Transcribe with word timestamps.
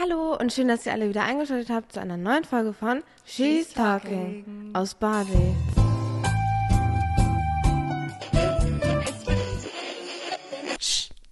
Hallo 0.00 0.34
und 0.34 0.50
schön, 0.50 0.66
dass 0.66 0.86
ihr 0.86 0.92
alle 0.92 1.10
wieder 1.10 1.24
eingeschaltet 1.24 1.68
habt 1.68 1.92
zu 1.92 2.00
einer 2.00 2.16
neuen 2.16 2.44
Folge 2.44 2.72
von 2.72 3.02
She's 3.26 3.74
Talking 3.74 4.70
aus 4.72 4.94
Bali. 4.94 5.54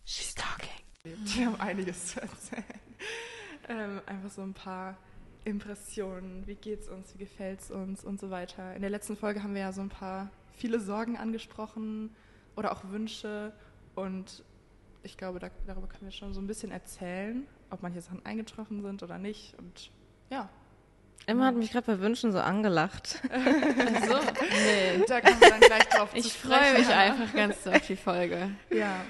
She's 0.04 0.34
Talking. 0.34 0.84
Die 1.04 1.46
haben 1.46 1.58
einiges 1.58 2.08
zu 2.08 2.20
erzählen. 2.20 2.64
Ähm, 3.70 4.02
einfach 4.04 4.28
so 4.28 4.42
ein 4.42 4.52
paar 4.52 4.98
Impressionen. 5.46 6.46
Wie 6.46 6.54
geht's 6.54 6.90
uns? 6.90 7.14
Wie 7.14 7.18
gefällt's 7.20 7.70
uns? 7.70 8.04
Und 8.04 8.20
so 8.20 8.28
weiter. 8.28 8.74
In 8.74 8.82
der 8.82 8.90
letzten 8.90 9.16
Folge 9.16 9.42
haben 9.42 9.54
wir 9.54 9.62
ja 9.62 9.72
so 9.72 9.80
ein 9.80 9.88
paar 9.88 10.28
viele 10.52 10.78
Sorgen 10.78 11.16
angesprochen 11.16 12.14
oder 12.54 12.72
auch 12.72 12.84
Wünsche. 12.90 13.54
Und 13.94 14.44
ich 15.02 15.16
glaube, 15.16 15.38
da, 15.38 15.48
darüber 15.66 15.86
können 15.86 16.04
wir 16.04 16.12
schon 16.12 16.34
so 16.34 16.40
ein 16.42 16.46
bisschen 16.46 16.70
erzählen, 16.70 17.46
ob 17.70 17.82
manche 17.82 18.00
Sachen 18.00 18.24
eingetroffen 18.24 18.82
sind 18.82 19.02
oder 19.02 19.18
nicht. 19.18 19.54
Und 19.58 19.90
ja, 20.30 20.48
Emma 21.26 21.46
hat 21.46 21.56
mich 21.56 21.72
gerade 21.72 21.86
bei 21.86 22.00
Wünschen 22.00 22.32
so 22.32 22.38
angelacht. 22.40 23.20
So, 24.08 24.14
nee. 24.14 25.04
da 25.08 25.20
kommen 25.20 25.40
wir 25.40 25.50
dann 25.50 25.60
gleich 25.60 25.88
drauf 25.88 26.10
Ich 26.14 26.32
freue 26.32 26.78
mich 26.78 26.88
einfach 26.88 27.34
ganz 27.34 27.64
so 27.64 27.70
auf 27.70 27.86
die 27.86 27.96
Folge. 27.96 28.50
Ja. 28.70 29.00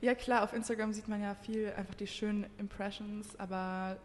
ja, 0.00 0.14
klar, 0.14 0.42
auf 0.42 0.52
Instagram 0.52 0.92
sieht 0.92 1.06
man 1.08 1.22
ja 1.22 1.34
viel, 1.34 1.72
einfach 1.76 1.94
die 1.94 2.06
schönen 2.08 2.46
Impressions, 2.58 3.38
aber 3.38 3.96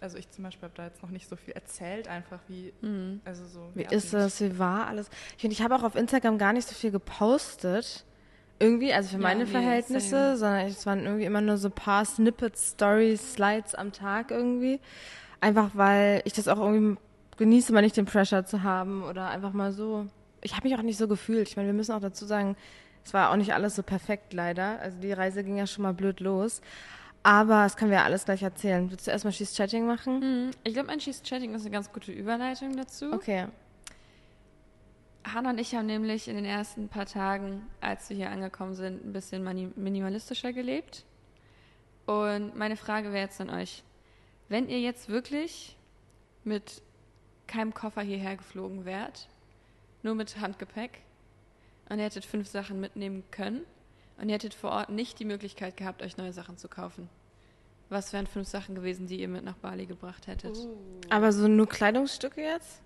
also 0.00 0.18
ich 0.18 0.28
zum 0.30 0.44
Beispiel 0.44 0.64
habe 0.64 0.74
da 0.76 0.86
jetzt 0.86 1.02
noch 1.02 1.10
nicht 1.10 1.28
so 1.28 1.36
viel 1.36 1.54
erzählt, 1.54 2.08
einfach 2.08 2.40
wie, 2.48 2.72
Mhm. 2.82 3.20
also 3.24 3.46
so. 3.46 3.70
Wie 3.74 3.80
wir 3.80 3.92
ist 3.92 4.12
das? 4.12 4.40
Wie 4.40 4.58
war 4.58 4.86
alles? 4.88 5.08
Ich 5.36 5.40
finde, 5.42 5.54
ich 5.54 5.62
habe 5.62 5.76
auch 5.76 5.82
auf 5.84 5.94
Instagram 5.94 6.36
gar 6.38 6.52
nicht 6.52 6.66
so 6.68 6.74
viel 6.74 6.90
gepostet. 6.90 8.04
Irgendwie, 8.58 8.92
also 8.92 9.08
für 9.10 9.16
Ja, 9.16 9.22
meine 9.22 9.44
nee, 9.44 9.50
Verhältnisse, 9.50 10.10
same. 10.10 10.36
sondern 10.36 10.66
es 10.66 10.86
waren 10.86 11.04
irgendwie 11.04 11.24
immer 11.24 11.40
nur 11.40 11.56
so 11.56 11.68
ein 11.68 11.72
paar 11.72 12.04
Snippets, 12.04 12.72
Stories, 12.72 13.34
Slides 13.34 13.74
am 13.74 13.92
Tag 13.92 14.30
irgendwie. 14.30 14.80
Einfach 15.40 15.70
weil 15.74 16.22
ich 16.24 16.32
das 16.32 16.48
auch 16.48 16.58
irgendwie 16.58 16.98
genieße, 17.36 17.72
mal 17.72 17.82
nicht 17.82 17.96
den 17.96 18.06
Pressure 18.06 18.46
zu 18.46 18.62
haben 18.62 19.02
oder 19.02 19.28
einfach 19.28 19.52
mal 19.52 19.72
so. 19.72 20.06
Ich 20.40 20.54
habe 20.56 20.68
mich 20.68 20.78
auch 20.78 20.82
nicht 20.82 20.98
so 20.98 21.08
gefühlt. 21.08 21.48
Ich 21.48 21.56
meine, 21.56 21.68
wir 21.68 21.74
müssen 21.74 21.92
auch 21.92 22.00
dazu 22.00 22.24
sagen, 22.26 22.56
es 23.04 23.12
war 23.12 23.30
auch 23.30 23.36
nicht 23.36 23.52
alles 23.52 23.74
so 23.76 23.82
perfekt 23.82 24.32
leider. 24.32 24.78
Also 24.80 24.98
die 25.00 25.12
Reise 25.12 25.42
ging 25.44 25.56
ja 25.56 25.66
schon 25.66 25.82
mal 25.82 25.92
blöd 25.92 26.20
los. 26.20 26.62
Aber 27.22 27.62
das 27.64 27.76
können 27.76 27.90
wir 27.90 27.98
ja 27.98 28.04
alles 28.04 28.24
gleich 28.26 28.42
erzählen. 28.42 28.90
Willst 28.90 29.06
du 29.06 29.10
erstmal 29.10 29.32
She's 29.32 29.54
Chatting 29.56 29.86
machen? 29.86 30.20
Mhm. 30.20 30.50
Ich 30.62 30.74
glaube, 30.74 30.90
ein 30.90 31.00
She's 31.00 31.22
Chatting 31.22 31.54
ist 31.54 31.62
eine 31.62 31.70
ganz 31.70 31.90
gute 31.92 32.12
Überleitung 32.12 32.76
dazu. 32.76 33.12
Okay. 33.12 33.46
Hannah 35.24 35.50
und 35.50 35.58
ich 35.58 35.74
haben 35.74 35.86
nämlich 35.86 36.28
in 36.28 36.36
den 36.36 36.44
ersten 36.44 36.88
paar 36.88 37.06
Tagen, 37.06 37.66
als 37.80 38.10
wir 38.10 38.16
hier 38.16 38.30
angekommen 38.30 38.74
sind, 38.74 39.04
ein 39.04 39.12
bisschen 39.12 39.42
minimalistischer 39.76 40.52
gelebt. 40.52 41.04
Und 42.06 42.56
meine 42.56 42.76
Frage 42.76 43.12
wäre 43.12 43.24
jetzt 43.24 43.40
an 43.40 43.50
euch, 43.50 43.82
wenn 44.48 44.68
ihr 44.68 44.80
jetzt 44.80 45.08
wirklich 45.08 45.76
mit 46.44 46.82
keinem 47.46 47.72
Koffer 47.72 48.02
hierher 48.02 48.36
geflogen 48.36 48.84
wärt, 48.84 49.28
nur 50.02 50.14
mit 50.14 50.38
Handgepäck, 50.38 51.00
und 51.88 51.98
ihr 51.98 52.04
hättet 52.04 52.24
fünf 52.24 52.48
Sachen 52.48 52.80
mitnehmen 52.80 53.24
können, 53.30 53.62
und 54.18 54.28
ihr 54.28 54.34
hättet 54.34 54.54
vor 54.54 54.70
Ort 54.70 54.90
nicht 54.90 55.18
die 55.18 55.24
Möglichkeit 55.24 55.76
gehabt, 55.76 56.02
euch 56.02 56.18
neue 56.18 56.32
Sachen 56.32 56.58
zu 56.58 56.68
kaufen, 56.68 57.08
was 57.88 58.12
wären 58.12 58.26
fünf 58.26 58.48
Sachen 58.48 58.74
gewesen, 58.74 59.06
die 59.06 59.20
ihr 59.20 59.28
mit 59.28 59.44
nach 59.44 59.56
Bali 59.56 59.86
gebracht 59.86 60.26
hättet? 60.26 60.56
Aber 61.08 61.32
so 61.32 61.48
nur 61.48 61.68
Kleidungsstücke 61.68 62.42
jetzt? 62.42 62.82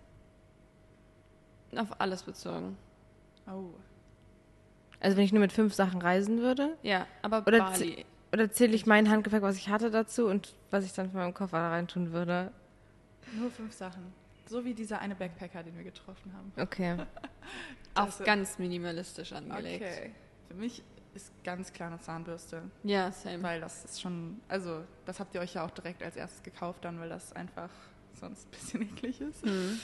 Auf 1.77 2.00
alles 2.00 2.22
bezogen. 2.22 2.77
Oh. 3.47 3.70
Also 5.00 5.16
wenn 5.16 5.24
ich 5.24 5.33
nur 5.33 5.41
mit 5.41 5.52
fünf 5.52 5.74
Sachen 5.74 6.00
reisen 6.02 6.38
würde? 6.41 6.77
Ja, 6.83 7.06
aber 7.22 7.47
Oder 7.47 7.58
Bali. 7.58 8.05
Oder 8.33 8.50
zähle 8.50 8.74
ich 8.74 8.84
mein 8.86 9.08
Handgepäck, 9.08 9.42
was 9.42 9.56
ich 9.56 9.69
hatte, 9.69 9.91
dazu 9.91 10.27
und 10.27 10.55
was 10.70 10.84
ich 10.84 10.92
dann 10.92 11.11
von 11.11 11.20
meinem 11.20 11.34
Koffer 11.34 11.58
da 11.58 11.70
reintun 11.70 12.12
würde? 12.12 12.52
Nur 13.33 13.50
fünf 13.50 13.72
Sachen. 13.72 14.12
So 14.46 14.64
wie 14.64 14.74
dieser 14.74 14.98
eine 15.00 15.14
Backpacker, 15.14 15.62
den 15.62 15.77
wir 15.77 15.84
getroffen 15.84 16.33
haben. 16.36 16.52
Okay. 16.61 16.96
Also- 17.94 18.22
ganz 18.22 18.58
minimalistisch 18.58 19.33
angelegt. 19.33 19.83
Okay. 19.84 20.12
Für 20.48 20.55
mich 20.55 20.83
ist 21.14 21.33
ganz 21.42 21.73
klar 21.73 21.89
eine 21.89 21.98
Zahnbürste, 21.98 22.62
Ja, 22.84 23.11
same. 23.11 23.42
weil 23.42 23.61
das 23.61 23.84
ist 23.86 24.01
schon, 24.01 24.40
also 24.46 24.84
das 25.05 25.18
habt 25.18 25.34
ihr 25.34 25.40
euch 25.40 25.55
ja 25.55 25.64
auch 25.64 25.70
direkt 25.70 26.02
als 26.02 26.14
erstes 26.14 26.42
gekauft 26.45 26.84
dann, 26.84 27.01
weil 27.01 27.08
das 27.08 27.33
einfach 27.33 27.70
sonst 28.14 28.46
ein 28.46 28.51
bisschen 28.51 28.83
eklig 28.96 29.20
ist. 29.20 29.45
Mhm. 29.45 29.80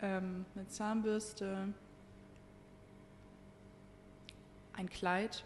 Ähm, 0.00 0.44
eine 0.54 0.66
Zahnbürste, 0.68 1.72
ein 4.74 4.88
Kleid. 4.88 5.44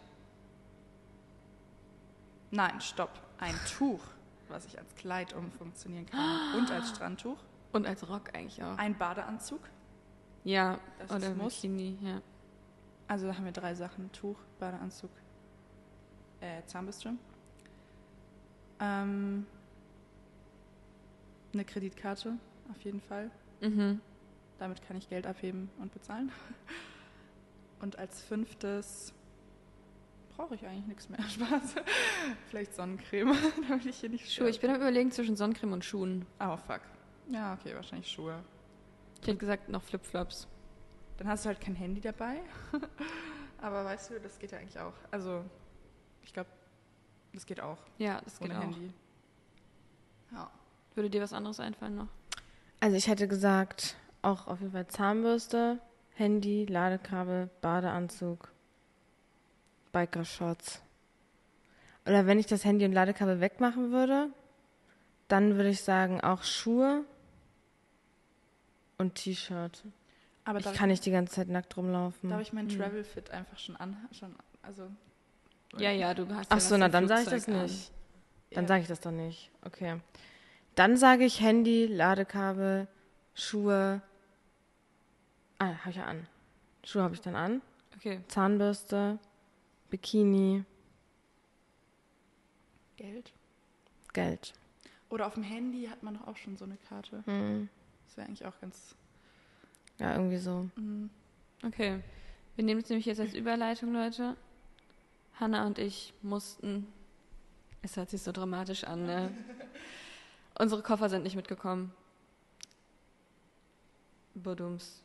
Nein, 2.50 2.80
stopp. 2.80 3.10
Ein 3.38 3.54
Tuch, 3.78 4.02
was 4.48 4.66
ich 4.66 4.78
als 4.78 4.94
Kleid 4.94 5.32
umfunktionieren 5.32 6.06
kann 6.06 6.54
und 6.58 6.70
als 6.70 6.90
Strandtuch. 6.90 7.38
Und 7.72 7.86
als 7.86 8.06
Rock 8.08 8.34
eigentlich 8.34 8.62
auch. 8.62 8.76
Ein 8.76 8.96
Badeanzug. 8.98 9.60
Ja, 10.44 10.78
Das 10.98 11.10
oder. 11.10 11.30
Bikini, 11.30 11.96
ja. 12.02 12.20
Also 13.08 13.26
da 13.26 13.34
haben 13.36 13.44
wir 13.46 13.52
drei 13.52 13.74
Sachen. 13.74 14.12
Tuch, 14.12 14.36
Badeanzug, 14.58 15.10
äh, 16.40 16.62
Zahnbürste. 16.66 17.14
Ähm, 18.80 19.46
eine 21.54 21.64
Kreditkarte, 21.64 22.36
auf 22.70 22.80
jeden 22.82 23.00
Fall. 23.00 23.30
Mhm. 23.60 24.00
Damit 24.62 24.81
kann 24.87 24.97
ich 24.97 25.09
Geld 25.09 25.27
abheben 25.27 25.69
und 25.81 25.93
bezahlen. 25.93 26.31
Und 27.81 27.99
als 27.99 28.23
fünftes 28.23 29.12
brauche 30.37 30.55
ich 30.55 30.65
eigentlich 30.65 30.87
nichts 30.87 31.09
mehr. 31.09 31.21
Spaß. 31.28 31.75
Vielleicht 32.49 32.73
Sonnencreme, 32.77 33.34
damit 33.69 33.87
ich 33.87 33.97
hier 33.97 34.09
nicht 34.09 34.33
Schuhe. 34.33 34.49
Ich 34.49 34.61
bin 34.61 34.71
am 34.71 34.77
überlegen 34.77 35.11
zwischen 35.11 35.34
Sonnencreme 35.34 35.73
und 35.73 35.84
Schuhen. 35.84 36.27
Oh, 36.39 36.56
fuck. 36.56 36.83
Ja, 37.28 37.55
okay, 37.55 37.75
wahrscheinlich 37.75 38.09
Schuhe. 38.09 38.39
Ich 39.21 39.27
hätte 39.27 39.37
gesagt, 39.37 39.69
noch 39.69 39.83
Flipflops. 39.83 40.47
Dann 41.17 41.27
hast 41.27 41.44
du 41.44 41.49
halt 41.49 41.61
kein 41.61 41.75
Handy 41.75 42.00
dabei. 42.00 42.41
Aber 43.61 43.84
weißt 43.84 44.11
du, 44.11 44.21
das 44.21 44.39
geht 44.39 44.53
ja 44.53 44.59
eigentlich 44.59 44.79
auch. 44.79 44.94
Also, 45.11 45.44
ich 46.23 46.33
glaube, 46.33 46.50
das 47.33 47.44
geht 47.47 47.61
auch 47.61 47.79
Ja, 47.99 48.21
das 48.21 48.39
geht 48.39 48.49
ohne 48.49 48.61
auch. 48.61 48.62
Handy. 48.62 48.93
Ja. 50.31 50.49
Würde 50.94 51.11
dir 51.11 51.21
was 51.21 51.33
anderes 51.33 51.59
einfallen 51.59 51.97
noch? 51.97 52.09
Also 52.79 52.97
ich 52.97 53.09
hätte 53.09 53.27
gesagt, 53.27 53.97
auch 54.22 54.47
auf 54.47 54.60
jeden 54.60 54.72
Fall 54.72 54.87
Zahnbürste, 54.87 55.78
Handy, 56.15 56.65
Ladekabel, 56.66 57.50
Badeanzug, 57.60 58.50
Biker-Shorts. 59.93 60.81
Oder 62.06 62.27
wenn 62.27 62.38
ich 62.38 62.47
das 62.47 62.65
Handy 62.65 62.84
und 62.84 62.93
Ladekabel 62.93 63.41
wegmachen 63.41 63.93
würde, 63.93 64.28
dann 65.28 65.56
würde 65.56 65.69
ich 65.69 65.82
sagen 65.82 66.21
auch 66.21 66.43
Schuhe 66.43 67.05
und 68.99 69.15
T-Shirt. 69.15 69.84
Aber 70.44 70.59
Ich 70.59 70.72
kann 70.72 70.88
nicht 70.88 71.06
die 71.06 71.12
ganze 71.12 71.34
Zeit 71.34 71.49
nackt 71.49 71.77
rumlaufen. 71.77 72.31
darf 72.31 72.41
ich 72.41 72.53
mein 72.53 72.69
Hm. 72.69 72.77
Travel 72.78 73.05
Fit 73.05 73.31
einfach 73.31 73.59
schon 73.59 73.77
an, 73.77 73.97
schon, 74.12 74.34
also. 74.62 74.88
Ja, 75.78 75.91
ja, 75.91 76.12
du 76.12 76.28
hast 76.34 76.50
Ach 76.50 76.56
ja 76.56 76.61
so, 76.61 76.77
na 76.77 76.88
dann 76.88 77.09
sage 77.09 77.22
ich 77.22 77.28
das 77.28 77.49
an. 77.49 77.62
nicht. 77.62 77.91
Dann 78.50 78.65
Ja. 78.65 78.69
sage 78.69 78.82
ich 78.82 78.88
das 78.88 79.00
doch 79.00 79.11
nicht. 79.12 79.50
Okay. 79.65 80.00
Dann 80.75 80.97
sage 80.97 81.25
ich 81.25 81.41
Handy, 81.41 81.87
Ladekabel, 81.87 82.88
Schuhe. 83.34 84.03
Ah, 85.62 85.77
habe 85.78 85.91
ich 85.91 85.97
ja 85.97 86.06
an. 86.06 86.27
Schuhe 86.83 87.03
habe 87.05 87.15
ich 87.15 87.21
dann 87.21 87.37
an. 87.37 87.62
Okay. 87.97 88.21
Zahnbürste, 88.27 89.21
Bikini, 89.91 90.65
Geld. 92.97 93.33
Geld. 94.12 94.55
Oder 95.09 95.27
auf 95.28 95.34
dem 95.34 95.45
Handy 95.45 95.84
hat 95.87 96.03
man 96.03 96.15
doch 96.15 96.27
auch 96.27 96.37
schon 96.37 96.56
so 96.56 96.65
eine 96.65 96.77
Karte. 96.89 97.23
Hm. 97.27 97.69
Das 98.06 98.17
wäre 98.17 98.27
eigentlich 98.27 98.45
auch 98.45 98.59
ganz. 98.61 98.97
Ja, 99.99 100.15
irgendwie 100.17 100.39
so. 100.39 100.69
mm, 100.75 101.09
Okay. 101.65 102.00
Wir 102.56 102.65
nehmen 102.65 102.81
es 102.83 102.89
nämlich 102.89 103.06
jetzt 103.06 103.21
als 103.21 103.34
Überleitung, 103.34 103.93
Leute. 103.93 104.37
Hanna 105.39 105.65
und 105.65 105.79
ich 105.79 106.12
mussten. 106.23 106.93
Es 107.83 107.97
hört 107.97 108.11
sich 108.11 108.21
so 108.23 108.33
dramatisch 108.33 108.83
an, 108.83 109.06
ne? 109.06 109.33
Unsere 110.59 110.83
Koffer 110.83 111.09
sind 111.09 111.23
nicht 111.23 111.37
mitgekommen. 111.37 111.93
Budums. 114.35 115.03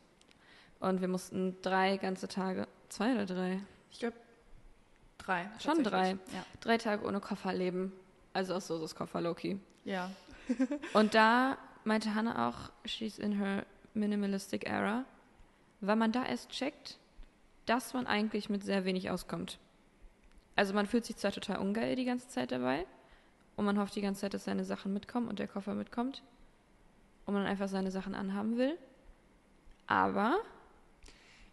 Und 0.80 1.00
wir 1.00 1.08
mussten 1.08 1.60
drei 1.62 1.96
ganze 1.96 2.28
Tage, 2.28 2.68
zwei 2.88 3.14
oder 3.14 3.26
drei? 3.26 3.60
Ich 3.90 3.98
glaube, 3.98 4.16
drei. 5.18 5.50
Schon 5.58 5.82
drei. 5.82 6.10
Ja. 6.10 6.44
Drei 6.60 6.78
Tage 6.78 7.04
ohne 7.04 7.20
Koffer 7.20 7.52
leben. 7.52 7.92
Also 8.32 8.54
aus 8.54 8.66
Sosos 8.66 8.94
Koffer, 8.94 9.20
Loki. 9.20 9.58
ja. 9.84 10.10
Und 10.94 11.12
da 11.14 11.58
meinte 11.84 12.14
Hannah 12.14 12.48
auch, 12.48 12.70
she's 12.86 13.18
in 13.18 13.32
her 13.32 13.66
minimalistic 13.92 14.66
era, 14.66 15.04
weil 15.80 15.96
man 15.96 16.10
da 16.10 16.24
erst 16.24 16.50
checkt, 16.50 16.98
dass 17.66 17.92
man 17.92 18.06
eigentlich 18.06 18.48
mit 18.48 18.64
sehr 18.64 18.86
wenig 18.86 19.10
auskommt. 19.10 19.58
Also 20.56 20.72
man 20.72 20.86
fühlt 20.86 21.04
sich 21.04 21.16
zwar 21.16 21.32
total 21.32 21.58
ungeil 21.58 21.96
die 21.96 22.06
ganze 22.06 22.28
Zeit 22.28 22.50
dabei 22.50 22.86
und 23.56 23.64
man 23.66 23.78
hofft 23.78 23.94
die 23.94 24.00
ganze 24.00 24.22
Zeit, 24.22 24.34
dass 24.34 24.44
seine 24.44 24.64
Sachen 24.64 24.92
mitkommen 24.94 25.28
und 25.28 25.38
der 25.38 25.48
Koffer 25.48 25.74
mitkommt 25.74 26.22
und 27.26 27.34
man 27.34 27.44
einfach 27.46 27.68
seine 27.68 27.90
Sachen 27.90 28.14
anhaben 28.14 28.56
will. 28.56 28.78
Aber 29.86 30.38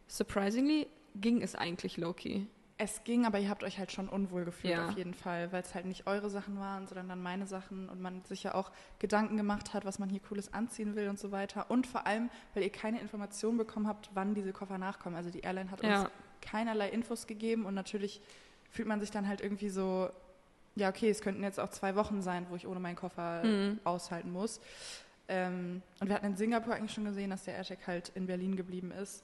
surprisingly 0.07 0.87
ging 1.15 1.41
es 1.41 1.55
eigentlich 1.55 1.97
Loki. 1.97 2.47
Es 2.77 3.05
ging, 3.05 3.25
aber 3.25 3.39
ihr 3.39 3.49
habt 3.49 3.63
euch 3.63 3.79
halt 3.79 3.93
schon 3.93 4.09
unwohl 4.09 4.43
gefühlt 4.43 4.73
Ja. 4.73 4.89
auf 4.89 4.97
jeden 4.97 5.13
Fall, 5.13 5.53
weil 5.53 5.61
es 5.61 5.73
halt 5.73 5.85
nicht 5.85 6.07
eure 6.07 6.29
Sachen 6.29 6.59
waren, 6.59 6.87
sondern 6.87 7.07
dann 7.07 7.23
meine 7.23 7.47
Sachen 7.47 7.87
und 7.87 8.01
man 8.01 8.21
sich 8.25 8.43
ja 8.43 8.53
auch 8.53 8.69
Gedanken 8.99 9.37
gemacht 9.37 9.73
hat, 9.73 9.85
was 9.85 9.97
man 9.97 10.09
hier 10.09 10.19
Cooles 10.19 10.53
anziehen 10.53 10.93
will 10.97 11.07
und 11.07 11.17
so 11.17 11.31
weiter. 11.31 11.71
Und 11.71 11.87
vor 11.87 12.05
allem, 12.05 12.29
weil 12.53 12.63
ihr 12.63 12.71
keine 12.71 12.99
Informationen 12.99 13.57
bekommen 13.57 13.87
habt, 13.87 14.09
wann 14.13 14.33
diese 14.35 14.51
Koffer 14.51 14.77
nachkommen. 14.77 15.15
Also 15.15 15.29
die 15.29 15.39
Airline 15.39 15.71
hat 15.71 15.83
Ja. 15.83 16.01
uns 16.01 16.09
keinerlei 16.41 16.89
Infos 16.89 17.27
gegeben 17.27 17.65
und 17.65 17.75
natürlich 17.75 18.21
fühlt 18.69 18.89
man 18.89 18.99
sich 18.99 19.09
dann 19.09 19.25
halt 19.25 19.39
irgendwie 19.39 19.69
so, 19.69 20.09
ja 20.75 20.89
okay, 20.89 21.09
es 21.09 21.21
könnten 21.21 21.43
jetzt 21.43 21.61
auch 21.61 21.69
zwei 21.69 21.95
Wochen 21.95 22.21
sein, 22.21 22.45
wo 22.49 22.57
ich 22.57 22.67
ohne 22.67 22.81
meinen 22.81 22.97
Koffer 22.97 23.45
Mhm. 23.45 23.79
aushalten 23.85 24.31
muss. 24.33 24.59
Ähm, 25.29 25.81
und 26.01 26.09
wir 26.09 26.15
hatten 26.15 26.25
in 26.25 26.35
Singapur 26.35 26.75
eigentlich 26.75 26.91
schon 26.93 27.05
gesehen, 27.05 27.29
dass 27.29 27.45
der 27.45 27.55
AirTag 27.55 27.87
halt 27.87 28.09
in 28.15 28.27
Berlin 28.27 28.57
geblieben 28.57 28.91
ist. 28.91 29.23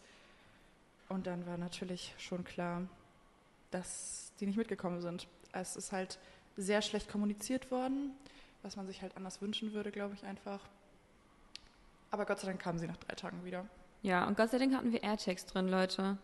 Und 1.12 1.28
dann 1.28 1.46
war 1.46 1.58
natürlich 1.58 2.16
schon 2.18 2.44
klar, 2.44 2.84
dass 3.70 4.32
die 4.40 4.46
nicht 4.46 4.58
mitgekommen 4.58 5.02
sind. 5.02 5.28
Es 5.52 5.76
ist 5.76 5.92
halt 5.92 6.20
sehr 6.58 6.82
schlecht 6.82 7.10
kommuniziert 7.10 7.70
worden, 7.70 8.12
was 8.64 8.76
man 8.78 8.88
sich 8.88 9.02
halt 9.02 9.18
anders 9.18 9.42
wünschen 9.42 9.74
würde, 9.74 9.92
glaube 9.92 10.14
ich 10.16 10.24
einfach. 10.24 10.60
Aber 12.12 12.26
Gott 12.26 12.40
sei 12.40 12.48
Dank 12.48 12.62
kamen 12.62 12.80
sie 12.80 12.88
nach 12.88 12.98
drei 12.98 13.16
Tagen 13.16 13.44
wieder. 13.44 13.66
Ja, 14.04 14.26
und 14.26 14.38
Gott 14.38 14.52
sei 14.52 14.58
Dank 14.58 14.74
hatten 14.74 14.92
wir 14.92 15.04
AirTags 15.04 15.46
drin, 15.46 15.68
Leute. 15.68 16.18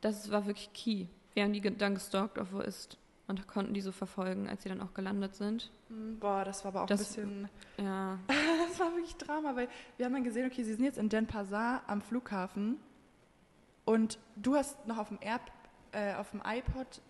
Das 0.00 0.30
war 0.30 0.46
wirklich 0.46 0.72
key. 0.72 1.06
Wir 1.34 1.42
haben 1.44 1.52
die 1.52 1.60
dann 1.60 1.94
gestalkt, 1.94 2.38
auf 2.38 2.52
wo 2.52 2.60
ist. 2.60 2.98
Und 3.28 3.48
konnten 3.48 3.74
die 3.74 3.80
so 3.80 3.90
verfolgen, 3.90 4.48
als 4.48 4.62
sie 4.62 4.68
dann 4.68 4.80
auch 4.80 4.94
gelandet 4.94 5.34
sind. 5.34 5.72
Boah, 6.20 6.44
das 6.44 6.64
war 6.64 6.68
aber 6.70 6.82
auch 6.82 6.86
Das- 6.86 7.00
ein 7.18 7.48
bisschen, 7.76 7.84
Ja. 7.84 8.18
das 8.68 8.78
war 8.78 8.92
wirklich 8.94 9.16
Drama, 9.16 9.56
weil 9.56 9.68
wir 9.96 10.06
haben 10.06 10.12
dann 10.12 10.22
gesehen, 10.22 10.46
okay, 10.46 10.62
sie 10.62 10.74
sind 10.74 10.84
jetzt 10.84 10.96
in 10.98 11.08
Denpasar 11.08 11.82
am 11.88 12.02
Flughafen 12.02 12.76
und 13.86 14.18
du 14.34 14.56
hast 14.56 14.86
noch 14.86 14.98
auf 14.98 15.08
dem 15.08 15.18
Air, 15.22 15.40
äh, 15.92 16.14
auf 16.14 16.32
dem 16.32 16.42
iPod, 16.44 17.00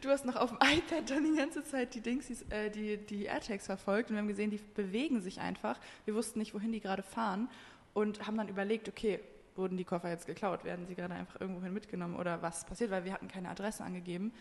du 0.00 0.08
hast 0.08 0.24
noch 0.24 0.34
auf 0.34 0.50
dem 0.50 0.58
iPad 0.78 1.08
dann 1.08 1.22
die 1.22 1.38
ganze 1.38 1.62
Zeit 1.62 1.94
die 1.94 2.00
Dingsies, 2.00 2.42
äh, 2.50 2.70
die, 2.70 2.96
die 2.96 3.26
AirTags 3.26 3.66
verfolgt 3.66 4.10
und 4.10 4.16
wir 4.16 4.22
haben 4.22 4.28
gesehen, 4.28 4.50
die 4.50 4.58
bewegen 4.74 5.20
sich 5.20 5.38
einfach. 5.38 5.78
Wir 6.06 6.14
wussten 6.14 6.40
nicht, 6.40 6.54
wohin 6.54 6.72
die 6.72 6.80
gerade 6.80 7.04
fahren 7.04 7.48
und 7.94 8.26
haben 8.26 8.36
dann 8.36 8.48
überlegt, 8.48 8.88
okay, 8.88 9.20
wurden 9.54 9.76
die 9.76 9.84
Koffer 9.84 10.08
jetzt 10.08 10.26
geklaut, 10.26 10.64
werden 10.64 10.86
sie 10.86 10.94
gerade 10.94 11.14
einfach 11.14 11.40
irgendwohin 11.40 11.74
mitgenommen 11.74 12.16
oder 12.16 12.40
was 12.40 12.64
passiert, 12.64 12.90
weil 12.90 13.04
wir 13.04 13.12
hatten 13.12 13.28
keine 13.28 13.50
Adresse 13.50 13.84
angegeben. 13.84 14.32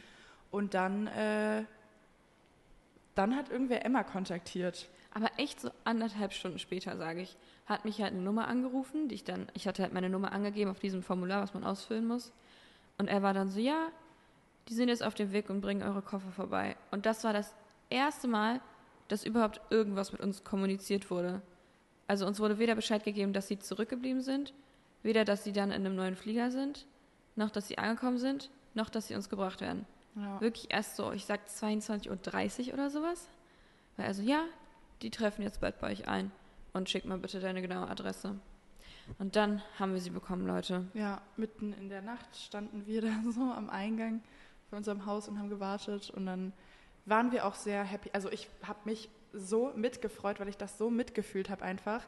Und 0.51 0.73
dann, 0.73 1.07
äh, 1.07 1.63
dann 3.15 3.35
hat 3.35 3.49
irgendwer 3.49 3.83
Emma 3.83 4.03
kontaktiert. 4.03 4.87
Aber 5.17 5.31
echt 5.37 5.59
so 5.59 5.71
anderthalb 5.83 6.31
Stunden 6.31 6.59
später, 6.59 6.95
sage 6.95 7.21
ich, 7.21 7.37
hat 7.65 7.85
mich 7.85 7.99
halt 8.03 8.13
eine 8.13 8.21
Nummer 8.21 8.47
angerufen, 8.47 9.07
die 9.07 9.15
ich 9.15 9.23
dann, 9.23 9.47
ich 9.55 9.67
hatte 9.67 9.81
halt 9.81 9.91
meine 9.91 10.11
Nummer 10.11 10.31
angegeben 10.31 10.69
auf 10.69 10.77
diesem 10.77 11.01
Formular, 11.01 11.41
was 11.41 11.55
man 11.55 11.63
ausfüllen 11.63 12.05
muss. 12.05 12.31
Und 12.99 13.07
er 13.07 13.23
war 13.23 13.33
dann 13.33 13.49
so, 13.49 13.59
ja, 13.59 13.87
die 14.69 14.75
sind 14.75 14.89
jetzt 14.89 15.01
auf 15.01 15.15
dem 15.15 15.31
Weg 15.31 15.49
und 15.49 15.61
bringen 15.61 15.81
eure 15.81 16.03
Koffer 16.03 16.29
vorbei. 16.29 16.75
Und 16.91 17.07
das 17.07 17.23
war 17.23 17.33
das 17.33 17.55
erste 17.89 18.27
Mal, 18.27 18.61
dass 19.07 19.23
überhaupt 19.23 19.59
irgendwas 19.71 20.11
mit 20.11 20.21
uns 20.21 20.43
kommuniziert 20.43 21.09
wurde. 21.09 21.41
Also 22.07 22.27
uns 22.27 22.39
wurde 22.39 22.59
weder 22.59 22.75
Bescheid 22.75 23.03
gegeben, 23.03 23.33
dass 23.33 23.47
sie 23.47 23.57
zurückgeblieben 23.57 24.21
sind, 24.21 24.53
weder, 25.01 25.25
dass 25.25 25.43
sie 25.43 25.51
dann 25.51 25.71
in 25.71 25.83
einem 25.83 25.95
neuen 25.95 26.15
Flieger 26.15 26.51
sind, 26.51 26.85
noch, 27.35 27.49
dass 27.49 27.67
sie 27.67 27.79
angekommen 27.79 28.19
sind, 28.19 28.51
noch, 28.75 28.91
dass 28.91 29.07
sie 29.07 29.15
uns 29.15 29.29
gebracht 29.29 29.61
werden. 29.61 29.87
Ja. 30.15 30.39
Wirklich 30.41 30.67
erst 30.69 30.95
so, 30.95 31.11
ich 31.11 31.25
sag 31.25 31.47
22.30 31.47 32.67
Uhr 32.67 32.73
oder 32.75 32.91
sowas. 32.91 33.27
Weil 33.95 34.05
also, 34.05 34.21
ja, 34.21 34.43
die 35.01 35.11
treffen 35.11 35.41
jetzt 35.43 35.61
bald 35.61 35.79
bei 35.79 35.91
euch 35.91 36.07
ein 36.07 36.31
und 36.73 36.89
schick 36.89 37.05
mal 37.05 37.17
bitte 37.17 37.39
deine 37.39 37.61
genaue 37.61 37.87
Adresse. 37.87 38.35
Und 39.19 39.35
dann 39.35 39.61
haben 39.79 39.93
wir 39.93 40.01
sie 40.01 40.09
bekommen, 40.09 40.45
Leute. 40.45 40.85
Ja, 40.93 41.21
mitten 41.37 41.73
in 41.73 41.89
der 41.89 42.01
Nacht 42.01 42.35
standen 42.35 42.85
wir 42.85 43.01
da 43.03 43.13
so 43.31 43.41
am 43.41 43.69
Eingang 43.69 44.21
von 44.69 44.77
unserem 44.77 45.05
Haus 45.05 45.27
und 45.27 45.39
haben 45.39 45.49
gewartet. 45.49 46.09
Und 46.09 46.25
dann 46.25 46.53
waren 47.05 47.31
wir 47.31 47.45
auch 47.45 47.55
sehr 47.55 47.83
happy. 47.83 48.09
Also 48.13 48.31
ich 48.31 48.49
habe 48.63 48.79
mich 48.85 49.09
so 49.33 49.71
mitgefreut, 49.75 50.39
weil 50.39 50.49
ich 50.49 50.57
das 50.57 50.77
so 50.77 50.89
mitgefühlt 50.89 51.49
habe 51.49 51.63
einfach. 51.63 52.05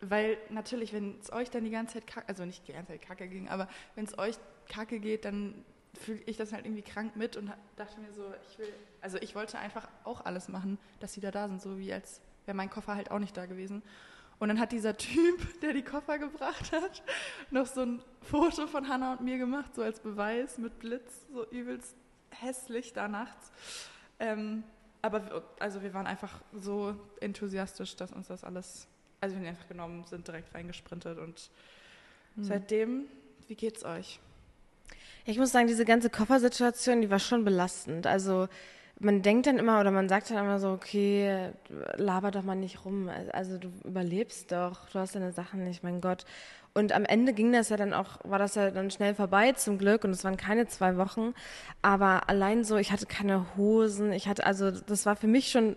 Weil 0.00 0.36
natürlich, 0.50 0.92
wenn 0.92 1.18
es 1.20 1.32
euch 1.32 1.50
dann 1.50 1.64
die 1.64 1.70
ganze 1.70 1.94
Zeit 1.94 2.06
kacke, 2.06 2.28
also 2.28 2.44
nicht 2.44 2.66
die 2.68 2.72
ganze 2.72 2.92
Zeit 2.92 3.02
kacke 3.02 3.28
ging, 3.28 3.48
aber 3.48 3.68
wenn 3.94 4.04
es 4.04 4.18
euch 4.18 4.36
kacke 4.68 4.98
geht, 4.98 5.24
dann 5.24 5.64
fühle 5.98 6.20
ich 6.26 6.36
das 6.36 6.52
halt 6.52 6.64
irgendwie 6.66 6.82
krank 6.82 7.16
mit 7.16 7.36
und 7.36 7.52
dachte 7.76 8.00
mir 8.00 8.12
so, 8.12 8.32
ich 8.50 8.58
will, 8.58 8.72
also 9.00 9.18
ich 9.18 9.34
wollte 9.34 9.58
einfach 9.58 9.88
auch 10.04 10.24
alles 10.24 10.48
machen, 10.48 10.78
dass 11.00 11.12
sie 11.14 11.20
da 11.20 11.30
da 11.30 11.48
sind, 11.48 11.60
so 11.62 11.78
wie 11.78 11.92
als 11.92 12.20
wäre 12.46 12.56
mein 12.56 12.70
Koffer 12.70 12.94
halt 12.94 13.10
auch 13.10 13.18
nicht 13.18 13.36
da 13.36 13.46
gewesen. 13.46 13.82
Und 14.38 14.48
dann 14.48 14.58
hat 14.60 14.72
dieser 14.72 14.96
Typ, 14.98 15.60
der 15.60 15.72
die 15.72 15.82
Koffer 15.82 16.18
gebracht 16.18 16.72
hat, 16.72 17.02
noch 17.50 17.66
so 17.66 17.82
ein 17.82 18.02
Foto 18.22 18.66
von 18.66 18.88
Hannah 18.88 19.12
und 19.14 19.20
mir 19.22 19.38
gemacht, 19.38 19.74
so 19.74 19.82
als 19.82 20.00
Beweis 20.00 20.58
mit 20.58 20.78
Blitz, 20.78 21.26
so 21.32 21.46
übelst 21.50 21.96
hässlich 22.30 22.92
da 22.92 23.08
nachts. 23.08 23.52
Ähm, 24.18 24.64
aber 25.02 25.44
also 25.60 25.82
wir 25.82 25.92
waren 25.94 26.06
einfach 26.06 26.40
so 26.52 26.96
enthusiastisch, 27.20 27.94
dass 27.96 28.12
uns 28.12 28.28
das 28.28 28.42
alles, 28.42 28.88
also 29.20 29.36
wir 29.36 29.40
haben 29.42 29.48
einfach 29.48 29.68
genommen, 29.68 30.04
sind 30.04 30.26
direkt 30.26 30.54
reingesprintet 30.54 31.18
und 31.18 31.50
Hm. 32.36 32.42
seitdem, 32.42 33.04
wie 33.46 33.54
geht's 33.54 33.84
euch? 33.84 34.18
Ich 35.26 35.38
muss 35.38 35.52
sagen, 35.52 35.66
diese 35.66 35.86
ganze 35.86 36.10
Koffersituation, 36.10 37.00
die 37.00 37.10
war 37.10 37.18
schon 37.18 37.44
belastend. 37.44 38.06
Also 38.06 38.48
man 39.00 39.22
denkt 39.22 39.46
dann 39.46 39.58
immer 39.58 39.80
oder 39.80 39.90
man 39.90 40.08
sagt 40.08 40.30
dann 40.30 40.38
immer 40.38 40.58
so, 40.58 40.68
okay, 40.70 41.50
laber 41.96 42.30
doch 42.30 42.42
mal 42.42 42.54
nicht 42.54 42.84
rum. 42.84 43.10
Also 43.32 43.56
du 43.58 43.68
überlebst 43.84 44.52
doch, 44.52 44.88
du 44.90 44.98
hast 44.98 45.14
deine 45.14 45.32
Sachen 45.32 45.64
nicht, 45.64 45.82
mein 45.82 46.02
Gott. 46.02 46.26
Und 46.74 46.92
am 46.92 47.04
Ende 47.04 47.32
ging 47.32 47.52
das 47.52 47.70
ja 47.70 47.76
dann 47.76 47.94
auch, 47.94 48.18
war 48.24 48.38
das 48.38 48.54
ja 48.56 48.70
dann 48.70 48.90
schnell 48.90 49.14
vorbei 49.14 49.52
zum 49.52 49.78
Glück 49.78 50.04
und 50.04 50.10
es 50.10 50.24
waren 50.24 50.36
keine 50.36 50.66
zwei 50.66 50.96
Wochen. 50.96 51.32
Aber 51.82 52.28
allein 52.28 52.62
so, 52.62 52.76
ich 52.76 52.92
hatte 52.92 53.06
keine 53.06 53.56
Hosen, 53.56 54.12
ich 54.12 54.28
hatte, 54.28 54.44
also 54.44 54.70
das 54.70 55.06
war 55.06 55.16
für 55.16 55.28
mich 55.28 55.50
schon 55.50 55.76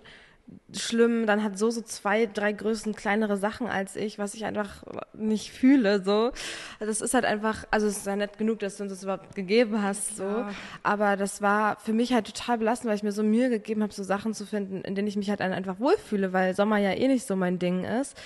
schlimm. 0.73 1.25
Dann 1.27 1.43
hat 1.43 1.57
so 1.57 1.69
so 1.69 1.81
zwei, 1.81 2.25
drei 2.25 2.51
Größen 2.53 2.95
kleinere 2.95 3.37
Sachen 3.37 3.67
als 3.67 3.95
ich, 3.95 4.19
was 4.19 4.33
ich 4.33 4.45
einfach 4.45 4.83
nicht 5.13 5.51
fühle. 5.51 6.01
So, 6.03 6.31
also 6.79 6.91
das 6.91 7.01
ist 7.01 7.13
halt 7.13 7.25
einfach, 7.25 7.65
also 7.71 7.87
es 7.87 7.97
ist 7.97 8.05
ja 8.07 8.15
nett 8.15 8.37
genug, 8.37 8.59
dass 8.59 8.77
du 8.77 8.83
uns 8.83 8.91
das 8.93 9.03
überhaupt 9.03 9.35
gegeben 9.35 9.81
hast. 9.81 10.17
So, 10.17 10.23
Ja. 10.23 10.49
aber 10.83 11.17
das 11.17 11.41
war 11.41 11.77
für 11.79 11.93
mich 11.93 12.13
halt 12.13 12.27
total 12.27 12.57
belastend, 12.57 12.89
weil 12.89 12.95
ich 12.97 13.03
mir 13.03 13.11
so 13.11 13.23
Mühe 13.23 13.49
gegeben 13.49 13.81
habe, 13.83 13.93
so 13.93 14.03
Sachen 14.03 14.33
zu 14.33 14.45
finden, 14.45 14.81
in 14.81 14.95
denen 14.95 15.07
ich 15.07 15.15
mich 15.17 15.29
halt 15.29 15.41
einfach 15.41 15.79
wohlfühle, 15.79 16.33
weil 16.33 16.55
Sommer 16.55 16.77
ja 16.77 16.91
eh 16.91 17.07
nicht 17.07 17.25
so 17.27 17.35
mein 17.35 17.59
Ding 17.59 17.83
ist. 17.83 18.17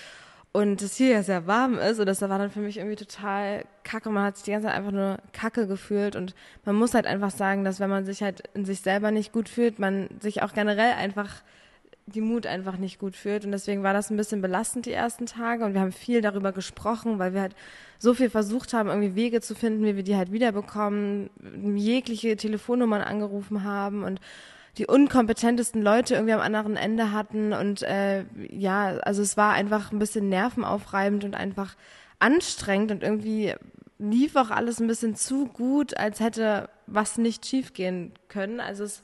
Und 0.54 0.82
es 0.82 0.98
hier 0.98 1.12
ja 1.12 1.24
sehr 1.24 1.48
warm 1.48 1.78
ist 1.78 1.98
und 2.02 2.08
das 2.08 2.22
war 2.22 2.28
dann 2.38 2.52
für 2.52 2.60
mich 2.60 2.76
irgendwie 2.78 2.98
total 2.98 3.64
kacke. 3.86 4.10
Man 4.10 4.26
hat 4.26 4.36
sich 4.36 4.44
die 4.44 4.52
ganze 4.52 4.68
Zeit 4.68 4.76
einfach 4.76 4.92
nur 4.92 5.18
kacke 5.32 5.66
gefühlt 5.66 6.18
und 6.18 6.36
man 6.66 6.76
muss 6.76 6.94
halt 6.94 7.08
einfach 7.08 7.32
sagen, 7.32 7.64
dass 7.64 7.80
wenn 7.80 7.90
man 7.90 8.04
sich 8.04 8.22
halt 8.22 8.44
in 8.54 8.66
sich 8.66 8.82
selber 8.82 9.12
nicht 9.12 9.32
gut 9.32 9.48
fühlt, 9.48 9.80
man 9.80 10.10
sich 10.20 10.42
auch 10.44 10.54
generell 10.54 10.92
einfach 10.92 11.30
die 12.06 12.22
Mut 12.22 12.46
einfach 12.46 12.78
nicht 12.78 13.00
gut 13.00 13.16
fühlt. 13.16 13.46
Und 13.46 13.52
deswegen 13.52 13.84
war 13.84 13.94
das 13.94 14.10
ein 14.10 14.18
bisschen 14.18 14.42
belastend 14.42 14.86
die 14.86 14.92
ersten 14.92 15.26
Tage. 15.26 15.66
Und 15.66 15.74
wir 15.74 15.82
haben 15.82 15.92
viel 15.92 16.22
darüber 16.22 16.52
gesprochen, 16.52 17.20
weil 17.20 17.34
wir 17.34 17.42
halt 17.42 17.56
so 18.00 18.14
viel 18.14 18.30
versucht 18.30 18.74
haben, 18.74 18.90
irgendwie 18.90 19.16
Wege 19.16 19.42
zu 19.42 19.56
finden, 19.56 19.86
wie 19.86 19.96
wir 19.96 20.04
die 20.04 20.16
halt 20.16 20.32
wiederbekommen, 20.32 21.30
jegliche 21.76 22.36
Telefonnummern 22.36 23.02
angerufen 23.02 23.64
haben 23.64 24.04
und 24.04 24.20
die 24.78 24.88
unkompetentesten 24.88 25.82
Leute 25.82 26.16
irgendwie 26.16 26.34
am 26.34 26.42
anderen 26.42 26.78
Ende 26.78 27.12
hatten. 27.12 27.54
Und 27.54 27.84
äh, 27.84 28.26
ja, 28.50 28.98
also 29.00 29.22
es 29.22 29.38
war 29.38 29.54
einfach 29.54 29.92
ein 29.92 30.00
bisschen 30.00 30.30
nervenaufreibend 30.30 31.24
und 31.24 31.36
einfach 31.36 31.76
anstrengend 32.20 32.92
und 32.92 33.04
irgendwie 33.04 33.56
lief 34.00 34.36
auch 34.36 34.50
alles 34.50 34.80
ein 34.80 34.88
bisschen 34.88 35.16
zu 35.16 35.46
gut, 35.46 35.96
als 35.98 36.20
hätte 36.20 36.70
was 36.88 37.18
nicht 37.18 37.46
schiefgehen 37.46 38.14
können. 38.30 38.60
Also 38.60 38.84
es, 38.84 39.04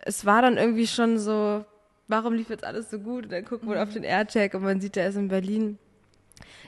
es 0.00 0.24
war 0.24 0.40
dann 0.42 0.56
irgendwie 0.56 0.86
schon 0.86 1.18
so, 1.18 1.64
warum 2.08 2.34
lief 2.34 2.50
jetzt 2.50 2.64
alles 2.64 2.90
so 2.90 2.98
gut? 2.98 3.24
Und 3.24 3.32
dann 3.32 3.44
guckt 3.44 3.64
man 3.64 3.78
auf 3.78 3.92
den 3.92 4.04
AirTag 4.04 4.54
und 4.54 4.62
man 4.62 4.80
sieht, 4.80 4.96
der 4.96 5.08
ist 5.08 5.16
in 5.16 5.28
Berlin. 5.28 5.78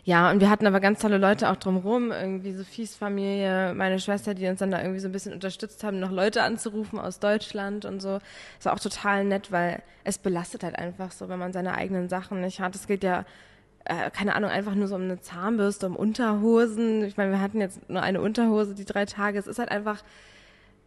Ja, 0.04 0.30
und 0.30 0.40
wir 0.40 0.49
hatten 0.49 0.66
aber 0.66 0.80
ganz 0.80 1.00
tolle 1.00 1.18
Leute 1.18 1.50
auch 1.50 1.56
drumherum, 1.56 2.11
irgendwie 2.11 2.52
Sophies 2.52 2.97
Familie, 2.97 3.75
meine 3.75 3.99
Schwester, 3.99 4.35
die 4.35 4.47
uns 4.47 4.61
dann 4.61 4.70
da 4.70 4.80
irgendwie 4.80 5.00
so 5.00 5.09
ein 5.09 5.12
bisschen 5.12 5.35
unterstützt 5.35 5.85
haben, 5.85 6.00
noch 6.00 6.11
Leute 6.11 6.42
anzurufen 6.42 6.99
aus 6.99 7.18
Deutschland 7.18 7.85
und 7.85 8.00
so. 8.00 8.18
Das 8.56 8.64
war 8.64 8.73
auch 8.73 8.80
total 8.80 9.25
nett, 9.25 9.52
weil 9.52 9.82
es 10.04 10.18
belastet 10.18 10.64
halt 10.64 10.76
einfach 10.76 11.12
so, 11.12 11.28
wenn 11.28 11.38
man 11.38 11.52
seine 11.52 11.75
eigenen 11.75 12.09
Sachen 12.09 12.40
nicht 12.40 12.61
hat. 12.61 12.75
Es 12.75 12.87
geht 12.87 13.04
ja, 13.04 13.26
äh, 13.85 14.11
keine 14.11 14.35
Ahnung, 14.35 14.50
einfach 14.50 14.75
nur 14.75 14.88
so 14.88 14.94
um 14.94 15.02
eine 15.02 15.20
Zahnbürste, 15.20 15.87
um 15.87 15.97
Unterhosen. 15.97 17.04
Ich 17.04 17.18
meine, 17.18 17.32
wir 17.32 17.40
hatten 17.40 17.61
jetzt 17.61 17.88
nur 17.90 18.02
eine 18.02 18.23
Unterhose 18.23 18.75
die 18.75 18.87
drei 18.87 19.04
Tage. 19.04 19.38
Es 19.38 19.47
ist 19.47 19.59
halt 19.59 19.70
einfach, 19.70 20.02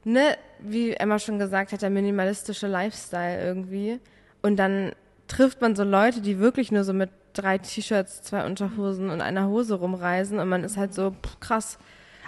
ne, 0.05 0.38
wie 0.60 0.93
Emma 0.93 1.19
schon 1.19 1.38
gesagt 1.38 1.72
hat, 1.72 1.83
der 1.83 1.91
minimalistische 1.91 2.67
Lifestyle 2.67 3.43
irgendwie. 3.43 4.00
Und 4.43 4.57
dann 4.57 4.91
trifft 5.27 5.62
man 5.62 5.75
so 5.75 5.83
Leute, 5.83 6.21
die 6.21 6.38
wirklich 6.38 6.71
nur 6.71 6.83
so 6.83 6.93
mit 6.93 7.09
drei 7.33 7.57
T-Shirts, 7.57 8.21
zwei 8.21 8.45
Unterhosen 8.45 9.09
und 9.09 9.21
einer 9.21 9.47
Hose 9.47 9.73
rumreisen 9.75 10.38
und 10.38 10.47
man 10.47 10.63
ist 10.63 10.77
halt 10.77 10.93
so 10.93 11.12
pff, 11.12 11.39
krass. 11.39 11.79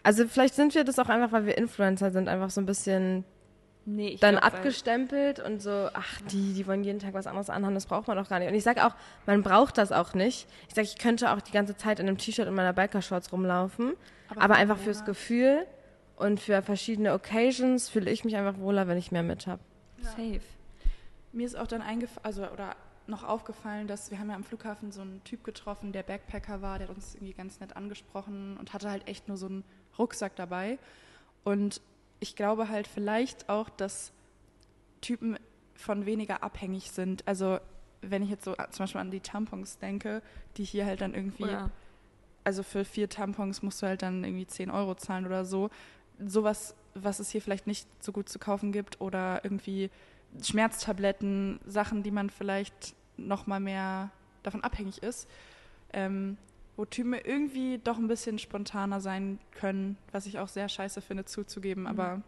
Also 0.02 0.28
vielleicht 0.28 0.56
sind 0.56 0.74
wir 0.74 0.84
das 0.84 0.98
auch 0.98 1.10
einfach, 1.10 1.32
weil 1.32 1.46
wir 1.46 1.58
Influencer 1.58 2.10
sind, 2.12 2.28
einfach 2.28 2.50
so 2.50 2.60
ein 2.62 2.66
bisschen 2.66 3.24
Nee, 3.88 4.08
ich 4.10 4.20
dann 4.20 4.38
glaub, 4.38 4.46
abgestempelt 4.46 5.40
und 5.40 5.62
so, 5.62 5.90
ach, 5.94 6.20
die, 6.32 6.54
die 6.54 6.66
wollen 6.66 6.84
jeden 6.84 6.98
Tag 6.98 7.14
was 7.14 7.28
anderes 7.28 7.52
anhaben, 7.52 7.76
das 7.76 7.86
braucht 7.86 8.08
man 8.08 8.18
doch 8.18 8.28
gar 8.30 8.40
nicht. 8.40 8.48
Und 8.48 8.56
ich 8.56 8.64
sage 8.64 8.84
auch, 8.84 8.96
man 9.28 9.44
braucht 9.44 9.78
das 9.78 9.92
auch 9.92 10.16
nicht. 10.16 10.48
Ich 10.70 10.74
sage, 10.74 10.88
ich 10.88 10.98
könnte 10.98 11.32
auch 11.32 11.42
die 11.42 11.52
ganze 11.52 11.78
Zeit 11.78 12.00
in 12.00 12.08
einem 12.08 12.18
T-Shirt 12.18 12.48
und 12.48 12.56
meiner 12.56 12.74
Biker-Shorts 12.74 13.32
rumlaufen, 13.32 13.94
aber, 14.30 14.42
für 14.56 14.60
einfach 14.60 14.76
Männer- 14.78 14.84
fürs 14.86 15.06
Gefühl 15.06 15.68
Und 16.16 16.40
für 16.40 16.62
verschiedene 16.64 17.14
Occasions 17.14 17.90
fühle 17.90 18.10
ich 18.10 18.24
mich 18.26 18.36
einfach 18.38 18.58
wohler, 18.58 18.88
wenn 18.88 18.98
ich 18.98 19.12
mehr 19.12 19.22
mit 19.22 19.46
habe. 19.48 19.60
Safe. 20.02 20.40
Mir 21.36 21.46
ist 21.46 21.56
auch 21.56 21.68
dann 21.68 21.82
eingefallen, 21.82 22.26
also 22.26 22.48
oder 22.48 22.76
noch 23.08 23.24
aufgefallen, 23.24 23.88
dass 23.88 24.10
wir 24.10 24.20
haben 24.20 24.30
ja 24.30 24.36
am 24.36 24.44
Flughafen 24.44 24.92
so 24.92 25.02
einen 25.02 25.24
Typ 25.24 25.44
getroffen, 25.44 25.92
der 25.92 26.02
Backpacker 26.02 26.62
war, 26.62 26.80
der 26.80 26.88
hat 26.88 26.96
uns 26.96 27.14
irgendwie 27.14 27.34
ganz 27.34 27.60
nett 27.60 27.76
angesprochen 27.76 28.58
und 28.58 28.74
hatte 28.74 28.90
halt 28.90 29.08
echt 29.08 29.28
nur 29.28 29.38
so 29.38 29.46
einen 29.46 29.64
Rucksack 30.00 30.36
dabei. 30.36 30.80
Und 31.44 31.82
ich 32.20 32.36
glaube 32.36 32.70
halt 32.70 32.88
vielleicht 32.88 33.50
auch, 33.50 33.70
dass 33.70 34.12
Typen 35.02 35.38
von 35.76 36.06
weniger 36.06 36.42
abhängig 36.42 36.92
sind. 36.92 37.28
Also 37.28 37.60
wenn 38.02 38.24
ich 38.24 38.30
jetzt 38.30 38.46
so 38.46 38.54
zum 38.54 38.84
Beispiel 38.84 39.02
an 39.02 39.12
die 39.12 39.20
Tampons 39.20 39.78
denke, 39.78 40.22
die 40.58 40.64
hier 40.64 40.86
halt 40.86 41.02
dann 41.02 41.14
irgendwie, 41.14 41.44
Oder 41.44 41.70
also 42.44 42.64
für 42.64 42.86
vier 42.86 43.10
Tampons 43.10 43.62
musst 43.62 43.82
du 43.82 43.88
halt 43.88 44.02
dann 44.02 44.24
irgendwie 44.24 44.48
10 44.48 44.72
Euro 44.72 44.96
zahlen 44.96 45.26
oder 45.26 45.46
so. 45.46 45.70
Sowas, 46.26 46.76
was 46.94 47.20
es 47.20 47.30
hier 47.30 47.42
vielleicht 47.42 47.68
nicht 47.68 47.88
so 48.04 48.12
gut 48.12 48.30
zu 48.30 48.40
kaufen 48.40 48.72
gibt 48.72 49.02
oder 49.02 49.42
irgendwie 49.44 49.90
Schmerztabletten, 50.42 51.60
Sachen, 51.66 52.04
die 52.04 52.12
man 52.12 52.30
vielleicht 52.30 52.96
noch 53.18 53.48
mal 53.48 53.60
mehr 53.60 54.12
davon 54.44 54.64
abhängig 54.64 55.02
ist, 55.02 55.28
ähm, 55.94 56.38
wo 56.76 56.86
Typen 56.86 57.14
irgendwie 57.14 57.80
doch 57.84 57.98
ein 57.98 58.08
bisschen 58.08 58.38
spontaner 58.38 59.00
sein 59.00 59.40
können, 59.52 59.98
was 60.12 60.26
ich 60.26 60.40
auch 60.40 60.50
sehr 60.50 60.68
scheiße 60.68 61.02
finde 61.02 61.26
zuzugeben, 61.26 61.88
aber 61.88 62.22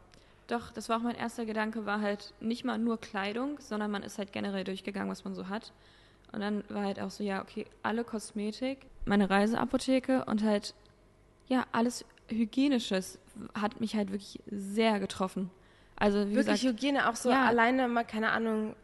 Doch, 0.48 0.72
das 0.72 0.88
war 0.88 0.98
auch 0.98 1.04
mein 1.04 1.16
erster 1.16 1.46
Gedanke, 1.46 1.86
war 1.86 2.00
halt 2.00 2.34
nicht 2.40 2.64
mal 2.64 2.78
nur 2.78 2.98
Kleidung, 3.00 3.60
sondern 3.60 3.92
man 3.92 4.02
ist 4.02 4.18
halt 4.18 4.32
generell 4.32 4.64
durchgegangen, 4.64 5.12
was 5.12 5.26
man 5.26 5.36
so 5.36 5.50
hat. 5.50 5.74
Und 6.32 6.40
dann 6.40 6.64
war 6.70 6.86
halt 6.86 7.02
auch 7.02 7.10
so, 7.10 7.22
ja, 7.24 7.42
okay, 7.42 7.66
alle 7.84 8.06
Kosmetik, 8.06 8.86
meine 9.06 9.30
Reiseapotheke 9.30 10.24
und 10.26 10.44
halt, 10.44 10.74
ja, 11.48 11.66
alles 11.74 12.06
Hygienisches 12.30 13.20
hat 13.54 13.82
mich 13.82 13.96
halt 13.96 14.12
wirklich 14.12 14.40
sehr 14.50 15.00
getroffen. 15.00 15.50
Also, 16.00 16.20
wie 16.30 16.36
Wirklich 16.36 16.62
gesagt, 16.62 16.76
Hygiene, 16.76 17.10
auch 17.10 17.16
so 17.16 17.30
ja. 17.32 17.46
alleine 17.46 17.88
mal, 17.88 18.04
keine 18.04 18.32
Ahnung, 18.32 18.76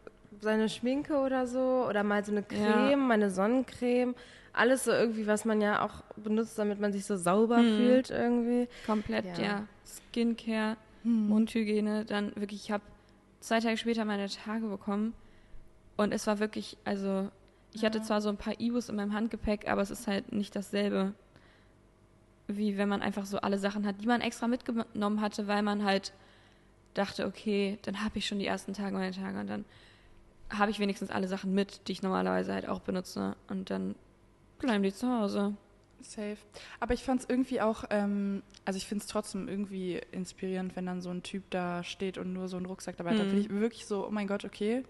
seine 0.42 0.68
Schminke 0.68 1.16
oder 1.20 1.46
so 1.48 1.86
oder 1.88 2.04
mal 2.04 2.24
so 2.26 2.32
eine 2.32 2.44
Creme, 2.44 2.90
Ja. 2.90 2.96
meine 2.98 3.30
Sonnencreme. 3.30 4.16
Alles 4.52 4.84
so 4.84 4.92
irgendwie, 4.92 5.26
was 5.26 5.46
man 5.46 5.62
ja 5.62 5.84
auch 5.86 6.04
benutzt, 6.16 6.58
damit 6.60 6.80
man 6.80 6.92
sich 6.92 7.06
so 7.06 7.16
sauber 7.18 7.60
Mhm. 7.60 7.76
fühlt 7.78 8.10
irgendwie. 8.10 8.68
komplett, 8.86 9.26
Ja. 9.38 9.44
ja, 9.44 9.68
Skincare, 9.86 10.78
Mundhygiene, 11.04 12.06
dann 12.06 12.36
wirklich, 12.36 12.64
ich 12.66 12.72
habe 12.72 12.84
zwei 13.40 13.60
Tage 13.60 13.78
später 13.78 14.06
meine 14.06 14.28
Tage 14.30 14.68
bekommen 14.68 15.14
und 15.98 16.14
es 16.14 16.28
war 16.28 16.40
wirklich, 16.40 16.78
also 16.86 17.30
ich 17.74 17.84
hatte 17.84 18.02
zwar 18.02 18.22
so 18.22 18.30
ein 18.30 18.38
paar 18.38 18.60
Ibus 18.60 18.90
in 18.90 18.96
meinem 18.96 19.14
Handgepäck, 19.14 19.68
aber 19.68 19.82
es 19.82 19.92
ist 19.92 20.08
halt 20.08 20.32
nicht 20.32 20.56
dasselbe, 20.56 21.14
wie 22.48 22.78
wenn 22.78 22.90
man 22.90 23.02
einfach 23.02 23.26
so 23.26 23.40
alle 23.40 23.58
Sachen 23.58 23.86
hat, 23.88 24.02
die 24.02 24.08
man 24.08 24.22
extra 24.22 24.48
mitgenommen 24.48 25.22
hatte, 25.22 25.48
weil 25.48 25.62
man 25.64 25.84
halt 25.84 26.14
dachte, 26.94 27.26
okay, 27.26 27.78
dann 27.84 28.04
habe 28.04 28.18
ich 28.18 28.28
schon 28.28 28.40
die 28.40 28.48
ersten 28.48 28.74
Tage 28.74 28.96
meine 28.96 29.12
Tage 29.16 29.40
und 29.40 29.48
dann 29.48 29.66
habe 30.50 30.72
ich 30.72 30.80
wenigstens 30.80 31.10
alle 31.10 31.28
Sachen 31.28 31.54
mit, 31.54 31.88
die 31.88 31.94
ich 31.94 32.04
normalerweise 32.04 32.54
halt 32.54 32.68
auch 32.68 32.82
benutze 32.82 33.36
und 33.50 33.70
dann 33.70 33.96
bleiben 34.60 34.84
die 34.84 34.94
zu 34.94 35.08
Hause. 35.08 35.56
Safe. 36.02 36.38
Aber 36.82 36.94
ich 36.94 37.02
fand 37.04 37.22
es 37.22 37.30
irgendwie 37.30 37.62
auch, 37.62 37.86
ähm, 37.90 38.44
also 38.66 38.76
ich 38.78 38.86
finde 38.86 39.04
es 39.04 39.08
trotzdem 39.08 39.48
irgendwie 39.48 40.02
inspirierend, 40.12 40.76
wenn 40.76 40.86
dann 40.86 41.02
so 41.02 41.10
ein 41.10 41.24
Typ 41.24 41.50
da 41.50 41.82
steht 41.84 42.18
und 42.18 42.34
nur 42.34 42.50
so 42.50 42.58
einen 42.58 42.66
Rucksack 42.66 42.98
dabei 42.98 43.12
hat. 43.12 43.20
Da 43.20 43.24
Mhm. 43.24 43.30
bin 43.30 43.40
ich 43.40 43.50
wirklich 43.50 43.86
so, 43.86 44.06
oh 44.06 44.12
mein 44.12 44.28
Gott, 44.28 44.44
okay. 44.44 44.84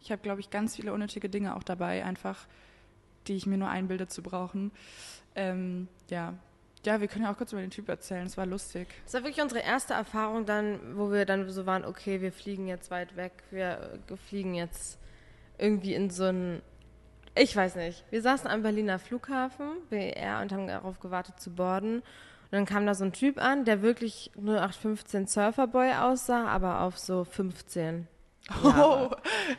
Ich 0.00 0.12
habe, 0.12 0.22
glaube 0.22 0.40
ich, 0.40 0.50
ganz 0.50 0.76
viele 0.76 0.92
unnötige 0.92 1.28
Dinge 1.28 1.56
auch 1.56 1.64
dabei, 1.64 2.04
einfach, 2.04 2.46
die 3.26 3.34
ich 3.34 3.46
mir 3.46 3.58
nur 3.58 3.68
einbilde 3.68 4.06
zu 4.06 4.22
brauchen. 4.22 4.70
Ähm, 5.34 5.88
ja. 6.08 6.34
Ja, 6.84 7.00
wir 7.00 7.08
können 7.08 7.24
ja 7.24 7.32
auch 7.32 7.36
kurz 7.36 7.52
über 7.52 7.60
den 7.60 7.70
Typ 7.70 7.88
erzählen. 7.88 8.26
Es 8.26 8.38
war 8.38 8.46
lustig. 8.46 8.88
Das 9.04 9.14
war 9.14 9.24
wirklich 9.24 9.42
unsere 9.42 9.60
erste 9.60 9.92
Erfahrung 9.92 10.46
dann, 10.46 10.96
wo 10.96 11.12
wir 11.12 11.26
dann 11.26 11.48
so 11.50 11.66
waren, 11.66 11.84
okay, 11.84 12.22
wir 12.22 12.32
fliegen 12.32 12.66
jetzt 12.68 12.90
weit 12.90 13.16
weg, 13.16 13.32
wir 13.50 14.00
äh, 14.08 14.16
fliegen 14.16 14.54
jetzt 14.54 14.98
irgendwie 15.58 15.94
in 15.94 16.08
so 16.08 16.24
ein, 16.24 16.62
ich 17.36 17.54
weiß 17.54 17.76
nicht, 17.76 18.04
wir 18.10 18.22
saßen 18.22 18.48
am 18.48 18.62
Berliner 18.62 18.98
Flughafen, 18.98 19.72
BER, 19.90 20.40
und 20.40 20.52
haben 20.52 20.66
darauf 20.66 21.00
gewartet 21.00 21.38
zu 21.38 21.50
boarden. 21.50 21.96
Und 21.98 22.56
dann 22.56 22.64
kam 22.64 22.86
da 22.86 22.94
so 22.94 23.04
ein 23.04 23.12
Typ 23.12 23.38
an, 23.38 23.64
der 23.64 23.82
wirklich 23.82 24.32
0815 24.36 25.26
Surferboy 25.26 25.92
aussah, 25.92 26.46
aber 26.46 26.80
auf 26.80 26.98
so 26.98 27.24
15. 27.24 28.08
Jahre. 28.64 29.16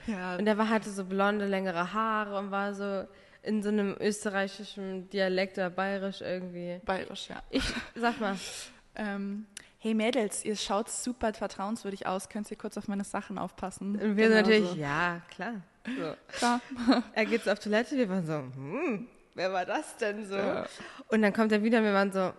ja. 0.07 0.35
Und 0.37 0.45
der 0.45 0.57
war 0.57 0.69
hatte 0.69 0.89
so 0.89 1.05
blonde, 1.05 1.45
längere 1.45 1.93
Haare 1.93 2.37
und 2.39 2.51
war 2.51 2.73
so 2.73 3.05
in 3.43 3.63
so 3.63 3.69
einem 3.69 3.95
österreichischen 3.99 5.09
Dialekt 5.09 5.57
oder 5.57 5.69
bayerisch 5.69 6.21
irgendwie. 6.21 6.79
Bayerisch, 6.85 7.29
ja. 7.29 7.41
Ich, 7.49 7.63
sag 7.95 8.19
mal, 8.19 8.35
Ähm, 8.93 9.45
hey 9.77 9.93
Mädels, 9.93 10.43
ihr 10.43 10.57
schaut 10.57 10.89
super 10.89 11.33
vertrauenswürdig 11.33 12.07
aus. 12.07 12.27
Könnt 12.27 12.51
ihr 12.51 12.57
kurz 12.57 12.75
auf 12.77 12.89
meine 12.89 13.05
Sachen 13.05 13.37
aufpassen? 13.37 13.95
Und 13.95 14.17
wir 14.17 14.27
Genau 14.27 14.41
natürlich, 14.41 14.69
so. 14.71 14.75
ja, 14.75 15.21
klar. 15.33 15.61
So. 15.85 16.13
Klar. 16.37 16.59
Er 17.13 17.25
geht 17.25 17.47
auf 17.47 17.57
Toilette, 17.59 17.95
wir 17.95 18.09
waren 18.09 18.25
so, 18.25 18.33
hm, 18.33 19.07
wer 19.33 19.53
war 19.53 19.65
das 19.65 19.95
denn 19.95 20.25
so? 20.25 20.35
Ja. 20.35 20.65
Und 21.07 21.21
dann 21.21 21.31
kommt 21.31 21.53
er 21.53 21.63
wieder, 21.63 21.81
wir 21.81 21.93
waren 21.93 22.11
so, 22.11 22.33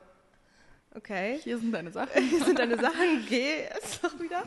okay, 0.94 1.38
Hier 1.42 1.56
sind 1.56 1.72
deine 1.72 1.90
Sachen. 1.90 2.22
hier 2.22 2.44
sind 2.44 2.58
deine 2.58 2.76
Sachen, 2.80 3.24
geh 3.26 3.62
jetzt 3.62 4.04
doch 4.04 4.20
wieder. 4.20 4.42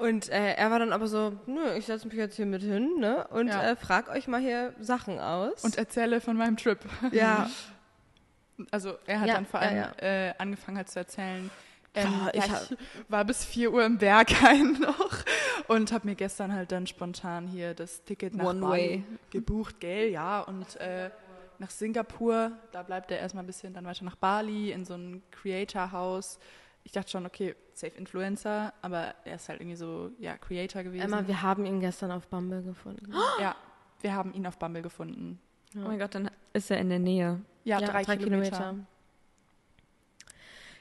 Und 0.00 0.28
äh, 0.30 0.54
er 0.54 0.70
war 0.70 0.78
dann 0.78 0.92
aber 0.92 1.06
so, 1.06 1.32
nö, 1.46 1.74
ich 1.76 1.86
setze 1.86 2.06
mich 2.08 2.16
jetzt 2.16 2.36
hier 2.36 2.46
mit 2.46 2.62
hin, 2.62 2.98
ne? 2.98 3.26
Und 3.28 3.48
Ja. 3.48 3.62
äh, 3.70 3.76
frag 3.76 4.08
euch 4.08 4.26
mal 4.28 4.40
hier 4.40 4.74
Sachen 4.80 5.18
aus. 5.20 5.62
Und 5.64 5.76
erzähle 5.76 6.20
von 6.20 6.36
meinem 6.36 6.56
Trip. 6.56 6.78
ja, 7.12 7.48
Also 8.70 8.94
er 9.06 9.20
hat 9.20 9.28
Ja, 9.28 9.34
dann 9.34 9.46
vor 9.46 9.60
allem 9.60 9.76
ja. 9.76 9.92
Äh, 10.28 10.34
angefangen 10.38 10.76
halt 10.76 10.90
zu 10.90 10.98
erzählen. 10.98 11.50
Ähm, 11.94 12.10
Boah, 12.12 12.30
ja, 12.36 12.44
ich 12.44 12.50
hab- 12.50 12.70
ich 12.70 12.78
war 13.08 13.24
bis 13.24 13.44
4 13.44 13.72
Uhr 13.72 13.84
im 13.84 13.96
Berghain 13.98 14.72
noch 14.80 15.24
und 15.66 15.92
habe 15.92 16.06
mir 16.08 16.14
gestern 16.14 16.52
halt 16.54 16.70
dann 16.70 16.86
spontan 16.86 17.46
hier 17.48 17.72
das 17.74 18.04
Ticket 18.04 18.34
nach 18.36 18.44
One 18.44 18.60
Bali 18.60 18.70
way. 18.82 19.04
gebucht, 19.30 19.80
gell, 19.80 20.10
ja, 20.10 20.40
und 20.42 20.76
äh, 20.76 21.10
nach 21.58 21.70
Singapur, 21.70 22.52
da 22.72 22.82
bleibt 22.82 23.10
er 23.10 23.18
erstmal 23.18 23.44
ein 23.44 23.46
bisschen, 23.46 23.72
dann 23.74 23.86
weiter 23.86 24.04
nach 24.04 24.16
Bali 24.16 24.72
in 24.72 24.84
so 24.84 24.94
ein 24.94 25.22
Creator-Haus. 25.30 26.38
Ich 26.82 26.92
dachte 26.92 27.10
schon, 27.10 27.26
okay, 27.26 27.54
safe 27.74 27.96
Influencer, 27.96 28.72
aber 28.82 29.14
er 29.24 29.36
ist 29.36 29.48
halt 29.48 29.60
irgendwie 29.60 29.76
so, 29.76 30.10
ja, 30.18 30.36
Creator 30.38 30.82
gewesen. 30.82 31.04
Emma, 31.04 31.26
wir 31.26 31.42
haben 31.42 31.64
ihn 31.66 31.80
gestern 31.80 32.10
auf 32.10 32.26
Bumble 32.28 32.62
gefunden. 32.62 33.12
ja, 33.40 33.54
wir 34.00 34.14
haben 34.14 34.32
ihn 34.32 34.46
auf 34.46 34.58
Bumble 34.58 34.82
gefunden. 34.82 35.38
Oh 35.76 35.80
mein 35.80 35.98
Gott, 35.98 36.14
dann 36.14 36.30
ist 36.52 36.70
er 36.70 36.78
in 36.78 36.88
der 36.88 36.98
Nähe. 36.98 37.40
Ja, 37.64 37.80
drei, 37.80 38.04
Kilometer. 38.16 38.74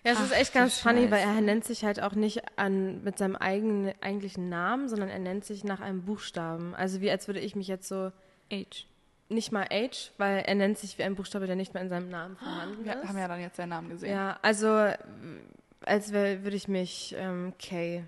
Ja, 0.03 0.13
es 0.13 0.19
ist 0.21 0.31
Ach, 0.33 0.37
echt 0.39 0.55
du 0.55 0.59
ganz 0.59 0.79
funny, 0.79 1.11
weil 1.11 1.19
er 1.19 1.41
nennt 1.41 1.65
sich 1.65 1.83
halt 1.83 2.01
auch 2.01 2.13
nicht 2.13 2.41
an, 2.57 3.03
mit 3.03 3.17
seinem 3.17 3.35
eigenen 3.35 3.93
eigentlichen 4.01 4.47
Namen, 4.47 4.87
sondern 4.87 5.09
er 5.09 5.19
nennt 5.19 5.43
sich 5.43 5.63
nach 5.65 5.81
einem 5.81 6.03
Buchstaben. 6.05 6.73
Also 6.73 7.01
wie 7.01 7.11
als 7.11 7.27
würde 7.27 7.41
ich 7.41 7.55
mich 7.55 7.67
jetzt 7.67 7.87
so, 7.89 8.11
Age. 8.51 8.87
nicht 9.27 9.51
mal 9.51 9.65
H, 9.69 10.11
weil 10.17 10.39
er 10.39 10.55
nennt 10.55 10.77
sich 10.77 10.97
wie 10.97 11.03
ein 11.03 11.15
Buchstabe, 11.15 11.47
der 11.47 11.57
nicht 11.57 11.73
mal 11.73 11.81
in 11.81 11.89
seinem 11.89 12.09
Namen 12.09 12.37
vorhanden 12.37 12.85
Wir 12.85 12.95
ist. 13.01 13.09
haben 13.09 13.17
ja 13.17 13.27
dann 13.27 13.41
jetzt 13.41 13.57
seinen 13.57 13.69
Namen 13.69 13.89
gesehen. 13.89 14.11
Ja, 14.11 14.39
also 14.41 14.87
als 15.85 16.11
würde 16.11 16.55
ich 16.55 16.67
mich 16.67 17.15
ähm, 17.17 17.53
K, 17.59 18.03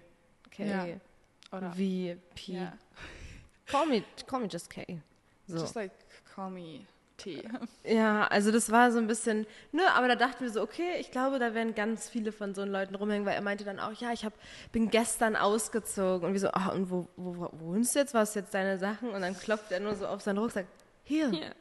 K, 0.52 0.66
Ja. 0.66 0.86
Oder? 1.52 1.72
V, 1.72 1.76
P. 1.76 2.20
Ja. 2.54 2.74
Call 3.66 3.86
me, 3.88 4.04
call 4.26 4.42
me 4.42 4.48
just 4.48 4.70
K. 4.70 5.02
So. 5.48 5.58
Just 5.58 5.76
like 5.76 5.92
call 6.34 6.50
me 6.50 6.86
T. 7.18 7.44
Ja, 7.84 8.28
also 8.28 8.52
das 8.52 8.72
war 8.72 8.92
so 8.92 8.98
ein 8.98 9.08
bisschen, 9.08 9.46
ne, 9.72 9.84
aber 9.94 10.08
da 10.08 10.16
dachten 10.16 10.44
wir 10.44 10.52
so, 10.52 10.62
okay, 10.62 10.98
ich 11.00 11.12
glaube, 11.12 11.40
da 11.40 11.54
werden 11.54 11.76
ganz 11.76 12.10
viele 12.10 12.32
von 12.32 12.56
so 12.56 12.64
Leuten 12.64 12.96
rumhängen, 12.96 13.26
weil 13.26 13.36
er 13.36 13.42
meinte 13.42 13.64
dann 13.64 13.80
auch, 13.80 13.94
ja, 13.94 14.12
ich 14.12 14.26
hab, 14.26 14.34
bin 14.72 14.90
gestern 14.90 15.36
ausgezogen 15.36 16.28
und 16.28 16.34
wir 16.34 16.40
so, 16.40 16.50
ah, 16.52 16.70
und 16.70 16.90
wo, 16.90 17.08
wo, 17.16 17.36
wo 17.36 17.50
wohnst 17.60 17.96
du 17.96 18.00
jetzt, 18.00 18.14
was 18.14 18.34
jetzt 18.34 18.54
deine 18.54 18.78
Sachen? 18.80 19.10
Und 19.10 19.22
dann 19.22 19.38
klopft 19.38 19.72
er 19.72 19.80
nur 19.80 19.96
so 19.96 20.08
auf 20.08 20.22
seinen 20.22 20.38
Rucksack, 20.40 20.66
hier. 21.04 21.30
Hier. 21.30 21.56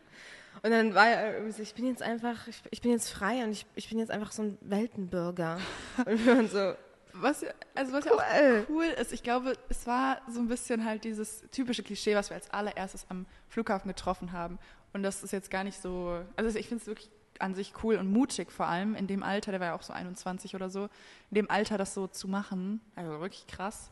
Und 0.62 0.70
dann 0.70 0.94
war 0.94 1.08
er 1.08 1.34
irgendwie 1.34 1.52
so, 1.52 1.62
ich 1.62 1.74
bin 1.74 1.86
jetzt 1.86 2.02
einfach, 2.02 2.46
ich, 2.48 2.62
ich 2.70 2.80
bin 2.82 2.90
jetzt 2.90 3.08
frei 3.10 3.44
und 3.44 3.52
ich, 3.52 3.66
ich 3.74 3.88
bin 3.88 3.98
jetzt 3.98 4.10
einfach 4.10 4.30
so 4.32 4.42
ein 4.42 4.58
Weltenbürger. 4.60 5.58
Und 6.06 6.26
wir 6.26 6.36
waren 6.36 6.48
so, 6.48 6.74
Was, 7.14 7.44
also 7.74 7.92
was 7.92 8.04
ja 8.04 8.12
auch 8.12 8.22
Cool. 8.40 8.66
cool 8.68 8.84
ist, 8.84 9.12
ich 9.12 9.22
glaube, 9.22 9.54
es 9.68 9.86
war 9.86 10.20
so 10.28 10.38
ein 10.38 10.48
bisschen 10.48 10.84
halt 10.84 11.04
dieses 11.04 11.44
typische 11.50 11.82
Klischee, 11.82 12.14
was 12.14 12.30
wir 12.30 12.34
als 12.36 12.50
allererstes 12.50 13.06
am 13.08 13.26
Flughafen 13.48 13.88
getroffen 13.88 14.32
haben. 14.32 14.58
Und 14.92 15.02
das 15.02 15.22
ist 15.24 15.32
jetzt 15.32 15.50
gar 15.50 15.64
nicht 15.64 15.80
so, 15.80 16.20
also 16.36 16.58
ich 16.58 16.68
finde 16.68 16.82
es 16.82 16.86
wirklich 16.86 17.10
an 17.38 17.54
sich 17.54 17.72
cool 17.82 17.96
und 17.96 18.12
mutig 18.12 18.50
vor 18.52 18.66
allem 18.66 18.94
in 18.94 19.06
dem 19.06 19.22
Alter, 19.22 19.50
der 19.52 19.60
war 19.60 19.68
ja 19.68 19.74
auch 19.74 19.82
so 19.82 19.92
21 19.94 20.54
oder 20.54 20.68
so, 20.68 20.84
in 21.30 21.36
dem 21.36 21.50
Alter 21.50 21.78
das 21.78 21.94
so 21.94 22.06
zu 22.06 22.28
machen, 22.28 22.80
also 22.96 23.18
wirklich 23.20 23.46
krass. 23.46 23.90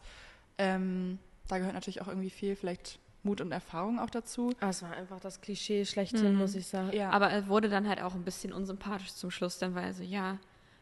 Ähm, 0.58 1.18
da 1.48 1.56
gehört 1.58 1.72
natürlich 1.74 2.02
auch 2.02 2.08
irgendwie 2.08 2.30
viel, 2.30 2.56
vielleicht 2.56 2.98
Mut 3.28 3.40
und 3.40 3.52
Erfahrung 3.52 3.98
auch 3.98 4.10
dazu. 4.10 4.52
ah, 4.60 4.70
es 4.70 4.82
war 4.82 4.90
einfach 4.92 5.20
das 5.20 5.40
Klischee 5.40 5.84
schlechthin, 5.84 6.34
muss 6.34 6.54
ich 6.54 6.66
sagen. 6.66 6.92
Ja, 6.92 7.10
Aber 7.10 7.28
er 7.30 7.48
wurde 7.48 7.68
dann 7.68 7.88
halt 7.88 8.00
auch 8.02 8.14
ein 8.14 8.24
bisschen 8.24 8.52
unsympathisch 8.52 9.14
zum 9.14 9.30
Schluss, 9.30 9.58
dann 9.58 9.74
war 9.74 9.82
er 9.82 9.94
so, 9.94 10.02
ja. 10.02 10.38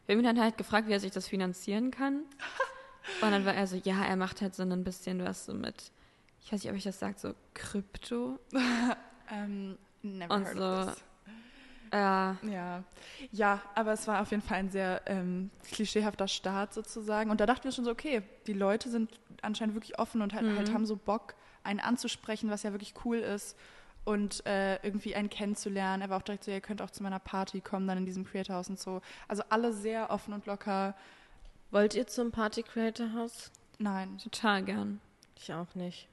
Wir 0.07 0.15
haben 0.15 0.21
ihn 0.21 0.27
dann 0.37 0.41
halt 0.41 0.57
gefragt, 0.57 0.87
wie 0.89 0.93
er 0.93 1.01
sich 1.01 1.11
das 1.13 1.27
finanzieren 1.29 1.91
kann. 1.91 2.23
Und 3.23 3.31
dann 3.31 3.45
war 3.45 3.55
er 3.55 3.67
so, 3.67 3.77
ja, 3.77 4.05
er 4.05 4.17
macht 4.17 4.41
halt 4.41 4.55
so 4.55 4.63
ein 4.63 4.85
bisschen 4.85 5.25
was 5.25 5.47
so 5.47 5.55
mit, 5.55 5.91
ich 6.45 6.53
weiß 6.53 6.63
nicht, 6.63 6.71
ob 6.71 6.77
ich 6.77 6.85
das 6.85 6.99
sage, 6.99 7.15
so 7.19 7.35
Krypto. 7.55 8.39
ähm, 9.33 9.77
never 10.03 10.35
und 10.35 10.45
heard 10.45 10.57
so- 10.57 10.63
of 10.91 10.95
this. 10.95 11.03
Äh, 11.93 11.97
Ja, 12.53 12.83
ja, 13.31 13.63
aber 13.77 13.93
es 13.93 14.07
war 14.09 14.21
auf 14.21 14.31
jeden 14.33 14.43
Fall 14.43 14.59
ein 14.59 14.71
sehr 14.71 15.03
ähm, 15.07 15.51
klischeehafter 15.71 16.27
Start 16.27 16.75
sozusagen. 16.75 17.31
Und 17.31 17.41
da 17.41 17.47
dachten 17.47 17.63
wir 17.65 17.71
schon 17.73 17.85
so, 17.85 17.93
okay, 17.93 18.23
die 18.49 18.53
Leute 18.55 18.91
sind 18.91 19.11
anscheinend 19.43 19.75
wirklich 19.77 19.99
offen 19.99 20.21
und 20.21 20.35
halt, 20.35 20.45
Mhm. 20.47 20.57
halt 20.57 20.73
haben 20.75 20.85
so 20.85 20.97
Bock, 20.97 21.35
einen 21.67 21.81
anzusprechen, 21.81 22.51
was 22.51 22.63
ja 22.63 22.73
wirklich 22.73 22.95
cool 23.05 23.19
ist. 23.19 23.57
Und 24.05 24.47
äh, 24.47 24.77
irgendwie 24.85 25.17
einen 25.17 25.29
kennenzulernen. 25.29 26.01
Er 26.01 26.11
war 26.11 26.19
auch 26.19 26.23
direkt 26.23 26.45
so, 26.45 26.53
ihr 26.53 26.61
könnt 26.61 26.81
auch 26.81 26.91
zu 26.91 27.03
meiner 27.03 27.19
Party 27.19 27.61
kommen, 27.61 27.89
dann 27.89 27.99
in 27.99 28.07
diesem 28.07 28.25
Creator 28.25 28.55
House 28.55 28.71
und 28.71 28.79
so. 28.79 29.03
Also 29.27 29.43
alle 29.49 29.73
sehr 29.73 30.11
offen 30.11 30.33
und 30.33 30.47
locker. 30.47 30.95
Wollt 31.73 31.95
ihr 31.97 32.07
zum 32.07 32.31
Party 32.31 32.63
Creator 32.63 33.13
House? 33.15 33.51
Nein, 33.79 34.17
total 34.19 34.63
gern. 34.63 35.01
Ich 35.37 35.53
auch 35.53 35.75
nicht. 35.75 36.09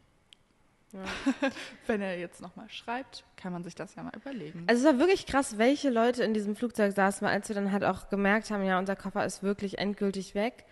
Ja. 0.94 1.04
wenn 1.88 2.02
er 2.02 2.20
jetzt 2.20 2.40
nochmal 2.42 2.70
schreibt, 2.70 3.24
kann 3.36 3.52
man 3.52 3.64
sich 3.64 3.74
das 3.74 3.96
ja 3.96 4.04
mal 4.04 4.16
überlegen. 4.16 4.64
Also 4.68 4.88
es 4.88 4.94
war 4.94 5.00
wirklich 5.00 5.26
krass, 5.26 5.58
welche 5.58 5.90
Leute 5.90 6.24
in 6.24 6.34
diesem 6.34 6.56
Flugzeug 6.56 6.94
saßen, 6.94 7.26
weil 7.26 7.34
als 7.34 7.50
wir 7.50 7.56
dann 7.56 7.72
halt 7.72 7.84
auch 7.84 8.10
gemerkt 8.10 8.52
haben, 8.52 8.64
ja, 8.64 8.78
unser 8.78 8.96
Koffer 8.96 9.26
ist 9.26 9.42
wirklich 9.42 9.80
endgültig 9.80 10.36
weg, 10.36 10.66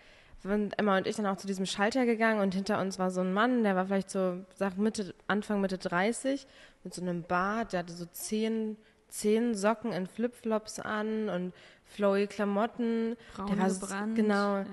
sind 0.50 0.78
Emma 0.78 0.96
und 0.96 1.06
ich 1.06 1.16
dann 1.16 1.26
auch 1.26 1.36
zu 1.36 1.46
diesem 1.46 1.66
Schalter 1.66 2.04
gegangen 2.06 2.40
und 2.40 2.54
hinter 2.54 2.80
uns 2.80 2.98
war 2.98 3.10
so 3.10 3.20
ein 3.20 3.32
Mann, 3.32 3.62
der 3.62 3.76
war 3.76 3.86
vielleicht 3.86 4.10
so, 4.10 4.44
sag 4.54 4.76
Mitte, 4.76 5.14
Anfang 5.28 5.60
Mitte 5.60 5.78
30, 5.78 6.46
mit 6.84 6.94
so 6.94 7.00
einem 7.02 7.22
Bart, 7.22 7.72
der 7.72 7.80
hatte 7.80 7.92
so 7.92 8.06
zehn, 8.06 8.76
zehn 9.08 9.54
Socken 9.54 9.92
in 9.92 10.06
Flipflops 10.06 10.80
an 10.80 11.28
und 11.28 11.52
flowy 11.84 12.26
Klamotten. 12.26 13.16
Braun 13.36 13.46
der 13.48 13.58
war 13.58 13.70
so-. 13.70 13.86
Genau. 14.14 14.56
Ja. 14.58 14.66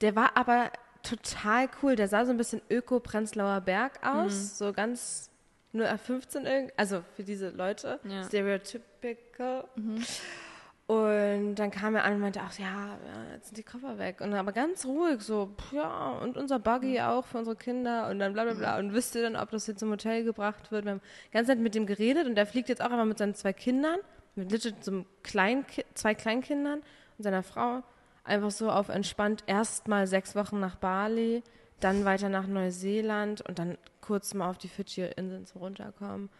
Der 0.00 0.14
war 0.16 0.36
aber 0.36 0.70
total 1.02 1.68
cool. 1.82 1.96
Der 1.96 2.08
sah 2.08 2.24
so 2.24 2.30
ein 2.30 2.36
bisschen 2.36 2.60
Öko-Prenzlauer 2.70 3.60
Berg 3.62 4.06
aus, 4.06 4.58
so 4.58 4.72
ganz 4.72 5.30
nur 5.72 5.86
F15 5.86 6.44
irgendwie, 6.44 6.72
also 6.76 7.02
für 7.16 7.22
diese 7.22 7.50
Leute, 7.50 8.00
Ja. 8.04 8.22
stereotypical. 8.24 9.64
Und 10.86 11.56
dann 11.56 11.72
kam 11.72 11.96
er 11.96 12.04
an 12.04 12.14
und 12.14 12.20
meinte 12.20 12.40
auch, 12.40 12.52
ja, 12.58 12.96
jetzt 13.34 13.46
sind 13.46 13.58
die 13.58 13.64
Koffer 13.64 13.98
weg. 13.98 14.20
Und 14.20 14.30
dann 14.30 14.38
aber 14.38 14.52
ganz 14.52 14.84
ruhig, 14.86 15.20
so, 15.20 15.50
pff, 15.58 15.72
ja, 15.72 16.10
und 16.22 16.36
unser 16.36 16.60
Buggy 16.60 17.00
auch 17.00 17.24
für 17.26 17.38
unsere 17.38 17.56
Kinder 17.56 18.08
und 18.08 18.20
dann 18.20 18.32
bla 18.34 18.44
bla 18.44 18.54
bla. 18.54 18.78
Und 18.78 18.92
wisst 18.92 19.16
ihr 19.16 19.22
dann, 19.22 19.34
ob 19.34 19.50
das 19.50 19.66
jetzt 19.66 19.80
zum 19.80 19.90
Hotel 19.90 20.22
gebracht 20.22 20.70
wird? 20.70 20.84
Wir 20.84 20.92
haben 20.92 21.00
ganz 21.32 21.48
nett 21.48 21.58
mit 21.58 21.74
dem 21.74 21.86
geredet 21.86 22.28
und 22.28 22.36
der 22.36 22.46
fliegt 22.46 22.68
jetzt 22.68 22.82
auch 22.82 22.90
einmal 22.90 23.06
mit 23.06 23.18
seinen 23.18 23.34
zwei 23.34 23.52
Kindern, 23.52 23.98
mit 24.36 24.52
legit 24.52 24.84
so 24.84 25.04
Kleinki 25.24 25.84
zwei 25.94 26.14
Kleinkindern 26.14 26.82
und 27.18 27.22
seiner 27.22 27.42
Frau, 27.42 27.82
einfach 28.22 28.52
so 28.52 28.70
auf 28.70 28.88
entspannt 28.88 29.42
erstmal 29.48 30.06
sechs 30.06 30.36
Wochen 30.36 30.60
nach 30.60 30.76
Bali, 30.76 31.42
dann 31.80 32.04
weiter 32.04 32.28
nach 32.28 32.46
Neuseeland 32.46 33.40
und 33.40 33.58
dann 33.58 33.76
kurz 34.00 34.34
mal 34.34 34.50
auf 34.50 34.58
die 34.58 34.68
Fidschi-Inseln 34.68 35.46
zum 35.46 35.62
Runterkommen. 35.62 36.30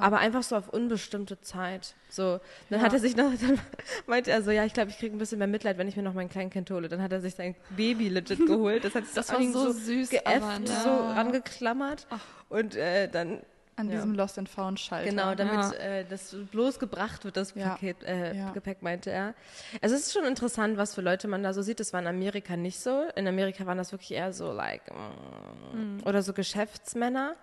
Aber 0.00 0.18
einfach 0.18 0.42
so 0.42 0.56
auf 0.56 0.68
unbestimmte 0.68 1.40
Zeit. 1.40 1.94
So, 2.08 2.40
dann 2.70 2.80
Ja. 2.80 2.86
hat 2.86 2.92
er 2.92 2.98
sich 3.00 3.16
noch, 3.16 3.30
dann 3.40 3.58
meinte 4.06 4.30
er 4.30 4.42
so, 4.42 4.50
ja, 4.50 4.64
ich 4.64 4.72
glaube, 4.74 4.90
ich 4.90 4.98
kriege 4.98 5.14
ein 5.14 5.18
bisschen 5.18 5.38
mehr 5.38 5.46
Mitleid, 5.48 5.78
wenn 5.78 5.88
ich 5.88 5.96
mir 5.96 6.02
noch 6.02 6.14
mein 6.14 6.28
Kleinkind 6.28 6.70
hole. 6.70 6.88
Dann 6.88 7.02
hat 7.02 7.12
er 7.12 7.20
sich 7.20 7.34
sein 7.34 7.54
Baby 7.70 8.08
legit 8.08 8.38
geholt. 8.46 8.84
Das 8.84 8.94
hat 8.94 9.04
sich 9.06 9.14
Das 9.14 9.30
war 9.30 9.38
Dingen 9.38 9.52
so 9.52 9.70
süß, 9.72 10.10
geäfft, 10.10 10.26
aber, 10.42 10.58
ne? 10.58 10.66
so 10.66 10.90
rangeklammert. 10.90 12.06
Und 12.48 12.76
äh, 12.76 13.08
dann, 13.08 13.40
An 13.76 13.88
ja. 13.88 13.96
diesem 13.96 14.14
Lost 14.14 14.38
and 14.38 14.48
Found 14.50 14.78
Schalter. 14.80 15.08
genau, 15.08 15.34
damit 15.34 15.54
Ja. 15.54 15.72
äh, 15.72 16.04
das 16.08 16.36
bloß 16.50 16.78
gebracht 16.78 17.24
wird, 17.24 17.36
das. 17.36 17.52
Paket, 17.52 18.02
äh, 18.04 18.36
Ja. 18.36 18.50
Gepäck, 18.52 18.82
meinte 18.82 19.10
er. 19.10 19.34
Also 19.80 19.94
es 19.94 20.02
ist 20.02 20.12
schon 20.12 20.24
interessant, 20.24 20.76
was 20.76 20.94
für 20.94 21.00
Leute 21.00 21.26
man 21.28 21.42
da 21.42 21.52
so 21.54 21.62
sieht. 21.62 21.80
Das 21.80 21.92
war 21.92 22.00
in 22.00 22.06
Amerika 22.06 22.56
nicht 22.56 22.78
so. 22.80 23.04
In 23.16 23.26
Amerika 23.26 23.64
waren 23.66 23.78
das 23.78 23.92
wirklich 23.92 24.12
eher 24.12 24.32
so, 24.32 24.52
like, 24.52 24.82
mm, 24.94 26.00
oder 26.06 26.22
so 26.22 26.32
Geschäftsmänner. 26.34 27.34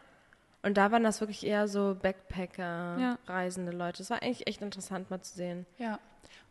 Und 0.62 0.78
da 0.78 0.92
waren 0.92 1.04
das 1.04 1.22
wirklich 1.22 1.46
eher 1.46 1.68
so 1.68 1.96
Backpacker, 2.02 2.98
Ja. 3.00 3.18
reisende 3.28 3.72
Leute. 3.72 4.00
Das 4.00 4.10
war 4.10 4.22
eigentlich 4.22 4.46
echt 4.48 4.62
interessant 4.62 5.10
mal 5.10 5.22
zu 5.22 5.34
sehen. 5.36 5.66
Ja. 5.78 6.00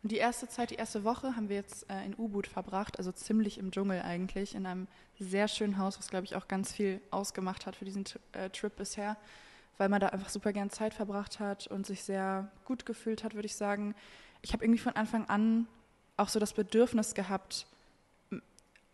Und 0.01 0.11
die 0.11 0.17
erste 0.17 0.47
Zeit, 0.47 0.71
die 0.71 0.75
erste 0.75 1.03
Woche 1.03 1.35
haben 1.35 1.49
wir 1.49 1.57
jetzt 1.57 1.89
äh, 1.89 2.03
in 2.05 2.15
U-Boot 2.17 2.47
verbracht, 2.47 2.97
also 2.97 3.11
ziemlich 3.11 3.57
im 3.57 3.71
Dschungel 3.71 4.01
eigentlich, 4.01 4.55
in 4.55 4.65
einem 4.65 4.87
sehr 5.19 5.47
schönen 5.47 5.77
Haus, 5.77 5.99
was 5.99 6.09
glaube 6.09 6.25
ich 6.25 6.35
auch 6.35 6.47
ganz 6.47 6.71
viel 6.73 7.01
ausgemacht 7.11 7.65
hat 7.65 7.75
für 7.75 7.85
diesen 7.85 8.05
äh, 8.31 8.49
Trip 8.49 8.75
bisher, 8.75 9.15
weil 9.77 9.89
man 9.89 9.99
da 10.01 10.07
einfach 10.07 10.29
super 10.29 10.53
gern 10.53 10.69
Zeit 10.69 10.93
verbracht 10.93 11.39
hat 11.39 11.67
und 11.67 11.85
sich 11.85 12.03
sehr 12.03 12.49
gut 12.65 12.85
gefühlt 12.85 13.23
hat, 13.23 13.35
würde 13.35 13.45
ich 13.45 13.55
sagen. 13.55 13.93
Ich 14.41 14.53
habe 14.53 14.63
irgendwie 14.65 14.79
von 14.79 14.95
Anfang 14.95 15.25
an 15.29 15.67
auch 16.17 16.29
so 16.29 16.39
das 16.39 16.53
Bedürfnis 16.53 17.13
gehabt, 17.13 17.67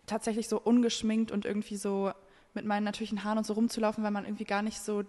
tatsächlich 0.07 0.47
so 0.47 0.59
ungeschminkt 0.59 1.31
und 1.31 1.45
irgendwie 1.45 1.77
so 1.77 2.11
mit 2.55 2.65
meinen 2.65 2.83
natürlichen 2.83 3.23
Haaren 3.23 3.37
und 3.37 3.45
so 3.45 3.53
rumzulaufen, 3.53 4.03
weil 4.03 4.11
man 4.11 4.25
irgendwie 4.25 4.45
gar 4.45 4.61
nicht 4.61 4.79
so, 4.79 5.03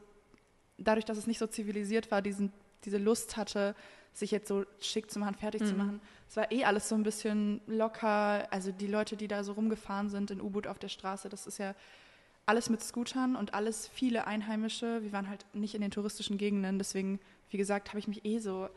dadurch, 0.79 1.05
dass 1.05 1.19
es 1.19 1.27
nicht 1.27 1.39
so 1.39 1.47
zivilisiert 1.47 2.11
war, 2.11 2.23
diesen, 2.23 2.53
diese 2.85 2.99
Lust 2.99 3.37
hatte, 3.37 3.75
sich 4.13 4.31
jetzt 4.31 4.49
so 4.49 4.65
schick 4.81 5.11
zu 5.11 5.19
machen, 5.19 5.35
fertig 5.35 5.65
zu 5.65 5.75
machen. 5.75 6.01
Es 6.29 6.37
war 6.37 6.51
eh 6.51 6.65
alles 6.65 6.89
so 6.89 6.95
ein 6.95 7.03
bisschen 7.03 7.61
locker. 7.67 8.51
Also 8.51 8.73
die 8.73 8.87
Leute, 8.87 9.17
die 9.17 9.29
da 9.29 9.45
so 9.45 9.53
rumgefahren 9.53 10.09
sind 10.09 10.31
in 10.31 10.41
U-Boot 10.41 10.67
auf 10.67 10.79
der 10.79 10.89
Straße, 10.89 11.29
das 11.29 11.47
ist 11.47 11.59
ja 11.59 11.75
alles 12.47 12.71
mit 12.71 12.83
Scootern 12.83 13.37
und 13.37 13.53
alles 13.53 13.89
viele 13.89 14.27
Einheimische. 14.27 15.03
Wir 15.03 15.13
waren 15.13 15.29
halt 15.29 15.45
nicht 15.53 15.75
in 15.75 15.83
den 15.83 15.91
touristischen 15.91 16.39
Gegenden, 16.39 16.79
deswegen, 16.79 17.21
wie 17.51 17.59
gesagt, 17.59 17.89
habe 17.89 17.99
ich 17.99 18.09
mich 18.09 18.25
eh 18.25 18.39
so, 18.39 18.69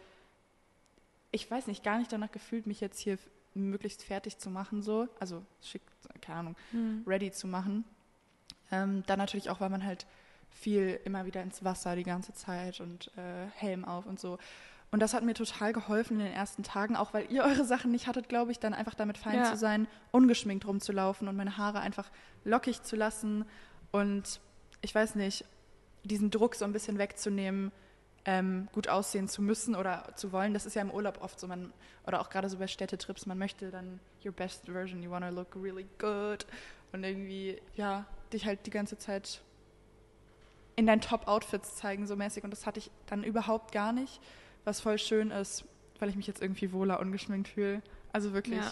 ich 1.32 1.50
weiß 1.50 1.68
nicht, 1.68 1.84
gar 1.84 2.00
nicht 2.00 2.12
danach 2.12 2.32
gefühlt, 2.32 2.68
mich 2.68 2.82
jetzt 2.82 3.00
hier 3.00 3.18
möglichst 3.54 4.04
fertig 4.04 4.40
zu 4.40 4.50
machen, 4.50 4.82
so. 4.82 5.08
Also 5.20 5.44
schick, 5.62 5.82
keine 6.22 6.40
Ahnung, 6.40 6.56
ready 7.08 7.32
zu 7.32 7.48
machen. 7.48 7.86
Ähm, 8.72 9.04
dann 9.08 9.18
natürlich 9.20 9.50
auch, 9.50 9.60
weil 9.62 9.70
man 9.70 9.84
halt 9.86 10.06
viel 10.52 11.00
immer 11.06 11.26
wieder 11.26 11.42
ins 11.42 11.64
Wasser 11.64 11.96
die 11.96 12.04
ganze 12.04 12.34
Zeit 12.34 12.80
und 12.80 13.12
äh, 13.18 13.48
Helm 13.56 13.86
auf 13.86 14.06
und 14.06 14.20
so. 14.20 14.38
Und 14.92 15.02
das 15.02 15.14
hat 15.14 15.24
mir 15.24 15.36
total 15.36 15.72
geholfen 15.72 16.20
in 16.20 16.26
den 16.26 16.34
ersten 16.34 16.64
Tagen, 16.64 16.96
auch 16.96 17.14
weil 17.14 17.32
ihr 17.32 17.44
eure 17.46 17.66
Sachen 17.66 17.92
nicht 17.92 18.08
hattet, 18.08 18.28
glaube 18.30 18.52
ich, 18.52 18.60
dann 18.60 18.74
einfach 18.74 18.96
damit 18.96 19.18
fein 19.18 19.36
Ja. 19.40 19.44
zu 19.46 19.56
sein, 19.58 19.88
ungeschminkt 20.12 20.66
rumzulaufen 20.66 21.28
und 21.28 21.36
meine 21.36 21.58
Haare 21.58 21.80
einfach 21.80 22.10
lockig 22.44 22.82
zu 22.84 22.96
lassen 22.96 23.46
und 23.92 24.40
ich 24.82 24.94
weiß 24.96 25.16
nicht, 25.16 25.46
diesen 26.04 26.32
Druck 26.32 26.56
so 26.56 26.64
ein 26.66 26.72
bisschen 26.74 26.98
wegzunehmen, 26.98 27.72
ähm, 28.26 28.68
gut 28.72 28.88
aussehen 28.88 29.28
zu 29.28 29.42
müssen 29.42 29.76
oder 29.76 30.14
zu 30.16 30.32
wollen. 30.32 30.54
Das 30.54 30.66
ist 30.66 30.76
ja 30.76 30.82
im 30.82 30.92
Urlaub 30.92 31.22
oft 31.22 31.40
so, 31.40 31.48
man, 31.48 31.74
oder 32.08 32.22
auch 32.22 32.30
gerade 32.30 32.50
so 32.50 32.58
bei 32.58 32.68
Städtetrips, 32.68 33.26
man 33.26 33.38
möchte 33.38 33.70
dann 33.72 34.00
your 34.26 34.32
best 34.32 34.66
version, 34.66 35.04
you 35.04 35.12
wanna 35.12 35.30
look 35.30 35.56
really 35.56 35.86
good 36.00 36.46
und 36.92 37.04
irgendwie, 37.04 37.62
ja, 37.76 38.06
dich 38.34 38.46
halt 38.46 38.66
die 38.66 38.70
ganze 38.72 38.98
Zeit 38.98 39.42
in 40.76 40.86
deinen 40.88 41.02
Top-Outfits 41.02 41.76
zeigen, 41.76 42.08
so 42.08 42.16
mäßig. 42.16 42.44
Und 42.44 42.52
das 42.52 42.66
hatte 42.66 42.80
ich 42.80 42.90
dann 43.08 43.24
überhaupt 43.24 43.72
gar 43.72 43.92
nicht, 43.92 44.22
was 44.64 44.80
voll 44.80 44.98
schön 44.98 45.32
ist, 45.32 45.66
weil 46.00 46.10
ich 46.10 46.16
mich 46.16 46.28
jetzt 46.28 46.42
irgendwie 46.42 46.72
wohler 46.72 47.00
ungeschminkt 47.00 47.50
fühle. 47.50 47.82
Also 48.14 48.34
wirklich, 48.34 48.60
Ja. 48.60 48.72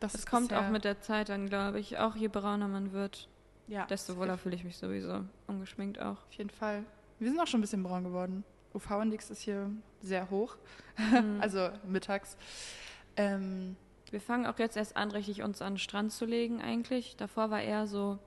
das, 0.00 0.12
Das 0.12 0.26
kommt 0.26 0.52
auch 0.54 0.68
mit 0.70 0.84
der 0.84 1.00
Zeit 1.00 1.28
dann, 1.28 1.48
glaube 1.48 1.78
ich. 1.78 1.98
Auch 1.98 2.16
je 2.16 2.28
brauner 2.28 2.68
man 2.68 2.92
wird, 2.92 3.28
ja, 3.68 3.86
desto 3.86 4.16
wohler 4.16 4.38
fühle 4.38 4.56
ich 4.56 4.64
mich 4.64 4.76
sowieso. 4.78 5.24
Ungeschminkt 5.46 6.00
auch. 6.00 6.16
Auf 6.26 6.32
jeden 6.32 6.50
Fall. 6.50 6.84
Wir 7.18 7.28
sind 7.30 7.38
auch 7.40 7.46
schon 7.46 7.60
ein 7.60 7.62
bisschen 7.62 7.82
braun 7.82 8.04
geworden. 8.04 8.44
UV-Index 8.74 9.28
ist 9.30 9.42
hier 9.42 9.70
sehr 10.00 10.30
hoch, 10.30 10.56
also 11.40 11.68
mittags. 11.86 12.36
Ähm, 13.16 13.76
Wir 14.10 14.20
fangen 14.20 14.46
auch 14.46 14.58
jetzt 14.58 14.76
erst 14.78 14.96
an, 14.96 15.10
richtig 15.10 15.42
uns 15.42 15.60
an 15.62 15.74
den 15.74 15.78
Strand 15.78 16.12
zu 16.12 16.24
legen 16.24 16.60
eigentlich. 16.62 17.14
Davor 17.16 17.50
war 17.50 17.60
eher 17.60 17.86
so, 17.86 18.18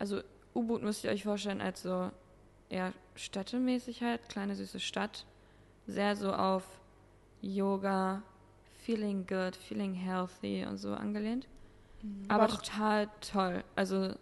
also 0.00 0.20
U-Boot 0.54 0.82
müsst 0.82 1.04
ihr 1.04 1.10
euch 1.10 1.22
vorstellen 1.22 1.60
als 1.60 1.82
so 1.82 2.10
eher 2.68 2.92
städtemäßig 3.14 4.02
halt, 4.02 4.28
kleine 4.28 4.56
süße 4.56 4.80
Stadt. 4.80 5.24
Sehr 5.86 6.16
so 6.16 6.32
auf 6.32 6.64
Yoga, 7.42 8.22
feeling 8.84 9.26
good, 9.26 9.56
feeling 9.56 9.94
healthy 9.94 10.64
und 10.66 10.76
so 10.78 10.92
angelehnt. 10.94 11.46
Aber 12.28 12.44
Aber 12.44 12.52
auch- 12.54 12.58
total 12.62 13.08
toll. 13.20 13.62
Also 13.76 14.14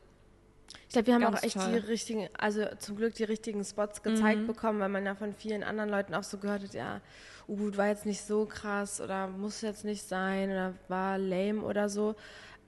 Ich 0.86 0.92
glaube, 0.92 1.06
wir 1.06 1.14
haben 1.14 1.24
auch 1.34 1.42
echt 1.42 1.54
toll. 1.56 1.72
die 1.72 1.78
richtigen, 1.78 2.28
also 2.38 2.64
zum 2.78 2.96
Glück 2.96 3.14
die 3.14 3.24
richtigen 3.24 3.64
Spots 3.64 4.02
gezeigt 4.02 4.40
Mhm. 4.42 4.46
bekommen, 4.46 4.80
weil 4.80 4.88
man 4.90 5.06
ja 5.06 5.14
von 5.14 5.32
vielen 5.34 5.62
anderen 5.62 5.88
Leuten 5.90 6.14
auch 6.14 6.22
so 6.24 6.36
gehört 6.38 6.62
hat, 6.62 6.74
ja, 6.74 7.00
U-Boot 7.46 7.76
war 7.78 7.86
jetzt 7.88 8.04
nicht 8.04 8.20
so 8.22 8.44
krass 8.44 9.00
oder 9.00 9.28
muss 9.28 9.62
jetzt 9.62 9.84
nicht 9.84 10.02
sein 10.06 10.50
oder 10.50 10.74
war 10.88 11.16
lame 11.18 11.62
oder 11.62 11.88
so. 11.88 12.14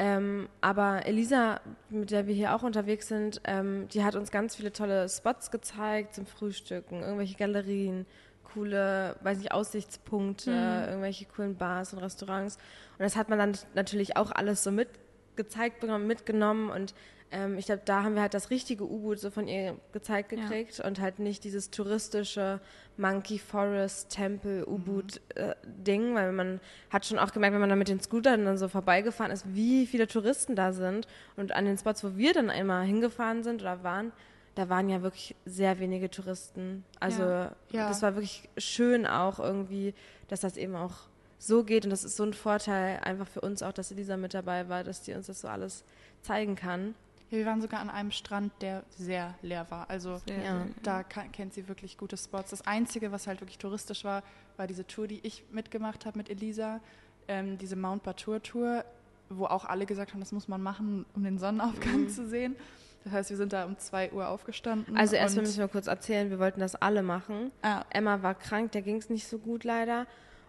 Ähm, 0.03 0.49
aber 0.63 1.05
Elisa, 1.05 1.61
mit 1.91 2.11
der 2.11 2.27
wir 2.27 2.35
hier 2.35 2.57
auch 2.57 2.63
unterwegs 2.63 3.09
sind, 3.09 3.43
ähm, 3.45 3.87
die 3.89 4.03
hat 4.03 4.17
uns 4.17 4.31
ganz 4.31 4.57
viele 4.57 4.73
tolle 4.73 5.07
Spots 5.11 5.51
gezeigt 5.51 6.15
zum 6.15 6.25
Frühstücken, 6.25 7.03
irgendwelche 7.03 7.37
Galerien, 7.37 8.07
coole, 8.55 9.17
weiß 9.23 9.37
nicht, 9.37 9.53
Aussichtspunkte, 9.53 10.53
irgendwelche 10.89 11.27
coolen 11.27 11.55
Bars 11.55 11.93
und 11.93 11.99
Restaurants. 11.99 12.57
Und 12.93 13.01
das 13.01 13.15
hat 13.15 13.29
man 13.29 13.39
dann 13.39 13.53
natürlich 13.75 14.17
auch 14.17 14.31
alles 14.33 14.65
so 14.65 14.71
mit 14.71 14.89
gezeigt 15.37 15.81
bekommen, 15.81 16.07
mitgenommen. 16.07 16.71
Und 16.71 16.95
ähm, 17.33 17.59
ich 17.59 17.67
glaube, 17.67 17.83
da 17.85 18.03
haben 18.03 18.15
wir 18.15 18.23
halt 18.23 18.35
das 18.35 18.51
richtige 18.51 18.85
U-Boot 18.85 19.19
so 19.21 19.31
von 19.31 19.47
ihr 19.49 19.77
gezeigt 19.93 20.33
Ja. 20.33 20.39
gekriegt 20.43 20.81
und 20.81 21.01
halt 21.01 21.19
nicht 21.19 21.45
dieses 21.45 21.71
touristische 21.71 22.61
Monkey 22.97 23.39
Forest 23.39 24.11
Tempel 24.11 24.65
U-Boot 24.67 25.21
äh, 25.37 25.55
Ding, 25.65 26.15
weil 26.15 26.33
man 26.33 26.61
hat 26.91 27.07
schon 27.07 27.19
auch 27.19 27.33
gemerkt, 27.33 27.55
wenn 27.55 27.61
man 27.61 27.71
da 27.71 27.77
mit 27.77 27.89
den 27.89 28.01
Scootern 28.01 28.45
dann 28.45 28.59
so 28.59 28.69
vorbeigefahren 28.69 29.33
ist, 29.33 29.45
wie 29.55 29.87
viele 29.87 30.07
Touristen 30.07 30.57
da 30.57 30.73
sind 30.73 31.07
und 31.37 31.53
an 31.53 31.65
den 31.65 31.79
Spots, 31.79 32.03
wo 32.05 32.17
wir 32.17 32.33
dann 32.35 32.51
einmal 32.51 32.85
hingefahren 32.85 33.43
sind 33.43 33.63
oder 33.63 33.83
waren, 33.85 34.13
da 34.57 34.69
waren 34.69 34.89
ja 34.89 35.01
wirklich 35.03 35.37
sehr 35.47 35.79
wenige 35.79 36.11
Touristen. 36.11 36.85
Also 36.99 37.23
Ja. 37.23 37.53
Ja. 37.71 37.89
das 37.89 38.03
war 38.03 38.17
wirklich 38.17 38.49
schön 38.59 39.07
auch 39.07 39.39
irgendwie, 39.39 39.95
dass 40.29 40.41
das 40.41 40.57
eben 40.57 40.75
auch 40.75 40.95
so 41.39 41.63
geht. 41.65 41.85
Und 41.85 41.91
das 41.91 42.05
ist 42.05 42.17
so 42.17 42.25
ein 42.25 42.35
Vorteil 42.35 42.99
einfach 43.03 43.29
für 43.29 43.41
uns 43.41 43.63
auch, 43.63 43.73
dass 43.73 43.93
Elisa 43.93 44.17
mit 44.17 44.35
dabei 44.35 44.69
war, 44.69 44.83
dass 44.85 45.01
die 45.03 45.15
uns 45.15 45.29
das 45.29 45.41
so 45.41 45.49
alles 45.49 45.85
zeigen 46.21 46.57
kann. 46.57 46.95
Ja, 47.31 47.39
wir 47.39 47.47
waren 47.47 47.61
sogar 47.61 47.81
an 47.81 47.91
einem 47.91 48.11
Strand, 48.11 48.53
der 48.61 48.83
sehr 48.91 49.35
leer 49.43 49.67
war. 49.71 49.89
Also 49.89 50.21
Ja. 50.27 50.67
da 50.83 51.03
kann, 51.03 51.31
kennt 51.33 51.55
sie 51.55 51.69
wirklich 51.69 51.97
gute 51.97 52.17
Spots. 52.17 52.51
Das 52.51 52.67
Einzige, 52.67 53.13
was 53.13 53.27
halt 53.27 53.41
wirklich 53.41 53.59
touristisch 53.59 54.05
war, 54.05 54.23
war 54.57 54.67
diese 54.67 54.87
Tour, 54.87 55.07
die 55.07 55.21
ich 55.25 55.45
mitgemacht 55.53 56.07
habe 56.07 56.19
mit 56.19 56.29
Elisa. 56.29 56.81
Ähm, 57.29 57.57
diese 57.59 57.77
Mount 57.77 58.03
Batur 58.03 58.43
Tour, 58.43 58.85
wo 59.29 59.45
auch 59.47 59.65
alle 59.65 59.87
gesagt 59.87 60.13
haben, 60.13 60.21
das 60.21 60.33
muss 60.33 60.49
man 60.49 60.61
machen, 60.61 61.07
um 61.15 61.23
den 61.23 61.39
Sonnenaufgang 61.39 62.09
zu 62.09 62.27
sehen. 62.27 62.57
Das 63.05 63.13
heißt, 63.13 63.31
wir 63.31 63.37
sind 63.37 63.53
da 63.53 63.65
um 63.65 63.79
2 63.79 64.13
Uhr 64.13 64.29
aufgestanden. 64.29 64.97
Also 64.97 65.17
erstmal 65.17 65.45
müssen 65.45 65.59
wir 65.59 65.69
kurz 65.69 65.87
erzählen, 65.87 66.29
wir 66.31 66.39
wollten 66.39 66.61
das 66.61 66.75
alle 66.75 67.03
machen. 67.03 67.51
Ah, 67.63 67.85
Emma 67.91 68.23
war 68.23 68.35
krank, 68.35 68.73
der 68.73 68.83
ging 68.83 68.97
es 68.97 69.09
nicht 69.09 69.27
so 69.27 69.39
gut 69.39 69.65
leider. 69.65 70.07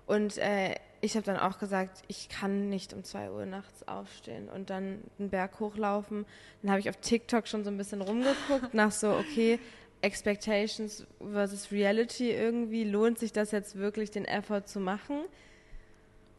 Und 0.07 0.37
äh, 0.37 0.75
ich 1.01 1.15
habe 1.15 1.25
dann 1.25 1.37
auch 1.37 1.57
gesagt, 1.57 2.03
ich 2.07 2.29
kann 2.29 2.69
nicht 2.69 2.93
um 2.93 3.03
2 3.03 3.31
Uhr 3.31 3.45
nachts 3.45 3.87
aufstehen 3.87 4.49
und 4.49 4.69
dann 4.69 5.01
einen 5.17 5.29
Berg 5.29 5.59
hochlaufen. 5.59 6.25
Dann 6.61 6.71
habe 6.71 6.79
ich 6.79 6.89
auf 6.89 6.97
TikTok 6.97 7.47
schon 7.47 7.63
so 7.63 7.71
ein 7.71 7.77
bisschen 7.77 8.01
rumgeguckt 8.01 8.73
nach 8.73 8.91
so, 8.91 9.11
okay, 9.11 9.59
Expectations 10.01 11.05
versus 11.19 11.71
Reality 11.71 12.31
irgendwie. 12.31 12.83
Lohnt 12.83 13.19
sich 13.19 13.33
das 13.33 13.51
jetzt 13.51 13.75
wirklich, 13.75 14.11
den 14.11 14.25
Effort 14.25 14.63
zu 14.65 14.79
machen? 14.79 15.21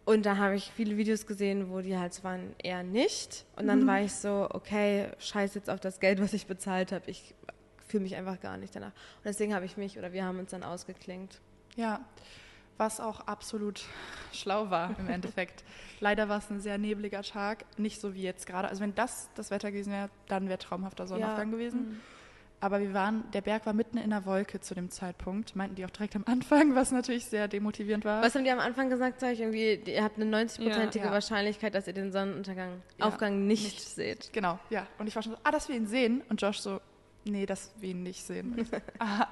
Und 0.05 0.27
da 0.27 0.37
habe 0.37 0.57
ich 0.57 0.73
viele 0.73 0.97
Videos 0.97 1.27
gesehen, 1.27 1.71
wo 1.71 1.81
die 1.81 1.97
halt 1.97 2.23
waren 2.25 2.55
eher 2.59 2.83
nicht. 2.83 3.45
Und 3.57 3.69
dann 3.69 3.87
war 3.87 4.01
ich 4.01 4.13
so, 4.13 4.49
okay, 4.51 5.09
scheiß 5.19 5.55
jetzt 5.55 5.71
auf 5.71 5.79
das 5.79 6.01
Geld, 6.01 6.21
was 6.21 6.33
ich 6.33 6.47
bezahlt 6.47 6.91
habe. 6.91 7.09
Ich 7.09 7.35
fühle 7.87 8.03
mich 8.03 8.17
einfach 8.17 8.41
gar 8.41 8.57
nicht 8.57 8.75
danach. 8.75 8.89
Und 8.89 9.25
deswegen 9.25 9.55
habe 9.55 9.65
ich 9.65 9.77
mich 9.77 9.99
oder 9.99 10.13
wir 10.13 10.25
haben 10.25 10.41
uns 10.41 10.51
dann 10.51 10.65
ausgeklingt. 10.65 11.41
Ja, 11.77 12.05
was 12.79 13.01
auch 13.01 13.21
absolut 13.27 13.83
schlau 14.33 14.71
war 14.71 14.95
im 14.99 15.09
Endeffekt. 15.09 15.65
Leider 16.01 16.29
war 16.29 16.39
es 16.39 16.51
ein 16.51 16.61
sehr 16.61 16.79
nebliger 16.79 17.23
Tag, 17.23 17.65
nicht 17.77 18.01
so 18.01 18.15
wie 18.15 18.23
jetzt 18.23 18.47
gerade. 18.47 18.69
Also 18.69 18.83
wenn 18.83 18.95
das 18.95 19.29
das 19.35 19.51
Wetter 19.51 19.71
gewesen 19.71 19.93
wäre, 19.93 20.11
dann 20.29 20.49
wäre 20.49 20.59
traumhafter 20.59 21.07
Sonnenaufgang 21.07 21.51
gewesen. 21.51 22.01
Aber 22.61 22.79
wir 22.79 22.95
waren, 22.95 23.29
der 23.33 23.41
Berg 23.41 23.67
war 23.67 23.73
mitten 23.73 23.99
in 23.99 24.11
der 24.11 24.25
Wolke 24.25 24.61
zu 24.61 24.77
dem 24.77 24.89
Zeitpunkt, 24.89 25.57
meinten 25.57 25.75
die 25.75 25.85
auch 25.85 25.91
direkt 25.91 26.15
am 26.15 26.23
Anfang, 26.27 26.77
was 26.77 26.93
natürlich 26.93 27.27
sehr 27.27 27.49
demotivierend 27.49 28.05
war. 28.05 28.23
Was 28.23 28.37
haben 28.37 28.45
die 28.45 28.53
am 28.53 28.61
Anfang 28.61 28.89
gesagt? 28.89 29.19
Sag 29.19 29.33
ich 29.33 29.41
irgendwie, 29.41 29.75
ihr 29.91 30.05
habt 30.05 30.17
eine 30.21 30.27
90-prozentige 30.45 30.99
Ja. 31.01 31.05
Ja. 31.07 31.11
Wahrscheinlichkeit, 31.11 31.75
dass 31.75 31.89
ihr 31.89 31.93
den 31.93 32.13
Sonnenuntergang, 32.13 32.81
Ja, 32.99 33.07
Aufgang 33.07 33.49
nicht, 33.49 33.65
nicht. 33.65 33.81
seht. 33.81 34.33
Genau, 34.33 34.61
ja. 34.71 34.87
Und 35.01 35.09
ich 35.09 35.17
war 35.17 35.25
schon 35.25 35.33
so, 35.33 35.39
ah, 35.43 35.51
dass 35.51 35.69
wir 35.69 35.75
ihn 35.75 35.89
sehen. 35.89 36.23
Und 36.29 36.41
Josh 36.41 36.61
so, 36.61 36.81
nee, 37.25 37.47
dass 37.47 37.71
wir 37.81 37.91
ihn 37.91 38.03
nicht 38.03 38.25
sehen. 38.25 38.69
Ah, 38.99 39.27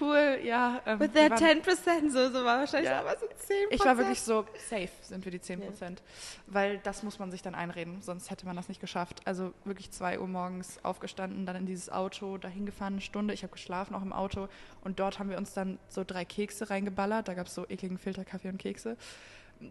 cool, 0.00 0.40
ja. 0.44 0.80
Ähm, 0.86 1.00
With 1.00 1.12
that 1.12 1.30
waren- 1.30 1.62
10% 1.62 2.10
so, 2.10 2.28
so 2.30 2.44
war 2.44 2.58
wahrscheinlich 2.60 2.90
Ja. 2.90 3.00
aber 3.00 3.16
so 3.18 3.26
10%. 3.26 3.30
Ich 3.70 3.84
war 3.84 3.96
wirklich 3.96 4.20
so, 4.20 4.44
safe 4.68 4.88
sind 5.02 5.24
wir 5.24 5.32
die 5.32 5.40
10 5.40 5.60
Prozent. 5.60 6.02
Weil 6.46 6.78
das 6.78 7.02
muss 7.02 7.18
man 7.18 7.30
sich 7.30 7.40
dann 7.42 7.54
einreden, 7.54 8.02
sonst 8.02 8.30
hätte 8.30 8.46
man 8.46 8.56
das 8.56 8.68
nicht 8.68 8.80
geschafft. 8.80 9.20
Also 9.24 9.52
wirklich 9.64 9.90
2 9.90 10.18
Uhr 10.20 10.26
morgens 10.28 10.78
aufgestanden, 10.84 11.46
dann 11.46 11.56
in 11.56 11.66
dieses 11.66 11.90
Auto, 11.90 12.36
dahin 12.38 12.66
gefahren, 12.66 12.94
eine 12.94 13.00
Stunde. 13.02 13.32
Ich 13.34 13.42
habe 13.42 13.52
geschlafen 13.52 13.94
auch 13.94 14.02
im 14.02 14.12
Auto. 14.12 14.48
Und 14.82 15.00
dort 15.00 15.18
haben 15.18 15.30
wir 15.30 15.38
uns 15.38 15.54
dann 15.54 15.78
so 15.88 16.04
drei 16.04 16.24
Kekse 16.24 16.68
reingeballert. 16.70 17.28
Da 17.28 17.34
gab 17.34 17.46
es 17.46 17.54
so 17.54 17.66
ekligen 17.68 17.98
Filterkaffee 17.98 18.48
und 18.50 18.58
Kekse. 18.58 18.96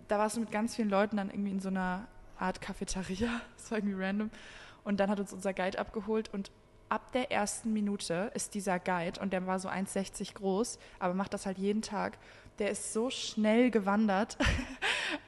Da 0.08 0.18
warst 0.20 0.36
du 0.38 0.42
mit 0.42 0.52
ganz 0.52 0.76
vielen 0.76 0.90
Leuten 0.90 1.18
dann 1.18 1.30
irgendwie 1.30 1.52
in 1.52 1.60
so 1.60 1.70
einer 1.70 2.08
Art 2.38 2.62
Cafeteria. 2.62 3.42
Das 3.58 3.72
war 3.72 3.78
irgendwie 3.78 4.02
random. 4.02 4.30
Und 4.84 5.00
dann 5.00 5.10
hat 5.12 5.20
uns 5.20 5.34
unser 5.34 5.54
Guide 5.54 5.78
abgeholt 5.78 6.30
und 6.34 6.50
ab 6.90 7.12
der 7.12 7.32
ersten 7.32 7.72
Minute 7.74 8.32
ist 8.34 8.54
dieser 8.54 8.80
Guide, 8.80 9.20
und 9.20 9.32
der 9.34 9.46
war 9.48 9.60
so 9.60 9.70
1,60 9.70 10.34
groß, 10.34 10.80
aber 11.00 11.14
macht 11.14 11.34
das 11.34 11.46
halt 11.46 11.58
jeden 11.58 11.82
Tag, 11.82 12.18
der 12.60 12.72
ist 12.72 12.94
so 12.94 13.10
schnell 13.10 13.72
gewandert. 13.72 14.38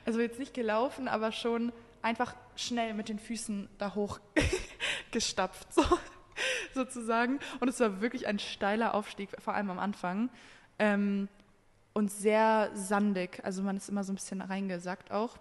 Also 0.06 0.20
jetzt 0.20 0.38
nicht 0.38 0.54
gelaufen, 0.54 1.08
aber 1.08 1.32
schon 1.32 1.72
einfach 2.04 2.36
schnell 2.56 2.94
mit 2.94 3.10
den 3.10 3.18
Füßen 3.18 3.68
da 3.80 3.96
hoch 3.96 4.20
gestapft, 5.12 5.74
so, 5.74 5.84
sozusagen. 6.74 7.40
Und 7.60 7.68
es 7.68 7.80
war 7.80 8.02
wirklich 8.02 8.28
ein 8.28 8.38
steiler 8.38 8.94
Aufstieg, 8.94 9.30
vor 9.40 9.56
allem 9.56 9.72
am 9.72 9.80
Anfang. 9.80 10.30
Ähm, 10.78 11.30
und 11.94 12.12
sehr 12.12 12.72
sandig. 12.74 13.44
Also 13.44 13.64
man 13.64 13.78
ist 13.78 13.90
immer 13.90 14.04
so 14.04 14.12
ein 14.12 14.16
bisschen 14.16 14.42
reingesackt 14.42 15.12
auch. 15.12 15.38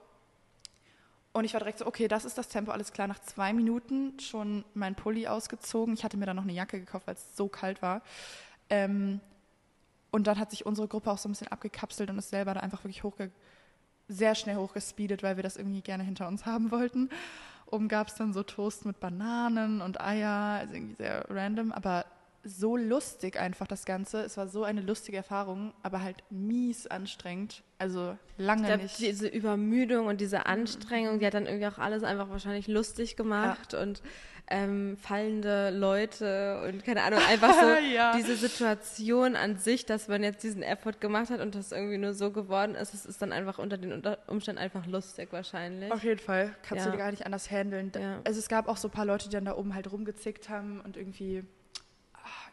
Und 1.33 1.45
ich 1.45 1.53
war 1.53 1.61
direkt 1.61 1.79
so, 1.79 1.87
okay, 1.87 2.09
das 2.09 2.25
ist 2.25 2.39
das 2.39 2.49
Tempo, 2.49 2.73
alles 2.73 2.93
klar. 2.93 3.07
Nach 3.07 3.21
zwei 3.21 3.53
Minuten 3.53 4.19
schon 4.19 4.65
mein 4.75 4.97
Pulli 4.97 5.29
ausgezogen. 5.29 5.95
Ich 5.95 6.03
hatte 6.03 6.17
mir 6.17 6.27
dann 6.27 6.37
noch 6.37 6.43
eine 6.43 6.53
Jacke 6.53 6.81
gekauft, 6.81 7.07
weil 7.07 7.15
es 7.15 7.37
so 7.37 7.49
kalt 7.49 7.83
war. 7.83 8.03
Ähm, 8.69 9.21
und 10.11 10.27
dann 10.27 10.39
hat 10.39 10.51
sich 10.51 10.67
unsere 10.67 10.89
Gruppe 10.89 11.11
auch 11.11 11.19
so 11.19 11.29
ein 11.29 11.33
bisschen 11.33 11.49
abgekapselt 11.49 12.11
und 12.11 12.19
ist 12.19 12.31
selber 12.31 12.55
da 12.55 12.61
einfach 12.61 12.83
wirklich 12.83 13.05
hochge 13.05 13.31
sehr 14.09 14.35
schnell 14.35 14.57
hochgespeedet, 14.57 15.23
weil 15.23 15.37
wir 15.37 15.45
das 15.45 15.57
irgendwie 15.57 15.83
gerne 15.83 16.03
hinter 16.03 16.27
uns 16.27 16.45
haben 16.45 16.73
wollten. 16.73 17.11
Oben 17.67 17.87
gab 17.87 18.09
es 18.09 18.17
dann 18.17 18.33
so 18.33 18.43
Toast 18.43 18.85
mit 18.85 18.99
Bananen 18.99 19.81
und 19.81 20.01
Eier, 20.01 20.59
also 20.59 20.75
irgendwie 20.75 20.97
sehr 20.97 21.25
random, 21.31 21.71
aber 21.71 22.05
so 22.43 22.77
lustig 22.77 23.39
einfach 23.39 23.67
das 23.67 23.85
Ganze. 23.85 24.23
Es 24.23 24.37
war 24.37 24.49
so 24.49 24.65
eine 24.65 24.81
lustige 24.81 25.19
Erfahrung, 25.19 25.75
aber 25.83 26.03
halt 26.03 26.23
mies 26.31 26.87
anstrengend. 26.87 27.63
Also 27.79 28.17
lange 28.39 28.63
Ich 28.63 28.67
glaube, 28.69 28.83
nicht. 28.85 28.99
diese 28.99 29.29
Übermüdung 29.29 30.07
und 30.07 30.21
diese 30.21 30.47
Anstrengung, 30.47 31.19
die 31.19 31.27
hat 31.27 31.35
dann 31.35 31.47
irgendwie 31.47 31.67
auch 31.67 31.79
alles 31.79 32.03
einfach 32.03 32.31
wahrscheinlich 32.31 32.67
lustig 32.69 33.17
gemacht 33.17 33.75
und 33.75 34.03
ähm, 34.53 34.97
fallende 34.97 35.71
Leute 35.71 36.63
und 36.67 36.85
keine 36.85 37.03
Ahnung, 37.03 37.21
einfach 37.29 37.55
so 37.55 37.67
Ja. 37.95 38.17
diese 38.17 38.35
Situation 38.35 39.37
an 39.37 39.59
sich, 39.59 39.87
dass 39.87 40.09
man 40.09 40.23
jetzt 40.25 40.43
diesen 40.43 40.63
Effort 40.63 40.95
gemacht 41.01 41.31
hat 41.31 41.41
und 41.41 41.55
das 41.55 41.71
irgendwie 41.73 41.99
nur 41.99 42.15
so 42.15 42.33
geworden 42.33 42.75
ist, 42.75 42.93
es 42.93 43.07
ist 43.07 43.23
dann 43.23 43.33
einfach 43.33 43.59
unter 43.59 43.79
den 43.79 44.03
Umständen 44.27 44.59
einfach 44.61 44.87
lustig 44.87 45.29
wahrscheinlich. 45.33 45.93
Auf 45.93 46.03
jeden 46.03 46.19
Fall. 46.19 46.55
Kannst 46.63 46.85
Ja. 46.85 46.91
du 46.91 46.97
dir 46.97 47.03
gar 47.03 47.11
nicht 47.13 47.27
anders 47.27 47.49
handeln. 47.51 47.93
Ja. 47.95 48.21
Also 48.25 48.41
es 48.41 48.49
gab 48.49 48.67
auch 48.67 48.77
so 48.77 48.89
ein 48.89 48.93
paar 48.93 49.05
Leute, 49.07 49.29
die 49.29 49.35
dann 49.35 49.45
da 49.45 49.57
oben 49.57 49.75
halt 49.75 49.93
rumgezickt 49.93 50.49
haben 50.49 50.81
und 50.81 50.97
irgendwie, 50.97 51.45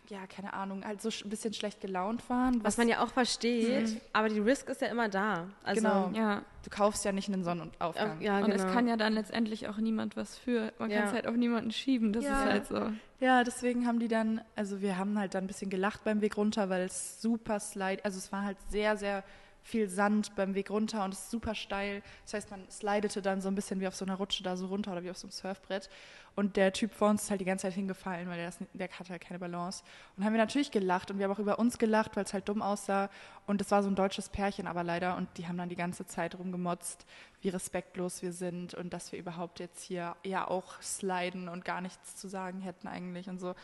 ja, 0.10 0.26
keine 0.28 0.54
Ahnung, 0.54 0.86
halt 0.86 1.02
so 1.02 1.10
ein 1.24 1.30
bisschen 1.30 1.54
schlecht 1.54 1.82
gelaunt 1.82 2.30
waren. 2.30 2.64
Was 2.64 2.78
man 2.78 2.88
ja 2.88 3.04
auch 3.04 3.12
versteht, 3.12 4.02
aber 4.14 4.30
die 4.30 4.40
Risk 4.40 4.70
ist 4.70 4.82
ja 4.82 4.88
immer 4.88 5.10
da. 5.10 5.48
Also, 5.64 5.82
Genau. 5.82 6.12
Ja, 6.14 6.44
Du 6.64 6.70
kaufst 6.70 7.06
ja 7.06 7.14
nicht 7.14 7.30
einen 7.32 7.44
Sonnenaufgang. 7.46 8.20
ja, 8.22 8.40
und 8.40 8.52
genau. 8.52 8.56
es 8.56 8.74
kann 8.74 8.88
ja 8.90 8.98
dann 8.98 9.14
letztendlich 9.14 9.70
auch 9.70 9.78
niemand 9.78 10.18
was 10.18 10.38
für. 10.38 10.74
Man 10.80 10.90
Ja. 10.90 10.98
kann 11.00 11.08
es 11.08 11.14
halt 11.14 11.28
auf 11.28 11.36
niemanden 11.36 11.72
schieben. 11.72 12.12
Das 12.12 12.26
Ja. 12.26 12.32
ist 12.44 12.46
halt 12.50 12.66
so. 12.68 12.92
Ja, 13.20 13.44
deswegen 13.46 13.88
haben 13.88 14.00
die 14.00 14.10
dann, 14.10 14.42
also 14.56 14.82
wir 14.82 14.98
haben 14.98 15.18
halt 15.18 15.34
dann 15.34 15.46
ein 15.46 15.48
bisschen 15.48 15.70
gelacht 15.70 16.04
beim 16.04 16.20
Weg 16.22 16.36
runter, 16.38 16.70
weil 16.70 16.82
es 16.84 17.22
super 17.22 17.60
slide, 17.60 18.04
also 18.04 18.18
es 18.18 18.32
war 18.34 18.44
halt 18.44 18.58
sehr, 18.70 18.98
sehr 18.98 19.24
viel 19.64 19.90
Sand 19.90 20.34
beim 20.38 20.56
Weg 20.56 20.70
runter 20.70 21.04
und 21.04 21.14
es 21.14 21.20
ist 21.24 21.32
super 21.32 21.54
steil. 21.56 22.02
Das 22.24 22.34
heißt, 22.36 22.52
man 22.52 22.70
slidete 22.70 23.22
dann 23.22 23.42
so 23.42 23.50
ein 23.50 23.56
bisschen 23.56 23.82
wie 23.82 23.88
auf 23.88 23.96
so 23.96 24.06
einer 24.06 24.16
Rutsche 24.16 24.42
da 24.44 24.56
so 24.56 24.68
runter 24.68 24.92
oder 24.94 25.04
wie 25.04 25.10
auf 25.12 25.18
so 25.18 25.28
einem 25.28 25.32
Surfbrett. 25.34 25.90
Und 26.38 26.56
der 26.56 26.72
Typ 26.72 26.94
vor 26.94 27.10
uns 27.10 27.24
ist 27.24 27.32
halt 27.32 27.42
die 27.42 27.46
ganze 27.46 27.64
Zeit 27.64 27.74
hingefallen, 27.74 28.30
weil 28.30 28.38
der, 28.38 28.46
das, 28.46 28.60
der 28.72 28.88
hatte 28.90 29.10
halt 29.10 29.24
keine 29.24 29.40
Balance. 29.40 29.84
Und 30.16 30.24
haben 30.24 30.34
wir 30.34 30.38
natürlich 30.38 30.70
gelacht 30.70 31.10
und 31.10 31.18
wir 31.18 31.26
haben 31.26 31.32
auch 31.32 31.40
über 31.40 31.58
uns 31.58 31.80
gelacht, 31.80 32.16
weil 32.16 32.26
es 32.26 32.34
halt 32.34 32.48
dumm 32.48 32.62
aussah. 32.62 33.10
Und 33.48 33.60
es 33.60 33.72
war 33.72 33.82
so 33.82 33.90
ein 33.90 33.96
deutsches 33.96 34.30
Pärchen 34.30 34.68
aber 34.68 34.84
leider 34.84 35.18
und 35.18 35.28
die 35.40 35.48
haben 35.48 35.58
dann 35.58 35.68
die 35.68 35.76
ganze 35.76 36.06
Zeit 36.06 36.38
rumgemotzt, 36.38 37.08
wie 37.42 37.50
respektlos 37.50 38.22
wir 38.22 38.34
sind 38.34 38.76
und 38.76 38.94
dass 38.94 39.12
wir 39.12 39.18
überhaupt 39.18 39.60
jetzt 39.60 39.82
hier 39.82 40.16
ja 40.24 40.48
auch 40.48 40.80
sliden 40.80 41.50
und 41.50 41.66
gar 41.66 41.82
nichts 41.82 42.16
zu 42.16 42.28
sagen 42.28 42.62
hätten 42.62 42.88
eigentlich 42.88 43.30
und 43.30 43.40
so. 43.40 43.56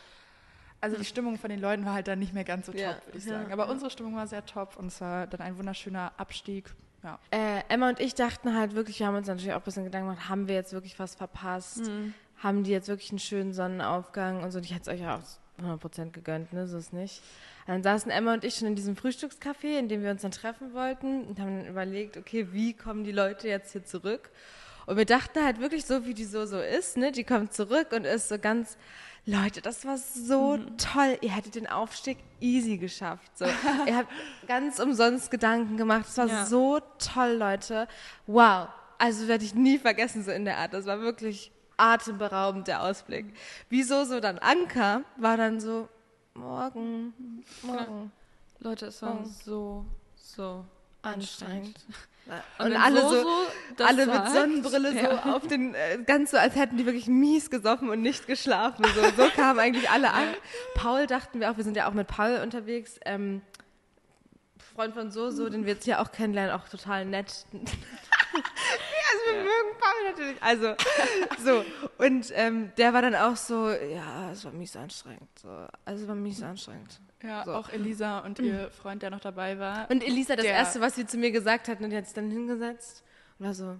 Also 0.80 0.96
die 0.96 1.04
Stimmung 1.04 1.38
von 1.38 1.50
den 1.50 1.60
Leuten 1.60 1.84
war 1.84 1.94
halt 1.94 2.08
dann 2.08 2.18
nicht 2.18 2.34
mehr 2.34 2.42
ganz 2.42 2.66
so 2.66 2.72
top, 2.72 2.80
Ja, 2.80 2.96
würde 3.06 3.18
ich 3.18 3.24
ja, 3.24 3.38
sagen. 3.38 3.52
Aber 3.52 3.66
ja. 3.66 3.70
unsere 3.70 3.88
Stimmung 3.92 4.16
war 4.16 4.26
sehr 4.26 4.44
top 4.44 4.76
und 4.76 4.88
es 4.88 5.00
war 5.00 5.28
dann 5.28 5.42
ein 5.42 5.56
wunderschöner 5.56 6.10
Abstieg. 6.16 6.74
Äh, 7.30 7.62
Emma 7.68 7.90
und 7.90 8.00
ich 8.00 8.14
dachten 8.14 8.54
halt 8.54 8.74
wirklich, 8.74 8.98
wir 8.98 9.06
haben 9.06 9.14
uns 9.14 9.28
natürlich 9.28 9.52
auch 9.52 9.58
ein 9.58 9.62
bisschen 9.62 9.84
Gedanken 9.84 10.08
gemacht, 10.08 10.28
haben 10.28 10.48
wir 10.48 10.54
jetzt 10.54 10.72
wirklich 10.72 10.98
was 10.98 11.14
verpasst? 11.14 11.86
Haben 12.38 12.64
die 12.64 12.70
jetzt 12.70 12.88
wirklich 12.88 13.10
einen 13.10 13.18
schönen 13.18 13.52
Sonnenaufgang 13.52 14.42
und 14.42 14.50
so? 14.50 14.58
Und 14.58 14.64
Ich 14.64 14.74
hätte 14.74 14.90
es 14.90 15.00
euch 15.00 15.06
auch 15.08 15.20
100% 15.62 16.10
gegönnt, 16.10 16.52
ne? 16.52 16.66
So 16.66 16.76
ist 16.78 16.92
nicht. 16.92 17.22
Dann 17.66 17.82
saßen 17.82 18.10
Emma 18.10 18.34
und 18.34 18.44
ich 18.44 18.56
schon 18.56 18.68
in 18.68 18.74
diesem 18.76 18.96
Frühstückscafé, 18.96 19.78
in 19.78 19.88
dem 19.88 20.02
wir 20.02 20.10
uns 20.10 20.22
dann 20.22 20.30
treffen 20.32 20.74
wollten 20.74 21.24
und 21.24 21.40
haben 21.40 21.58
dann 21.62 21.66
überlegt, 21.66 22.16
okay, 22.16 22.48
wie 22.52 22.74
kommen 22.74 23.04
die 23.04 23.12
Leute 23.12 23.48
jetzt 23.48 23.72
hier 23.72 23.84
zurück? 23.84 24.30
Und 24.86 24.98
wir 24.98 25.06
dachten 25.06 25.42
halt 25.42 25.60
wirklich 25.60 25.86
so, 25.86 26.04
wie 26.04 26.12
die 26.12 26.26
so 26.26 26.44
so 26.44 26.58
ist, 26.60 26.98
ne? 26.98 27.10
Die 27.12 27.24
kommt 27.24 27.54
zurück 27.54 27.92
und 27.92 28.04
ist 28.04 28.28
so 28.28 28.38
ganz, 28.38 28.76
Leute, 29.24 29.62
das 29.62 29.86
war 29.86 29.96
so 29.96 30.58
toll. 30.76 31.16
Ihr 31.22 31.30
hättet 31.34 31.54
den 31.54 31.66
Aufstieg 31.66 32.18
easy 32.40 32.76
geschafft. 32.76 33.30
So. 33.38 33.46
Ihr 33.86 33.96
habt 33.96 34.10
ganz 34.46 34.78
umsonst 34.80 35.30
Gedanken 35.30 35.78
gemacht. 35.78 36.04
Es 36.06 36.18
war 36.18 36.26
Ja. 36.26 36.44
so 36.44 36.80
toll, 36.98 37.36
Leute. 37.38 37.88
Wow. 38.26 38.68
Also 38.98 39.26
werde 39.26 39.44
ich 39.44 39.54
nie 39.54 39.78
vergessen, 39.78 40.22
so 40.22 40.30
in 40.32 40.44
der 40.44 40.58
Art. 40.58 40.74
Das 40.74 40.84
war 40.84 41.00
wirklich 41.00 41.50
atemberaubend, 41.76 42.68
der 42.68 42.82
Ausblick. 42.82 43.34
Wieso 43.68 44.04
so 44.04 44.20
dann 44.20 44.38
Anker 44.38 45.02
war 45.16 45.36
dann 45.36 45.60
so, 45.60 45.88
morgen, 46.34 47.44
morgen. 47.62 48.12
Leute, 48.60 48.86
es 48.86 49.02
war 49.02 49.18
Oh. 49.20 49.24
so, 49.44 49.84
so 50.16 50.64
Anstrengend. 51.04 51.78
Und, 52.58 52.66
Und, 52.66 52.76
alle 52.76 53.02
so, 53.02 53.08
so, 53.10 53.26
so 53.76 53.84
alle 53.84 54.06
mit 54.06 54.28
Sonnenbrille 54.28 54.92
so 54.92 54.98
ja. 54.98 55.34
auf 55.34 55.46
den, 55.46 55.74
äh, 55.74 55.98
ganz 56.06 56.30
so, 56.30 56.38
als 56.38 56.54
hätten 56.56 56.78
die 56.78 56.86
wirklich 56.86 57.06
mies 57.06 57.50
gesoffen 57.50 57.90
und 57.90 58.00
nicht 58.00 58.26
geschlafen. 58.26 58.86
So, 58.94 59.02
so 59.22 59.28
kamen 59.30 59.58
eigentlich 59.58 59.90
alle 59.90 60.10
an. 60.10 60.28
Paul 60.74 61.06
dachten 61.06 61.40
wir 61.40 61.50
auch, 61.50 61.58
wir 61.58 61.64
sind 61.64 61.76
ja 61.76 61.86
auch 61.86 61.92
mit 61.92 62.06
Paul 62.06 62.40
unterwegs, 62.42 62.98
ähm, 63.04 63.42
Freund 64.74 64.94
von 64.94 65.10
so, 65.10 65.30
so, 65.30 65.50
den 65.50 65.66
wir 65.66 65.74
jetzt 65.74 65.84
hier 65.84 66.00
auch 66.00 66.10
kennenlernen, 66.10 66.54
auch 66.58 66.66
total 66.68 67.04
nett. 67.04 67.44
wir 69.26 69.42
mögen 69.42 69.78
Paul 69.80 70.10
natürlich. 70.10 70.42
Also, 70.42 70.74
so. 71.44 71.64
Und 71.98 72.32
ähm, 72.34 72.72
der 72.76 72.92
war 72.92 73.02
dann 73.02 73.14
auch 73.14 73.36
so, 73.36 73.68
ja, 73.70 74.30
es 74.32 74.44
war 74.44 74.52
mies 74.52 74.76
anstrengend. 74.76 75.28
So. 75.40 75.48
Also, 75.84 76.02
es 76.02 76.08
war 76.08 76.14
mies 76.14 76.42
anstrengend. 76.42 77.00
Ja, 77.22 77.44
So. 77.44 77.54
auch 77.54 77.70
Elisa 77.70 78.18
und 78.20 78.38
ihr 78.38 78.70
Freund, 78.70 79.02
der 79.02 79.10
noch 79.10 79.20
dabei 79.20 79.58
war. 79.58 79.90
Und 79.90 80.04
Elisa, 80.04 80.36
das 80.36 80.44
Erste, 80.44 80.80
was 80.80 80.94
sie 80.94 81.06
zu 81.06 81.16
mir 81.16 81.30
gesagt 81.30 81.68
hat, 81.68 81.80
und 81.80 81.88
die 81.90 81.96
hat 81.96 82.04
sich 82.04 82.14
dann 82.14 82.30
hingesetzt 82.30 83.02
und 83.38 83.46
war 83.46 83.54
so, 83.54 83.76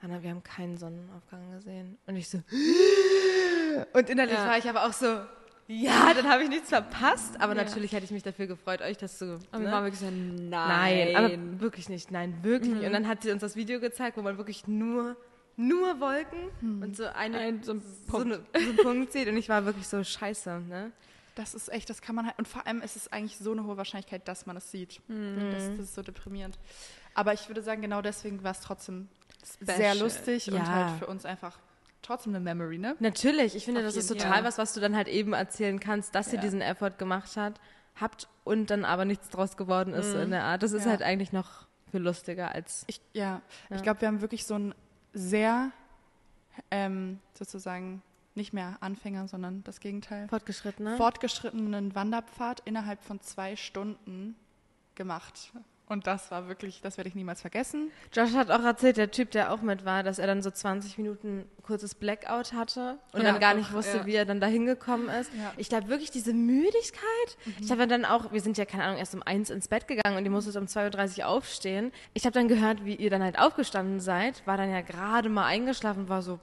Hanna, 0.00 0.22
wir 0.22 0.30
haben 0.30 0.42
keinen 0.44 0.76
Sonnenaufgang 0.76 1.50
gesehen. 1.52 1.98
Und 2.06 2.16
ich 2.16 2.28
so, 2.28 2.38
und 3.92 4.08
innerlich 4.10 4.34
Ja. 4.36 4.46
war 4.46 4.58
ich 4.58 4.68
aber 4.68 4.84
auch 4.86 4.92
so, 4.92 5.20
ja, 5.68 6.12
dann 6.14 6.28
habe 6.28 6.42
ich 6.44 6.48
nichts 6.48 6.68
verpasst. 6.68 7.40
Aber 7.40 7.54
Ja. 7.56 7.64
natürlich 7.64 7.92
hätte 7.92 8.04
ich 8.04 8.10
mich 8.10 8.22
dafür 8.22 8.46
gefreut, 8.46 8.82
euch 8.82 8.96
das 8.98 9.18
zu. 9.18 9.34
Und 9.34 9.52
wir 9.52 9.58
ne? 9.60 9.72
waren 9.72 9.84
wirklich 9.84 10.00
so, 10.00 10.10
nein. 10.10 10.48
Nein, 10.50 11.16
aber 11.16 11.60
wirklich 11.60 11.88
nicht, 11.88 12.10
nein, 12.10 12.38
wirklich 12.42 12.72
nicht. 12.72 12.84
Und 12.86 12.92
dann 12.92 13.08
hat 13.08 13.22
sie 13.22 13.30
uns 13.32 13.40
das 13.40 13.56
Video 13.56 13.80
gezeigt, 13.80 14.16
wo 14.16 14.22
man 14.22 14.36
wirklich 14.38 14.66
nur, 14.66 15.16
nur 15.56 16.00
Wolken 16.00 16.82
und 16.82 16.96
so 16.96 17.06
eine, 17.06 17.38
Ein- 17.38 17.62
so 17.62 17.72
ein 17.72 17.80
so, 17.80 18.12
Punkt. 18.12 18.26
eine, 18.26 18.40
so 18.64 18.68
einen 18.70 18.76
Punkt 18.76 19.12
sieht. 19.12 19.28
Und 19.28 19.36
ich 19.36 19.48
war 19.48 19.64
wirklich 19.64 19.88
so 19.88 20.02
scheiße, 20.04 20.60
ne? 20.68 20.92
Das 21.34 21.52
ist 21.54 21.70
echt, 21.70 21.90
das 21.90 22.00
kann 22.00 22.14
man 22.14 22.26
halt. 22.26 22.38
Und 22.38 22.48
vor 22.48 22.66
allem 22.66 22.80
ist 22.80 22.96
es 22.96 23.12
eigentlich 23.12 23.36
so 23.36 23.52
eine 23.52 23.64
hohe 23.64 23.76
Wahrscheinlichkeit, 23.76 24.26
dass 24.26 24.46
man 24.46 24.56
es 24.56 24.70
sieht. 24.70 25.00
Mhm. 25.08 25.50
Das, 25.52 25.68
das 25.70 25.78
ist 25.80 25.94
so 25.94 26.02
deprimierend. 26.02 26.58
Aber 27.14 27.32
ich 27.34 27.46
würde 27.48 27.60
sagen, 27.62 27.82
genau 27.82 28.00
deswegen 28.00 28.42
war 28.42 28.52
es 28.52 28.60
trotzdem 28.60 29.08
Special. 29.44 29.76
sehr 29.76 29.94
lustig 29.96 30.48
und 30.50 30.56
Ja. 30.56 30.66
halt 30.66 30.98
für 30.98 31.06
uns 31.06 31.24
einfach 31.26 31.58
trotzdem 32.06 32.34
eine 32.34 32.40
Memory, 32.42 32.78
ne? 32.78 32.96
Natürlich, 33.00 33.54
ich 33.54 33.64
finde, 33.64 33.80
Auf 33.80 33.86
das 33.86 33.96
ist 33.96 34.08
total 34.08 34.32
Fall. 34.34 34.44
was, 34.44 34.58
was 34.58 34.72
du 34.74 34.80
dann 34.80 34.94
halt 34.96 35.08
eben 35.08 35.32
erzählen 35.32 35.78
kannst, 35.80 36.14
dass 36.14 36.28
ihr 36.28 36.36
Ja. 36.36 36.40
diesen 36.40 36.60
Effort 36.60 36.92
gemacht 36.98 37.36
hat, 37.36 37.60
habt 38.00 38.28
und 38.44 38.70
dann 38.70 38.84
aber 38.84 39.04
nichts 39.04 39.28
draus 39.30 39.56
geworden 39.56 39.94
ist, 39.94 40.12
so 40.12 40.18
in 40.18 40.30
der 40.30 40.44
Art. 40.44 40.62
Das 40.62 40.72
ist 40.72 40.84
Ja. 40.84 40.90
halt 40.90 41.02
eigentlich 41.02 41.32
noch 41.32 41.66
viel 41.90 42.00
lustiger 42.00 42.52
als. 42.52 42.84
Ich, 42.88 43.00
ja, 43.12 43.40
Ja. 43.70 43.76
ich 43.76 43.82
glaube, 43.82 44.00
wir 44.02 44.08
haben 44.08 44.20
wirklich 44.20 44.44
so 44.46 44.54
einen 44.54 44.74
sehr 45.12 45.70
ähm, 46.70 47.20
sozusagen 47.34 48.02
nicht 48.34 48.52
mehr 48.52 48.76
Anfänger, 48.80 49.28
sondern 49.28 49.62
das 49.64 49.80
Gegenteil. 49.80 50.28
Fortgeschritten, 50.28 50.84
ne? 50.84 50.96
Fortgeschrittenen 50.96 51.94
Wanderpfad 51.94 52.60
innerhalb 52.66 53.02
von 53.02 53.20
zwei 53.20 53.56
Stunden 53.56 54.36
gemacht. 54.94 55.52
Und 55.88 56.08
das 56.08 56.32
war 56.32 56.48
wirklich, 56.48 56.80
das 56.80 56.96
werde 56.96 57.08
ich 57.08 57.14
niemals 57.14 57.40
vergessen. 57.40 57.92
Josh 58.12 58.32
hat 58.34 58.50
auch 58.50 58.64
erzählt, 58.64 58.96
der 58.96 59.12
Typ, 59.12 59.30
der 59.30 59.52
auch 59.52 59.62
mit 59.62 59.84
war, 59.84 60.02
dass 60.02 60.18
er 60.18 60.26
dann 60.26 60.42
so 60.42 60.50
20 60.50 60.98
Minuten 60.98 61.48
kurzes 61.62 61.94
Blackout 61.94 62.52
hatte 62.54 62.98
und 63.12 63.22
Ja, 63.22 63.30
dann 63.30 63.40
gar 63.40 63.54
nicht 63.54 63.72
wusste, 63.72 63.98
ja. 63.98 64.06
wie 64.06 64.14
er 64.16 64.24
dann 64.24 64.40
da 64.40 64.48
hingekommen 64.48 65.08
ist. 65.08 65.30
Ja. 65.34 65.52
Ich 65.56 65.68
glaube 65.68 65.86
wirklich 65.88 66.10
diese 66.10 66.32
Müdigkeit. 66.32 67.00
Ich 67.60 67.70
habe 67.70 67.86
dann 67.86 68.04
auch, 68.04 68.32
wir 68.32 68.40
sind 68.40 68.58
ja 68.58 68.64
keine 68.64 68.82
Ahnung, 68.82 68.98
erst 68.98 69.14
um 69.14 69.22
eins 69.22 69.48
ins 69.48 69.68
Bett 69.68 69.86
gegangen 69.86 70.16
und 70.16 70.24
ihr 70.24 70.30
musstet 70.32 70.56
um 70.56 70.64
2.30 70.64 71.18
Uhr 71.20 71.28
aufstehen. 71.28 71.92
Ich 72.14 72.24
habe 72.24 72.32
dann 72.34 72.48
gehört, 72.48 72.84
wie 72.84 72.96
ihr 72.96 73.10
dann 73.10 73.22
halt 73.22 73.38
aufgestanden 73.38 74.00
seid, 74.00 74.44
war 74.44 74.56
dann 74.56 74.70
ja 74.72 74.80
gerade 74.80 75.28
mal 75.28 75.46
eingeschlafen, 75.46 76.08
war 76.08 76.20
so, 76.22 76.40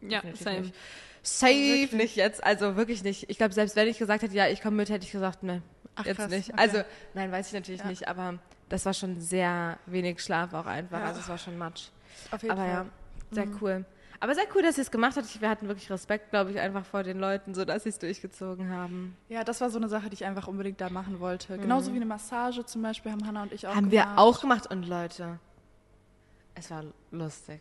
Ja, 0.00 0.20
Definitiv 0.20 0.40
same. 0.44 0.60
nicht. 0.60 0.74
Safe 1.22 1.96
nicht 1.96 2.14
jetzt, 2.16 2.44
also 2.44 2.76
wirklich 2.76 3.02
nicht. 3.02 3.28
Ich 3.28 3.38
glaube, 3.38 3.52
selbst 3.52 3.74
wenn 3.74 3.88
ich 3.88 3.98
gesagt 3.98 4.22
hätte, 4.22 4.34
ja, 4.34 4.46
ich 4.46 4.62
komme 4.62 4.76
mit, 4.76 4.88
hätte 4.88 5.04
ich 5.04 5.10
gesagt, 5.10 5.42
ne, 5.42 5.62
Ach, 5.96 6.06
jetzt 6.06 6.16
krass, 6.16 6.30
nicht. 6.30 6.50
okay. 6.50 6.58
Also, 6.62 6.82
nein, 7.14 7.32
weiß 7.32 7.48
ich 7.48 7.52
natürlich 7.54 7.80
Ja. 7.80 7.88
nicht, 7.88 8.06
aber 8.08 8.38
das 8.68 8.84
war 8.86 8.94
schon 8.94 9.20
sehr 9.20 9.78
wenig 9.86 10.20
Schlaf 10.22 10.52
auch 10.54 10.66
einfach. 10.66 10.98
Ja. 11.00 11.06
Also 11.06 11.20
es 11.20 11.28
war 11.28 11.38
schon 11.38 11.56
Matsch. 11.58 11.88
Auf 12.30 12.42
jeden 12.42 12.52
Aber 12.52 12.62
Fall. 12.62 12.70
ja, 12.70 12.86
sehr 13.30 13.46
Mhm. 13.46 13.58
cool. 13.60 13.84
Aber 14.20 14.34
sehr 14.34 14.44
cool, 14.54 14.62
dass 14.62 14.76
ihr 14.76 14.82
es 14.82 14.90
gemacht 14.90 15.16
habt. 15.16 15.40
Wir 15.40 15.48
hatten 15.48 15.68
wirklich 15.68 15.88
Respekt, 15.90 16.30
glaube 16.30 16.50
ich, 16.50 16.58
einfach 16.58 16.84
vor 16.84 17.04
den 17.04 17.20
Leuten, 17.20 17.54
so 17.54 17.64
dass 17.64 17.84
sie 17.84 17.90
es 17.90 18.00
durchgezogen 18.00 18.68
haben. 18.70 19.16
Ja, 19.28 19.44
das 19.44 19.60
war 19.60 19.70
so 19.70 19.78
eine 19.78 19.88
Sache, 19.88 20.08
die 20.10 20.14
ich 20.14 20.24
einfach 20.24 20.48
unbedingt 20.48 20.80
da 20.80 20.90
machen 20.90 21.20
wollte. 21.20 21.56
Genauso 21.56 21.92
wie 21.92 21.96
eine 21.96 22.04
Massage 22.06 22.66
zum 22.66 22.82
Beispiel 22.82 23.12
haben 23.12 23.24
Hannah 23.24 23.42
und 23.44 23.52
ich 23.52 23.66
auch 23.68 23.76
haben 23.76 23.90
gemacht. 23.90 24.08
wir 24.16 24.18
auch 24.18 24.40
gemacht 24.40 24.66
und 24.72 24.88
Leute, 24.88 25.38
es 26.56 26.68
war 26.70 26.82
lustig. 27.12 27.60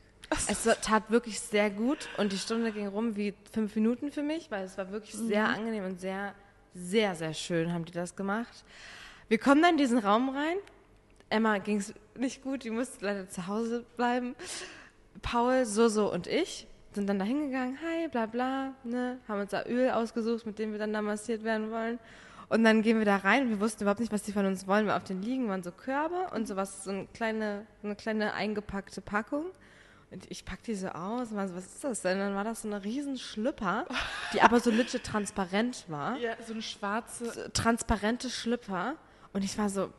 Es 0.49 0.63
tat 0.81 1.09
wirklich 1.11 1.39
sehr 1.39 1.69
gut 1.69 2.09
und 2.17 2.31
die 2.33 2.37
Stunde 2.39 2.71
ging 2.71 2.87
rum 2.87 3.15
wie 3.15 3.33
fünf 3.53 3.75
Minuten 3.75 4.11
für 4.11 4.23
mich, 4.23 4.49
weil 4.51 4.65
es 4.65 4.77
war 4.79 4.91
wirklich 4.91 5.13
sehr 5.13 5.47
angenehm 5.47 5.85
und 5.85 6.01
sehr, 6.01 6.33
sehr, 6.73 7.15
sehr 7.15 7.33
schön 7.35 7.71
haben 7.71 7.85
die 7.85 7.93
das 7.93 8.15
gemacht. 8.15 8.65
Wir 9.29 9.37
kommen 9.37 9.61
dann 9.61 9.71
in 9.73 9.77
diesen 9.77 9.99
Raum 9.99 10.29
rein. 10.29 10.57
Emma 11.29 11.57
ging 11.57 11.77
es 11.77 11.93
nicht 12.15 12.41
gut, 12.41 12.63
die 12.63 12.69
musste 12.69 13.03
leider 13.05 13.29
zu 13.29 13.47
Hause 13.47 13.85
bleiben. 13.95 14.35
Paul, 15.21 15.65
Soso 15.65 16.11
und 16.11 16.27
ich 16.27 16.67
sind 16.93 17.07
dann 17.07 17.19
da 17.19 17.25
hingegangen, 17.25 17.77
hi, 17.83 18.07
bla 18.07 18.25
bla, 18.25 18.73
ne, 18.83 19.19
haben 19.27 19.41
uns 19.41 19.51
da 19.51 19.63
Öl 19.65 19.91
ausgesucht, 19.91 20.45
mit 20.45 20.57
dem 20.57 20.71
wir 20.71 20.79
dann 20.79 20.93
da 20.93 21.01
massiert 21.01 21.43
werden 21.43 21.69
wollen. 21.69 21.99
Und 22.49 22.63
dann 22.63 22.81
gehen 22.81 22.97
wir 22.97 23.05
da 23.05 23.17
rein 23.17 23.43
und 23.43 23.49
wir 23.49 23.59
wussten 23.59 23.83
überhaupt 23.83 23.99
nicht, 23.99 24.11
was 24.11 24.23
die 24.23 24.31
von 24.31 24.45
uns 24.45 24.67
wollen, 24.67 24.87
weil 24.87 24.95
auf 24.95 25.03
den 25.03 25.21
Liegen 25.21 25.49
waren 25.49 25.63
so 25.63 25.71
Körbe 25.71 26.29
und 26.33 26.47
sowas, 26.47 26.85
so 26.85 26.91
eine 26.91 27.05
kleine, 27.13 27.67
eine 27.83 27.95
kleine 27.95 28.33
eingepackte 28.33 29.01
Packung. 29.01 29.45
Und 30.09 30.25
ich 30.31 30.45
pack 30.45 30.63
die 30.63 30.73
so 30.73 30.87
aus 30.87 31.31
und 31.31 31.35
war 31.37 31.47
so, 31.49 31.55
was 31.55 31.65
ist 31.65 31.83
das 31.83 32.01
denn? 32.01 32.17
Dann 32.17 32.33
war 32.35 32.45
das 32.45 32.61
so 32.61 32.69
eine 32.69 32.81
riesen 32.85 33.17
Schlüpper, 33.17 33.85
die 34.33 34.41
aber 34.41 34.61
so 34.61 34.71
legit 34.71 35.03
transparent 35.03 35.83
war 35.89 36.17
Ja, 36.17 36.31
so 36.47 36.53
eine 36.53 36.61
schwarze. 36.61 37.25
so 37.31 37.41
transparente 37.53 38.29
Schlüpper 38.29 38.95
und 39.33 39.43
ich 39.43 39.57
war 39.57 39.67
so, 39.67 39.89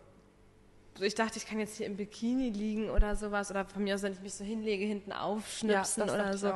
so, 0.98 1.04
ich 1.04 1.14
dachte, 1.14 1.38
ich 1.38 1.46
kann 1.46 1.58
jetzt 1.60 1.76
hier 1.76 1.86
im 1.86 1.96
Bikini 1.96 2.50
liegen 2.50 2.90
oder 2.90 3.14
sowas 3.16 3.50
oder 3.50 3.64
von 3.64 3.84
mir 3.84 3.94
aus, 3.94 4.02
wenn 4.02 4.12
ich 4.12 4.20
mich 4.20 4.34
so 4.34 4.44
hinlege, 4.44 4.84
hinten 4.84 5.12
aufschnipsen 5.12 6.06
das 6.06 6.14
oder 6.14 6.36
so. 6.36 6.52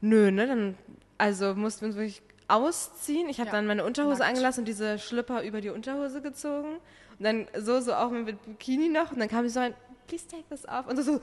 Nö, 0.00 0.30
ne, 0.30 0.46
dann, 0.46 0.78
also 1.18 1.54
mussten 1.54 1.82
wir 1.82 1.86
uns 1.88 1.96
wirklich 1.96 2.22
ausziehen. 2.48 3.28
Ich 3.28 3.38
habe 3.38 3.48
Ja, 3.48 3.56
dann 3.56 3.66
meine 3.66 3.84
Unterhose 3.84 4.20
nackt. 4.20 4.30
angelassen 4.30 4.60
und 4.60 4.68
diese 4.68 4.98
Schlüpper 4.98 5.42
über 5.42 5.60
die 5.60 5.70
Unterhose 5.70 6.22
gezogen 6.22 6.76
und 7.18 7.24
dann 7.24 7.46
so, 7.58 7.80
so 7.80 7.94
auch 7.94 8.10
mit 8.10 8.42
Bikini 8.44 8.88
noch 8.88 9.12
und 9.12 9.18
dann 9.18 9.28
kam 9.28 9.44
ich 9.44 9.52
so 9.52 9.60
ein, 9.60 9.74
please 10.06 10.26
take 10.28 10.44
this 10.48 10.66
off 10.68 10.86
und 10.86 10.96
so, 10.96 11.02
so 11.02 11.20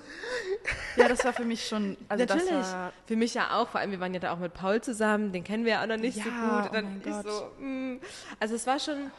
Ja, 0.98 1.08
das 1.08 1.24
war 1.24 1.34
für 1.34 1.46
mich 1.46 1.66
schon. 1.68 1.96
Also 2.10 2.26
Natürlich. 2.26 2.66
Für 3.06 3.16
mich 3.16 3.34
ja 3.34 3.58
auch, 3.58 3.70
vor 3.70 3.80
allem 3.80 3.92
wir 3.92 4.00
waren 4.00 4.13
ja 4.13 4.20
da 4.20 4.34
auch 4.34 4.39
mit 4.39 4.54
Paul 4.54 4.82
zusammen, 4.82 5.32
den 5.32 5.44
kennen 5.44 5.66
wir 5.66 5.74
ja 5.74 5.84
auch 5.84 5.88
noch 5.88 5.98
nicht 5.98 6.22
so 6.22 6.30
Ja, 6.30 6.60
gut. 6.62 6.70
Und 6.70 6.76
dann 6.76 6.86
oh 6.86 6.89
mein 6.89 6.98
ich 7.00 7.26
Gott. 7.26 7.34
so, 7.34 7.63
mm. 7.63 8.00
also 8.39 8.56
es 8.56 8.68
war 8.68 8.80
schon 8.80 9.12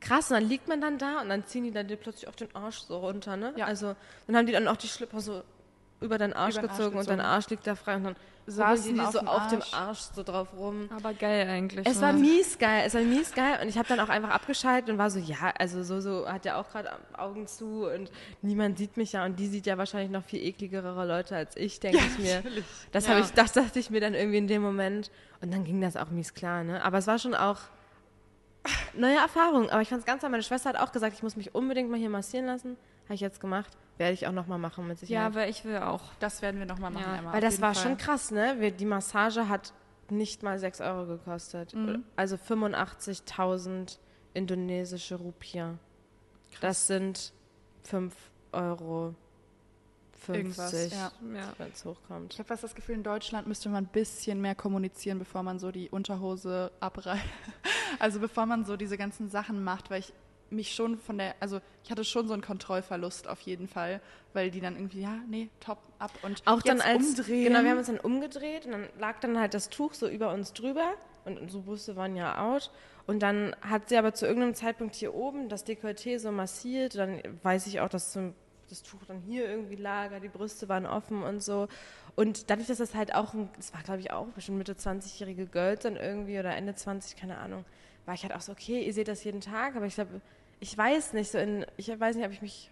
krass. 0.00 0.30
Und 0.30 0.40
dann 0.40 0.48
liegt 0.48 0.68
man 0.68 0.80
dann 0.80 0.98
da 0.98 1.20
und 1.20 1.28
dann 1.28 1.44
ziehen 1.46 1.64
die 1.64 1.70
dann 1.70 1.88
dir 1.88 1.96
plötzlich 1.96 2.28
auch 2.28 2.34
den 2.34 2.54
Arsch 2.54 2.78
so 2.80 2.98
runter, 2.98 3.36
ne? 3.36 3.52
Ja. 3.56 3.66
Also 3.66 3.94
dann 4.26 4.36
haben 4.36 4.46
die 4.46 4.52
dann 4.52 4.68
auch 4.68 4.76
die 4.76 4.88
Schlipper 4.88 5.20
so 5.20 5.42
über 6.00 6.18
deinen 6.18 6.32
Arsch 6.32 6.54
Über 6.54 6.62
den 6.62 6.70
Arsch 6.70 6.78
gezogen 6.78 6.98
und 6.98 7.08
dein. 7.08 7.20
Arsch 7.20 7.48
liegt 7.48 7.66
da 7.66 7.74
frei 7.74 7.96
und 7.96 8.04
dann 8.04 8.16
Saßen 8.50 8.94
die 8.94 9.00
auf 9.00 9.12
so 9.12 9.20
auf 9.20 9.48
dem 9.48 9.62
Arsch. 9.72 9.98
So 10.14 10.22
drauf 10.22 10.48
rum. 10.56 10.88
Aber 10.96 11.12
geil 11.12 11.46
eigentlich. 11.48 11.86
Es 11.86 11.96
ne? 11.96 12.02
war 12.02 12.12
mies 12.14 12.58
geil, 12.58 12.84
es 12.86 12.94
war 12.94 13.02
mies 13.02 13.34
geil 13.34 13.58
und 13.60 13.68
ich 13.68 13.76
habe 13.76 13.88
dann 13.88 14.00
auch 14.00 14.08
einfach 14.08 14.30
abgeschaltet 14.30 14.88
und 14.88 14.96
war 14.96 15.10
so, 15.10 15.18
ja, 15.18 15.52
also 15.58 15.82
so, 15.82 16.00
so 16.00 16.26
hat 16.26 16.46
ja 16.46 16.58
auch 16.58 16.70
gerade 16.70 16.90
Augen 17.12 17.46
zu 17.46 17.86
und 17.86 18.10
niemand 18.40 18.78
sieht 18.78 18.96
mich 18.96 19.12
ja 19.12 19.26
und 19.26 19.38
die 19.38 19.48
sieht 19.48 19.66
ja 19.66 19.76
wahrscheinlich 19.76 20.10
noch 20.10 20.24
viel 20.24 20.42
ekligere 20.42 21.04
Leute 21.04 21.36
als 21.36 21.56
ich, 21.58 21.78
denke 21.78 21.98
ich 21.98 22.18
mir. 22.18 22.42
Das 22.90 23.04
Ja. 23.04 23.10
habe 23.10 23.20
ich, 23.20 23.30
das 23.32 23.52
dachte 23.52 23.78
ich 23.78 23.90
mir 23.90 24.00
dann 24.00 24.14
irgendwie 24.14 24.38
in 24.38 24.48
dem 24.48 24.62
Moment 24.62 25.10
und 25.42 25.52
dann 25.52 25.64
ging 25.64 25.82
das 25.82 25.96
auch 25.96 26.08
mies 26.08 26.32
klar, 26.32 26.64
ne? 26.64 26.82
Aber 26.82 26.98
es 26.98 27.06
war 27.06 27.18
schon 27.18 27.34
auch 27.34 27.58
neue 28.94 29.16
Erfahrung. 29.16 29.70
Aber 29.70 29.80
ich 29.82 29.88
fand 29.88 30.00
es 30.00 30.06
ganz 30.06 30.20
toll. 30.20 30.30
Meine 30.30 30.42
Schwester 30.42 30.68
hat 30.70 30.76
auch 30.78 30.92
gesagt, 30.92 31.14
ich 31.14 31.22
muss 31.22 31.36
mich 31.36 31.54
unbedingt 31.54 31.90
mal 31.90 31.98
hier 31.98 32.10
massieren 32.10 32.46
lassen. 32.46 32.76
Habe 33.04 33.14
ich 33.14 33.20
jetzt 33.20 33.40
gemacht. 33.40 33.76
Werde 33.96 34.12
ich 34.14 34.26
auch 34.26 34.32
noch 34.32 34.46
mal 34.46 34.58
machen 34.58 34.86
mit 34.86 34.98
Ja, 35.00 35.06
Sicherheit. 35.06 35.26
aber 35.26 35.48
ich 35.48 35.64
will 35.64 35.78
auch. 35.78 36.02
das 36.20 36.42
werden 36.42 36.58
wir 36.60 36.66
nochmal 36.66 36.90
machen, 36.90 37.04
Ja, 37.12 37.18
Emma. 37.18 37.32
Weil 37.32 37.40
das 37.40 37.60
war 37.60 37.74
Fall. 37.74 37.82
schon 37.82 37.96
krass, 37.96 38.30
ne? 38.30 38.56
Wir, 38.58 38.70
die 38.70 38.84
Massage 38.84 39.48
hat 39.48 39.72
nicht 40.10 40.42
mal 40.42 40.58
6 40.58 40.80
Euro 40.80 41.06
gekostet. 41.06 41.74
Mhm. 41.74 42.04
Also 42.16 42.36
85.000 42.36 43.98
indonesische 44.34 45.16
Rupien. 45.16 45.78
Das 46.60 46.86
sind 46.86 47.32
5 47.84 48.14
Euro 48.52 49.14
50, 50.34 50.74
Irgendwas, 50.74 50.92
ja. 50.92 51.12
Ja. 51.34 51.52
wenn 51.58 51.70
es 51.72 51.84
hochkommt. 51.84 52.32
Ich 52.34 52.38
habe 52.38 52.46
fast 52.48 52.64
das 52.64 52.74
Gefühl, 52.74 52.94
in 52.96 53.02
Deutschland 53.02 53.46
müsste 53.46 53.68
man 53.68 53.84
ein 53.84 53.88
bisschen 53.88 54.40
mehr 54.40 54.54
kommunizieren, 54.54 55.18
bevor 55.18 55.42
man 55.42 55.58
so 55.58 55.70
die 55.70 55.88
Unterhose 55.90 56.70
abreißt. 56.80 57.22
Also 58.00 58.20
bevor 58.20 58.44
man 58.46 58.64
so 58.66 58.76
diese 58.76 58.98
ganzen 58.98 59.30
Sachen 59.30 59.64
macht, 59.64 59.90
weil 59.90 60.00
ich 60.00 60.12
mich 60.50 60.74
schon 60.74 60.98
von 60.98 61.18
der, 61.18 61.34
also 61.40 61.60
ich 61.84 61.90
hatte 61.90 62.04
schon 62.04 62.26
so 62.28 62.32
einen 62.34 62.42
Kontrollverlust 62.42 63.28
auf 63.28 63.40
jeden 63.40 63.66
Fall, 63.66 64.00
weil 64.34 64.50
die 64.50 64.60
dann 64.60 64.76
irgendwie, 64.76 65.00
ja, 65.00 65.16
nee, 65.28 65.48
top, 65.60 65.78
ab 65.98 66.10
und 66.22 66.42
Auch 66.46 66.62
dann 66.62 66.80
als 66.80 67.06
umdrehen. 67.06 67.44
genau, 67.44 67.62
wir 67.62 67.70
haben 67.70 67.78
uns 67.78 67.86
dann 67.88 67.98
umgedreht 67.98 68.66
und 68.66 68.72
dann 68.72 68.88
lag 68.98 69.20
dann 69.20 69.38
halt 69.38 69.54
das 69.54 69.68
Tuch 69.70 69.94
so 69.94 70.08
über 70.08 70.32
uns 70.32 70.52
drüber 70.52 70.92
und 71.24 71.38
unsere 71.38 71.62
Brüste 71.62 71.96
waren 71.96 72.14
ja 72.16 72.38
out 72.52 72.70
und 73.06 73.20
dann 73.20 73.56
hat 73.62 73.88
sie 73.88 73.96
aber 73.96 74.12
zu 74.14 74.26
irgendeinem 74.26 74.54
Zeitpunkt 74.54 74.94
hier 74.94 75.14
oben 75.14 75.48
das 75.48 75.66
Dekolleté 75.66 76.18
so 76.18 76.30
massiert, 76.30 76.94
dann 76.94 77.20
weiß 77.42 77.66
ich 77.66 77.80
auch, 77.80 77.88
dass 77.88 78.12
zum, 78.12 78.34
das 78.68 78.82
Tuch 78.82 79.04
dann 79.06 79.20
hier 79.20 79.48
irgendwie 79.48 79.76
lag, 79.76 80.10
die 80.20 80.28
Brüste 80.28 80.68
waren 80.68 80.86
offen 80.86 81.22
und 81.22 81.42
so 81.42 81.68
und 82.16 82.50
dadurch, 82.50 82.68
dass 82.68 82.78
das 82.78 82.94
halt 82.94 83.14
auch, 83.14 83.34
das 83.56 83.72
war 83.74 83.82
glaube 83.82 84.00
ich 84.00 84.10
auch 84.10 84.26
bestimmt 84.28 84.58
Mitte 84.58 84.74
20-jährige 84.74 85.46
Girls 85.46 85.82
dann 85.82 85.96
irgendwie 85.96 86.38
oder 86.38 86.54
Ende 86.54 86.74
20, 86.74 87.16
keine 87.16 87.38
Ahnung, 87.38 87.64
war 88.06 88.14
ich 88.14 88.22
halt 88.22 88.34
auch 88.34 88.40
so, 88.40 88.52
okay, 88.52 88.82
ihr 88.84 88.92
seht 88.92 89.08
das 89.08 89.24
jeden 89.24 89.40
Tag, 89.40 89.76
aber 89.76 89.86
ich 89.86 89.94
glaube, 89.94 90.20
ich 90.60 90.76
weiß 90.76 91.12
nicht, 91.12 91.30
so 91.30 91.38
in, 91.38 91.64
ich 91.76 91.88
weiß 91.88 92.16
nicht, 92.16 92.26
ob 92.26 92.32
ich 92.32 92.42
mich 92.42 92.70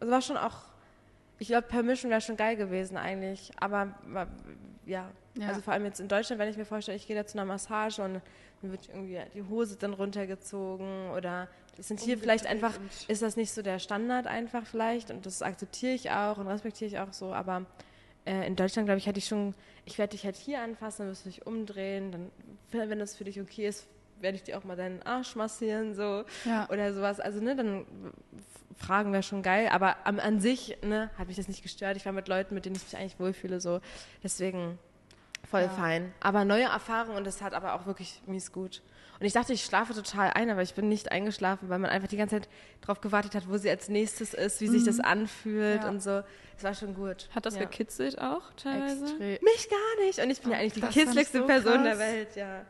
es 0.00 0.10
war 0.10 0.22
schon 0.22 0.36
auch, 0.36 0.56
ich 1.38 1.48
glaube, 1.48 1.68
Permission 1.68 2.10
wäre 2.10 2.20
schon 2.20 2.36
geil 2.36 2.56
gewesen 2.56 2.96
eigentlich. 2.96 3.52
Aber 3.58 3.94
ja. 4.86 5.10
Ja. 5.38 5.46
also 5.46 5.60
vor 5.60 5.72
allem 5.72 5.84
jetzt 5.84 6.00
in 6.00 6.08
Deutschland, 6.08 6.40
wenn 6.40 6.48
ich 6.48 6.56
mir 6.56 6.64
vorstelle, 6.64 6.96
ich 6.96 7.06
gehe 7.06 7.14
da 7.14 7.24
zu 7.24 7.38
einer 7.38 7.44
Massage 7.44 8.02
und 8.02 8.20
dann 8.60 8.72
wird 8.72 8.88
irgendwie 8.88 9.20
die 9.32 9.44
Hose 9.44 9.76
dann 9.76 9.94
runtergezogen 9.94 11.10
oder 11.10 11.48
sind 11.78 12.00
hier 12.00 12.18
vielleicht 12.18 12.46
einfach, 12.46 12.78
ist 13.08 13.22
das 13.22 13.36
nicht 13.36 13.52
so 13.52 13.62
der 13.62 13.78
Standard 13.78 14.26
einfach 14.26 14.66
vielleicht 14.66 15.10
und 15.10 15.24
das 15.26 15.42
akzeptiere 15.42 15.92
ich 15.92 16.10
auch 16.10 16.38
und 16.38 16.46
respektiere 16.46 16.88
ich 16.88 16.98
auch 16.98 17.12
so, 17.12 17.32
aber 17.32 17.66
äh, 18.26 18.46
in 18.46 18.56
Deutschland, 18.56 18.86
glaube 18.86 18.98
ich, 18.98 19.06
hätte 19.06 19.18
ich 19.18 19.26
schon, 19.26 19.54
ich 19.84 19.98
werde 19.98 20.10
dich 20.12 20.24
halt 20.24 20.36
hier 20.36 20.60
anfassen, 20.60 21.02
dann 21.02 21.08
wirst 21.10 21.24
du 21.24 21.30
dich 21.30 21.46
umdrehen, 21.46 22.12
dann, 22.12 22.30
wenn 22.90 22.98
das 22.98 23.16
für 23.16 23.24
dich 23.24 23.40
okay 23.40 23.66
ist, 23.66 23.86
werde 24.20 24.36
ich 24.36 24.42
dir 24.42 24.58
auch 24.58 24.64
mal 24.64 24.76
deinen 24.76 25.02
Arsch 25.02 25.34
massieren, 25.36 25.94
so 25.94 26.24
Ja. 26.44 26.68
oder 26.68 26.92
sowas. 26.92 27.20
Also, 27.20 27.40
ne, 27.40 27.56
dann 27.56 27.86
Fragen 28.76 29.12
wäre 29.12 29.22
schon 29.22 29.42
geil, 29.42 29.68
aber 29.72 29.96
am, 30.04 30.20
an 30.20 30.40
sich, 30.40 30.76
ne, 30.82 31.10
hat 31.18 31.28
mich 31.28 31.36
das 31.36 31.48
nicht 31.48 31.62
gestört. 31.62 31.96
Ich 31.96 32.04
war 32.04 32.12
mit 32.12 32.28
Leuten, 32.28 32.54
mit 32.54 32.64
denen 32.66 32.76
ich 32.76 32.82
mich 32.84 32.96
eigentlich 32.96 33.18
wohlfühle, 33.18 33.60
so. 33.60 33.80
Deswegen 34.22 34.78
voll 35.48 35.62
Ja. 35.62 35.68
fein. 35.70 36.12
Aber 36.20 36.44
neue 36.44 36.64
Erfahrungen 36.64 37.16
und 37.16 37.26
das 37.26 37.40
hat 37.42 37.54
aber 37.54 37.74
auch 37.74 37.86
wirklich 37.86 38.20
mies 38.26 38.52
gut. 38.52 38.82
Und 39.20 39.26
ich 39.26 39.34
dachte, 39.34 39.52
ich 39.52 39.62
schlafe 39.64 39.92
total 39.94 40.30
ein, 40.34 40.48
aber 40.50 40.62
ich 40.62 40.74
bin 40.74 40.88
nicht 40.88 41.12
eingeschlafen, 41.12 41.68
weil 41.68 41.78
man 41.78 41.90
einfach 41.90 42.08
die 42.08 42.16
ganze 42.16 42.36
Zeit 42.36 42.48
drauf 42.80 43.00
gewartet 43.02 43.34
hat, 43.34 43.48
wo 43.50 43.58
sie 43.58 43.68
als 43.68 43.88
nächstes 43.90 44.32
ist, 44.32 44.60
wie 44.62 44.68
sich 44.68 44.82
das 44.84 44.98
anfühlt 44.98 45.82
Ja. 45.82 45.88
und 45.90 46.02
so. 46.02 46.22
Es 46.56 46.64
war 46.64 46.72
schon 46.74 46.94
gut. 46.94 47.28
Hat 47.34 47.44
das 47.46 47.54
ja. 47.56 47.60
gekitzelt 47.62 48.18
auch 48.20 48.42
teilweise? 48.56 49.04
Extrem. 49.04 49.38
Mich 49.42 49.68
gar 49.68 50.04
nicht. 50.06 50.18
Und 50.20 50.30
ich 50.30 50.40
bin 50.40 50.52
ja 50.52 50.58
eigentlich 50.58 50.72
die 50.74 50.80
kitzligste 50.80 51.38
so 51.40 51.46
Person 51.46 51.84
der 51.84 51.96
krass. 51.96 51.98
Welt, 52.06 52.36
ja. 52.36 52.62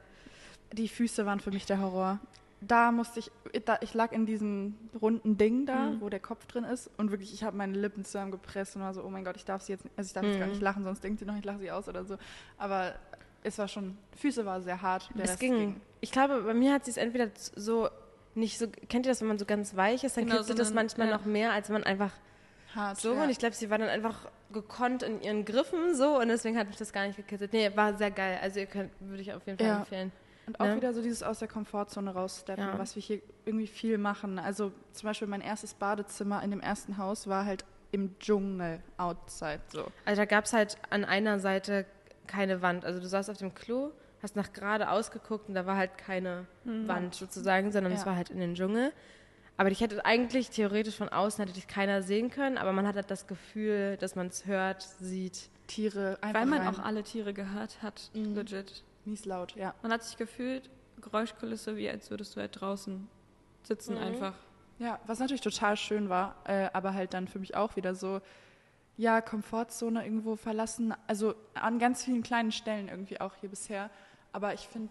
Die 0.73 0.89
Füße 0.89 1.25
waren 1.25 1.41
für 1.41 1.51
mich 1.53 1.67
der 1.67 1.81
Horror. 1.81 2.19
Da 2.63 2.93
musste 2.93 3.21
ich, 3.21 3.31
da, 3.65 3.79
ich 3.81 3.95
lag 3.95 4.13
in 4.13 4.27
diesem 4.27 4.77
runden 5.01 5.39
Ding 5.39 5.65
da, 5.67 5.87
Mhm. 5.93 6.01
wo 6.03 6.11
der 6.11 6.21
Kopf 6.21 6.45
drin 6.47 6.65
ist 6.65 6.91
und 6.99 7.11
wirklich, 7.11 7.33
ich 7.33 7.43
habe 7.43 7.57
meine 7.57 7.73
Lippen 7.79 8.05
zusammengepresst 8.05 8.77
und 8.77 8.83
war 8.83 8.93
so, 8.93 9.03
oh 9.03 9.09
mein 9.09 9.25
Gott, 9.25 9.37
ich 9.37 9.47
darf 9.47 9.63
sie 9.63 9.73
jetzt, 9.73 9.87
also 9.97 10.09
ich 10.09 10.13
darf 10.13 10.25
jetzt 10.25 10.39
gar 10.39 10.47
Mhm. 10.47 10.53
nicht 10.53 10.63
lachen, 10.63 10.85
sonst 10.85 11.03
denkt 11.03 11.21
sie 11.21 11.25
noch, 11.25 11.37
ich 11.39 11.45
lache 11.45 11.59
sie 11.59 11.71
aus 11.71 11.89
oder 11.89 12.05
so. 12.05 12.19
Aber 12.59 12.95
es 13.43 13.59
war 13.59 13.69
schon, 13.69 13.97
Füße 14.17 14.45
war 14.47 14.61
sehr 14.61 14.83
hart. 14.83 15.09
Es 15.15 15.21
Rest 15.31 15.41
ging. 15.41 15.81
Ich 16.01 16.13
glaube, 16.13 16.43
bei 16.43 16.55
mir 16.55 16.73
hat 16.73 16.85
sie 16.85 16.91
es 16.91 16.97
entweder 16.97 17.29
so 17.35 17.89
nicht 18.35 18.59
so. 18.59 18.67
Kennt 18.89 19.07
ihr 19.07 19.11
das, 19.11 19.21
wenn 19.21 19.29
man 19.29 19.39
so 19.39 19.45
ganz 19.45 19.77
weich 19.77 20.05
ist, 20.05 20.17
dann 20.17 20.25
Genau, 20.25 20.37
kitzelt 20.39 20.59
so 20.59 20.63
das 20.65 20.73
manchmal 20.73 21.09
ja. 21.09 21.17
noch 21.17 21.25
mehr, 21.25 21.53
als 21.53 21.69
wenn 21.69 21.75
man 21.75 21.85
einfach 21.85 22.13
hart. 22.75 22.99
so. 22.99 23.15
ja. 23.15 23.25
Und 23.25 23.31
ich 23.31 23.39
glaube, 23.39 23.55
sie 23.55 23.71
war 23.71 23.79
dann 23.79 23.89
einfach 23.89 24.29
gekonnt 24.53 25.03
in 25.03 25.21
ihren 25.23 25.45
Griffen 25.45 25.95
so 25.95 26.19
und 26.21 26.29
deswegen 26.29 26.57
hat 26.59 26.67
mich 26.69 26.77
das 26.77 26.93
gar 26.93 27.07
nicht 27.07 27.17
gekitzelt. 27.17 27.53
Nee, 27.53 27.71
war 27.75 27.95
sehr 27.95 28.11
geil. 28.11 28.39
Also 28.43 28.61
ihr 28.61 28.67
könnt, 28.67 28.91
würde 29.01 29.23
ich 29.23 29.33
auf 29.33 29.45
jeden 29.47 29.59
Fall 29.59 29.67
Ja. 29.67 29.79
empfehlen. 29.79 30.13
Und 30.47 30.59
auch 30.59 30.67
Ne? 30.67 30.77
wieder 30.77 30.93
so 30.93 31.01
dieses 31.03 31.23
aus 31.23 31.39
der 31.39 31.49
Komfortzone 31.49 32.13
raussteppen, 32.13 32.65
Ja. 32.65 32.79
was 32.79 32.97
wir 32.97 33.03
hier 33.03 33.21
irgendwie 33.45 33.67
viel 33.69 33.99
machen. 33.99 34.39
Also 34.39 34.73
zum 34.93 35.07
Beispiel 35.09 35.29
mein 35.29 35.41
erstes 35.43 35.75
Badezimmer 35.75 36.43
in 36.43 36.51
dem 36.51 36.61
ersten 36.61 36.99
Haus 36.99 37.27
war 37.29 37.45
halt 37.45 37.65
im 37.93 38.19
Dschungel, 38.19 38.81
outside 38.97 39.61
so. 39.69 39.87
Also 40.05 40.21
da 40.23 40.25
gab 40.25 40.45
es 40.47 40.53
halt 40.53 40.77
an 40.91 41.05
einer 41.05 41.39
Seite 41.39 41.87
keine 42.31 42.63
Wand. 42.63 42.85
Also 42.85 43.01
du 43.01 43.07
saßt 43.09 43.29
auf 43.29 43.37
dem 43.39 43.55
Klo, 43.55 43.91
hast 44.23 44.37
nach 44.37 44.53
gerade 44.53 44.91
ausgeguckt 44.91 45.49
und 45.49 45.55
da 45.55 45.67
war 45.67 45.77
halt 45.77 45.99
keine 45.99 46.47
Wand 46.65 47.15
sozusagen, 47.15 47.73
sondern 47.73 47.93
es 47.93 48.01
Ja. 48.01 48.07
war 48.07 48.17
halt 48.17 48.31
in 48.31 48.39
den 48.39 48.55
Dschungel. 48.55 48.93
Aber 49.57 49.71
ich 49.71 49.81
hätte 49.83 50.03
eigentlich 50.07 50.49
theoretisch 50.51 50.97
von 50.97 51.09
außen 51.11 51.43
hätte 51.43 51.53
dich 51.55 51.67
keiner 51.69 52.03
sehen 52.03 52.31
können, 52.31 52.57
aber 52.57 52.73
man 52.73 52.87
hat 52.87 52.97
halt 52.97 53.11
das 53.11 53.27
Gefühl, 53.27 53.97
dass 53.99 54.15
man 54.17 54.29
es 54.29 54.47
hört, 54.47 54.83
sieht. 55.01 55.51
Tiere 55.67 56.19
einfach 56.23 56.41
Weil 56.41 56.47
man 56.47 56.61
rein. 56.63 56.75
auch 56.75 56.79
alle 56.79 57.03
Tiere 57.03 57.33
gehört 57.35 57.83
hat, 57.83 58.11
Mhm. 58.15 58.35
legit. 58.35 58.83
mies 59.05 59.25
laut, 59.25 59.55
ja. 59.57 59.75
Man 59.83 59.93
hat 59.93 60.03
sich 60.05 60.17
gefühlt, 60.17 60.69
Geräuschkulisse, 61.01 61.77
wie 61.77 61.89
als 61.89 62.11
würdest 62.11 62.37
du 62.37 62.41
halt 62.41 62.61
draußen 62.61 63.09
sitzen 63.63 63.95
Mhm. 63.97 64.03
einfach. 64.03 64.35
Ja, 64.79 64.99
was 65.07 65.19
natürlich 65.19 65.41
total 65.43 65.77
schön 65.77 66.09
war, 66.09 66.37
äh, 66.45 66.69
aber 66.73 66.95
halt 66.95 67.13
dann 67.15 67.29
für 67.29 67.39
mich 67.39 67.55
auch 67.57 67.77
wieder 67.77 67.95
so, 67.95 68.21
ja, 69.01 69.21
Komfortzone 69.23 70.05
irgendwo 70.05 70.37
verlassen, 70.37 70.95
also 71.07 71.35
an 71.55 71.79
ganz 71.79 72.05
vielen 72.05 72.23
kleinen 72.23 72.53
Stellen 72.53 72.89
irgendwie 72.89 73.21
auch 73.21 73.35
hier 73.41 73.49
bisher. 73.49 73.89
Aber 74.33 74.53
ich 74.55 74.69
finde 74.69 74.91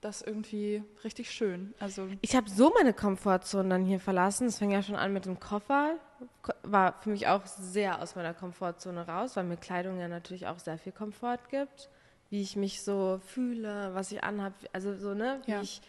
das 0.00 0.22
irgendwie 0.22 0.82
richtig 1.04 1.30
schön. 1.30 1.74
Also 1.78 2.08
Ich 2.22 2.34
habe 2.36 2.48
so 2.48 2.72
meine 2.74 2.92
Komfortzone 2.94 3.68
dann 3.68 3.84
hier 3.84 4.00
verlassen. 4.00 4.46
Es 4.46 4.58
fing 4.58 4.70
ja 4.70 4.82
schon 4.82 4.96
an 4.96 5.12
mit 5.12 5.26
dem 5.26 5.38
Koffer. 5.40 5.96
Ko- 6.42 6.52
War 6.62 6.94
für 7.02 7.10
mich 7.10 7.26
auch 7.28 7.44
sehr 7.46 8.00
aus 8.00 8.16
meiner 8.16 8.32
Komfortzone 8.32 9.06
raus, 9.06 9.36
weil 9.36 9.44
mir 9.44 9.56
Kleidung 9.56 9.98
ja 10.00 10.08
natürlich 10.08 10.46
auch 10.46 10.58
sehr 10.58 10.78
viel 10.78 10.92
Komfort 10.92 11.38
gibt. 11.50 11.90
Wie 12.30 12.40
ich 12.42 12.56
mich 12.56 12.82
so 12.82 13.20
fühle, 13.26 13.90
was 13.94 14.10
ich 14.12 14.22
anhab. 14.24 14.52
Also 14.72 14.96
so, 14.96 15.14
ne? 15.14 15.40
Wie 15.46 15.50
Ja. 15.52 15.60
ich, 15.60 15.80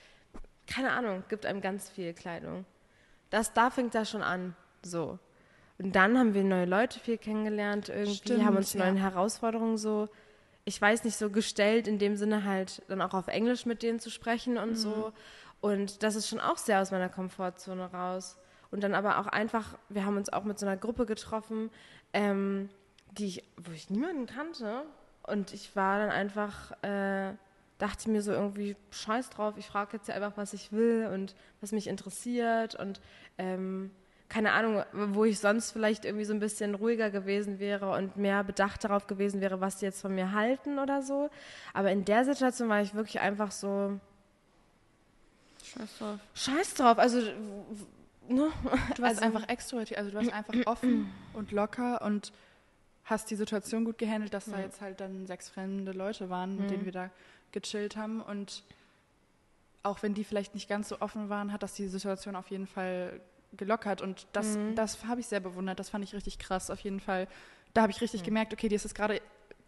keine 0.67 0.91
Ahnung, 0.91 1.23
gibt 1.30 1.45
einem 1.45 1.62
ganz 1.62 1.89
viel 1.89 2.13
Kleidung. 2.13 2.65
Das, 3.30 3.54
da 3.54 3.69
fängt 3.69 3.93
das 3.95 4.10
schon 4.10 4.23
an. 4.23 4.56
So. 4.84 5.19
Und 5.79 5.95
dann 5.95 6.17
haben 6.17 6.33
wir 6.33 6.43
neue 6.43 6.65
Leute 6.65 6.99
viel 6.99 7.17
kennengelernt 7.17 7.89
irgendwie, 7.89 8.15
Stimmt, 8.15 8.45
haben 8.45 8.57
uns 8.57 8.73
ja. 8.73 8.83
neuen 8.83 8.97
Herausforderungen 8.97 9.77
so, 9.77 10.09
ich 10.65 10.79
weiß 10.79 11.05
nicht, 11.05 11.15
so 11.15 11.29
gestellt, 11.29 11.87
in 11.87 11.97
dem 11.99 12.17
Sinne 12.17 12.43
halt 12.43 12.83
dann 12.89 13.01
auch 13.01 13.13
auf 13.13 13.27
Englisch 13.27 13.65
mit 13.65 13.81
denen 13.81 13.99
zu 13.99 14.09
sprechen 14.09 14.57
und 14.57 14.75
so. 14.75 15.13
Und 15.61 16.03
das 16.03 16.15
ist 16.15 16.27
schon 16.27 16.39
auch 16.39 16.57
sehr 16.57 16.81
aus 16.81 16.91
meiner 16.91 17.09
Komfortzone 17.09 17.91
raus. 17.91 18.37
Und 18.71 18.83
dann 18.83 18.93
aber 18.93 19.19
auch 19.19 19.27
einfach, 19.27 19.77
wir 19.87 20.05
haben 20.05 20.17
uns 20.17 20.31
auch 20.31 20.43
mit 20.43 20.59
so 20.59 20.65
einer 20.65 20.77
Gruppe 20.77 21.05
getroffen, 21.05 21.69
ähm, 22.13 22.69
die 23.11 23.25
ich, 23.25 23.43
wo 23.57 23.71
ich 23.71 23.89
niemanden 23.89 24.25
kannte. 24.25 24.83
Und 25.23 25.53
ich 25.53 25.75
war 25.75 25.99
dann 25.99 26.11
einfach, 26.11 26.71
äh, 26.83 27.33
dachte 27.77 28.09
mir 28.09 28.21
so 28.21 28.31
irgendwie, 28.31 28.75
scheiß 28.91 29.29
drauf, 29.29 29.55
ich 29.57 29.67
frage 29.67 29.97
jetzt 29.97 30.09
ja 30.09 30.15
einfach, 30.15 30.33
was 30.35 30.53
ich 30.53 30.71
will 30.71 31.09
und 31.13 31.35
was 31.61 31.71
mich 31.71 31.87
interessiert 31.87 32.75
und 32.75 32.99
ähm, 33.37 33.91
keine 34.29 34.51
Ahnung, 34.51 34.83
wo 34.93 35.25
ich 35.25 35.39
sonst 35.39 35.71
vielleicht 35.71 36.05
irgendwie 36.05 36.23
so 36.25 36.33
ein 36.33 36.39
bisschen 36.39 36.75
ruhiger 36.75 37.09
gewesen 37.09 37.57
wäre 37.59 37.91
und 37.91 38.15
mehr 38.15 38.43
bedacht 38.43 38.83
darauf 38.83 39.07
gewesen 39.07 39.41
wäre, 39.41 39.59
was 39.59 39.77
die 39.77 39.85
jetzt 39.85 40.01
von 40.01 40.13
mir 40.13 40.31
halten 40.33 40.77
oder 40.77 41.01
so. 41.01 41.29
Aber 41.73 41.91
in 41.91 42.05
der 42.05 42.23
Situation 42.25 42.69
war 42.69 42.79
ich 42.81 42.93
wirklich 42.93 43.19
einfach 43.19 43.51
so, 43.51 43.99
Scheiß 45.63 45.97
drauf. 45.97 46.19
scheiß 46.35 46.73
drauf, 46.75 46.99
also, 46.99 47.19
ne? 47.19 48.51
du 48.95 49.01
warst 49.01 49.01
Also- 49.03 49.21
einfach 49.21 49.47
extrovertiert, 49.49 49.97
also 49.99 50.11
du 50.11 50.17
warst 50.17 50.31
einfach 50.33 50.53
offen 50.67 51.11
und 51.33 51.51
locker 51.51 52.01
und 52.03 52.31
hast 53.05 53.31
die 53.31 53.35
Situation 53.35 53.85
gut 53.85 53.97
gehandelt, 53.97 54.33
dass 54.35 54.45
da 54.45 54.59
jetzt 54.59 54.81
halt 54.81 54.99
dann 55.01 55.25
sechs 55.25 55.49
fremde 55.49 55.91
Leute 55.91 56.29
waren, 56.29 56.55
mit 56.55 56.69
denen 56.69 56.85
wir 56.85 56.91
da 56.91 57.09
gechillt 57.51 57.97
haben. 57.97 58.21
Und 58.21 58.63
auch 59.81 60.03
wenn 60.03 60.13
die 60.13 60.23
vielleicht 60.23 60.53
nicht 60.53 60.69
ganz 60.69 60.89
so 60.89 61.01
offen 61.01 61.27
waren, 61.29 61.51
hat 61.51 61.63
das 61.63 61.73
die 61.73 61.87
Situation 61.87 62.35
auf 62.35 62.51
jeden 62.51 62.67
Fall 62.67 63.19
gelockert. 63.53 64.01
Und 64.01 64.27
das, 64.33 64.57
das 64.75 65.05
habe 65.05 65.21
ich 65.21 65.27
sehr 65.27 65.39
bewundert. 65.39 65.79
Das 65.79 65.89
fand 65.89 66.03
ich 66.03 66.13
richtig 66.13 66.39
krass, 66.39 66.69
auf 66.69 66.79
jeden 66.81 66.99
Fall. 66.99 67.27
Da 67.73 67.81
habe 67.81 67.91
ich 67.91 68.01
richtig 68.01 68.23
gemerkt, 68.23 68.53
okay, 68.53 68.67
dir 68.69 68.75
ist 68.75 68.85
es 68.85 68.93
gerade 68.93 69.21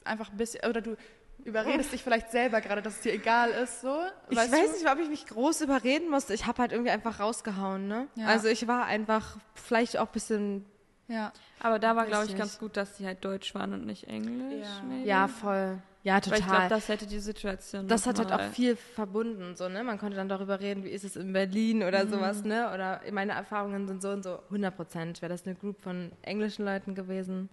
einfach 0.04 0.32
ein 0.32 0.38
bisschen, 0.38 0.68
oder 0.68 0.82
du 0.82 0.96
überredest 1.44 1.92
dich 1.92 2.04
vielleicht 2.04 2.32
selber 2.32 2.62
gerade, 2.62 2.82
dass 2.82 2.96
es 2.96 3.02
dir 3.02 3.14
egal 3.14 3.50
ist, 3.52 3.82
so. 3.82 3.96
Ich 4.30 4.38
weiß 4.38 4.50
du? 4.50 4.58
nicht, 4.74 4.92
ob 4.92 5.00
ich 5.00 5.10
mich 5.10 5.26
groß 5.26 5.62
überreden 5.62 6.10
musste. 6.10 6.34
Ich 6.34 6.46
habe 6.46 6.60
halt 6.62 6.72
irgendwie 6.72 6.92
einfach 6.92 7.20
rausgehauen, 7.20 7.88
ne? 7.88 8.08
Ja. 8.16 8.28
Also 8.28 8.48
ich 8.48 8.68
war 8.68 8.86
einfach 8.86 9.38
vielleicht 9.56 9.98
auch 9.98 10.08
ein 10.08 10.14
bisschen, 10.14 10.66
Ja. 11.08 11.32
Aber 11.60 11.78
da 11.80 11.96
war, 11.96 12.06
glaube 12.06 12.26
ich, 12.26 12.32
nicht. 12.32 12.40
ganz 12.40 12.58
gut, 12.60 12.78
dass 12.78 12.98
die 12.98 13.06
halt 13.06 13.24
Deutsch 13.24 13.54
waren 13.54 13.74
und 13.74 13.86
nicht 13.86 14.08
Englisch. 14.08 14.68
Ja. 14.90 14.98
ja, 15.04 15.28
voll. 15.28 15.82
Ja, 16.04 16.16
Weil 16.16 16.20
ich 16.22 16.30
glaube, 16.30 16.46
total. 16.46 16.70
das 16.70 16.88
hätte 16.90 17.06
die 17.06 17.20
Situation 17.20 17.88
Das 17.88 18.08
hat 18.08 18.18
halt 18.18 18.32
auch 18.32 18.42
viel 18.54 18.76
verbunden, 18.76 19.56
so, 19.56 19.70
ne? 19.70 19.84
Man 19.84 20.00
konnte 20.00 20.16
dann 20.18 20.28
darüber 20.30 20.60
reden, 20.60 20.84
wie 20.84 20.90
ist 20.90 21.04
es 21.04 21.16
in 21.16 21.32
Berlin 21.32 21.84
oder 21.84 22.08
sowas, 22.08 22.44
ne? 22.44 22.72
Oder 22.74 23.02
meine 23.12 23.34
Erfahrungen 23.34 23.88
sind 23.88 24.02
so 24.02 24.10
und 24.10 24.24
so. 24.24 24.40
100 24.46 24.76
Prozent 24.76 25.22
wäre 25.22 25.32
das 25.32 25.46
eine 25.46 25.54
Group 25.56 25.80
von 25.82 26.12
englischen 26.24 26.66
Leuten 26.66 26.96
gewesen. 26.96 27.50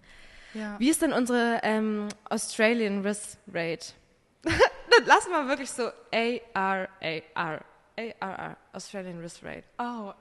ja. 0.55 0.79
Wie 0.79 0.89
ist 0.89 1.01
denn 1.03 1.13
unsere 1.13 1.59
ähm, 1.61 2.07
Australian 2.29 3.01
Risk 3.05 3.37
Rate? 3.53 3.93
Dann 4.43 5.05
lassen 5.05 5.29
wir 5.29 5.47
wirklich 5.47 5.69
so 5.69 5.89
A-R-A-R. 6.11 7.61
A-R-R. 7.97 8.57
Australian 8.73 9.19
Risk 9.19 9.43
Rate. 9.43 9.63
Oh, 9.77 10.11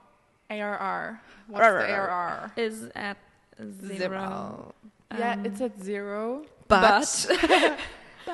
ARR. 0.51 1.19
What's 1.47 1.61
Arr, 1.65 1.87
the 1.87 1.93
arr. 1.95 2.51
Is 2.57 2.91
at 2.95 3.17
zero. 3.81 4.75
Yeah, 5.17 5.33
Ähm, 5.35 5.45
it's 5.47 5.61
at 5.63 5.79
zero. 5.81 6.43
But, 6.67 6.81
But. 6.81 7.29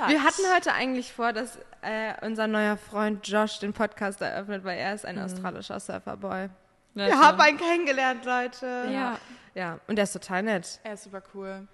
wir 0.08 0.22
hatten 0.22 0.42
heute 0.54 0.72
eigentlich 0.72 1.12
vor, 1.12 1.32
dass 1.32 1.58
äh, 1.82 2.14
unser 2.22 2.46
neuer 2.46 2.76
Freund 2.76 3.26
Josh 3.26 3.58
den 3.58 3.72
Podcast 3.72 4.20
eröffnet, 4.20 4.64
weil 4.64 4.78
er 4.78 4.94
ist 4.94 5.04
ein 5.06 5.18
australischer 5.18 5.78
Surferboy. 5.80 6.48
Ja, 6.94 7.06
Wir 7.06 7.18
haben 7.18 7.40
einen 7.40 7.58
kennengelernt, 7.58 8.24
Leute. 8.24 8.88
Ja. 8.92 9.18
Ja, 9.54 9.78
und 9.86 9.96
der 9.96 10.04
ist 10.04 10.12
total 10.12 10.42
nett. 10.42 10.80
Er 10.82 10.94
ist 10.94 11.04
super 11.04 11.22
cool. 11.34 11.66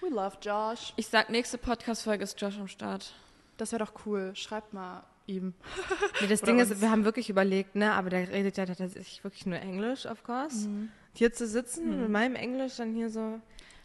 We 0.00 0.08
love 0.08 0.36
Josh. 0.40 0.92
Ich 0.96 1.08
sag, 1.08 1.30
nächste 1.30 1.58
Podcast-Folge 1.58 2.22
ist 2.24 2.40
Josh 2.40 2.58
am 2.58 2.68
Start. 2.68 3.14
Das 3.56 3.72
wäre 3.72 3.84
doch 3.84 3.92
cool. 4.06 4.32
Schreibt 4.34 4.72
mal 4.72 5.02
ihm. 5.26 5.54
Nee, 6.20 6.28
das 6.28 6.42
Oder 6.42 6.52
Ding 6.52 6.60
uns. 6.60 6.70
ist, 6.70 6.80
wir 6.80 6.90
haben 6.90 7.04
wirklich 7.04 7.28
überlegt, 7.30 7.74
ne, 7.74 7.92
aber 7.92 8.10
der 8.10 8.28
redet 8.28 8.56
ja 8.56 8.66
tatsächlich 8.66 9.22
wirklich 9.24 9.46
nur 9.46 9.58
Englisch, 9.58 10.06
of 10.06 10.22
course. 10.22 10.68
Hier 11.14 11.32
zu 11.32 11.46
sitzen, 11.46 12.00
mit 12.02 12.08
meinem 12.08 12.36
Englisch, 12.36 12.76
dann 12.76 12.92
hier 12.94 13.10
so 13.10 13.40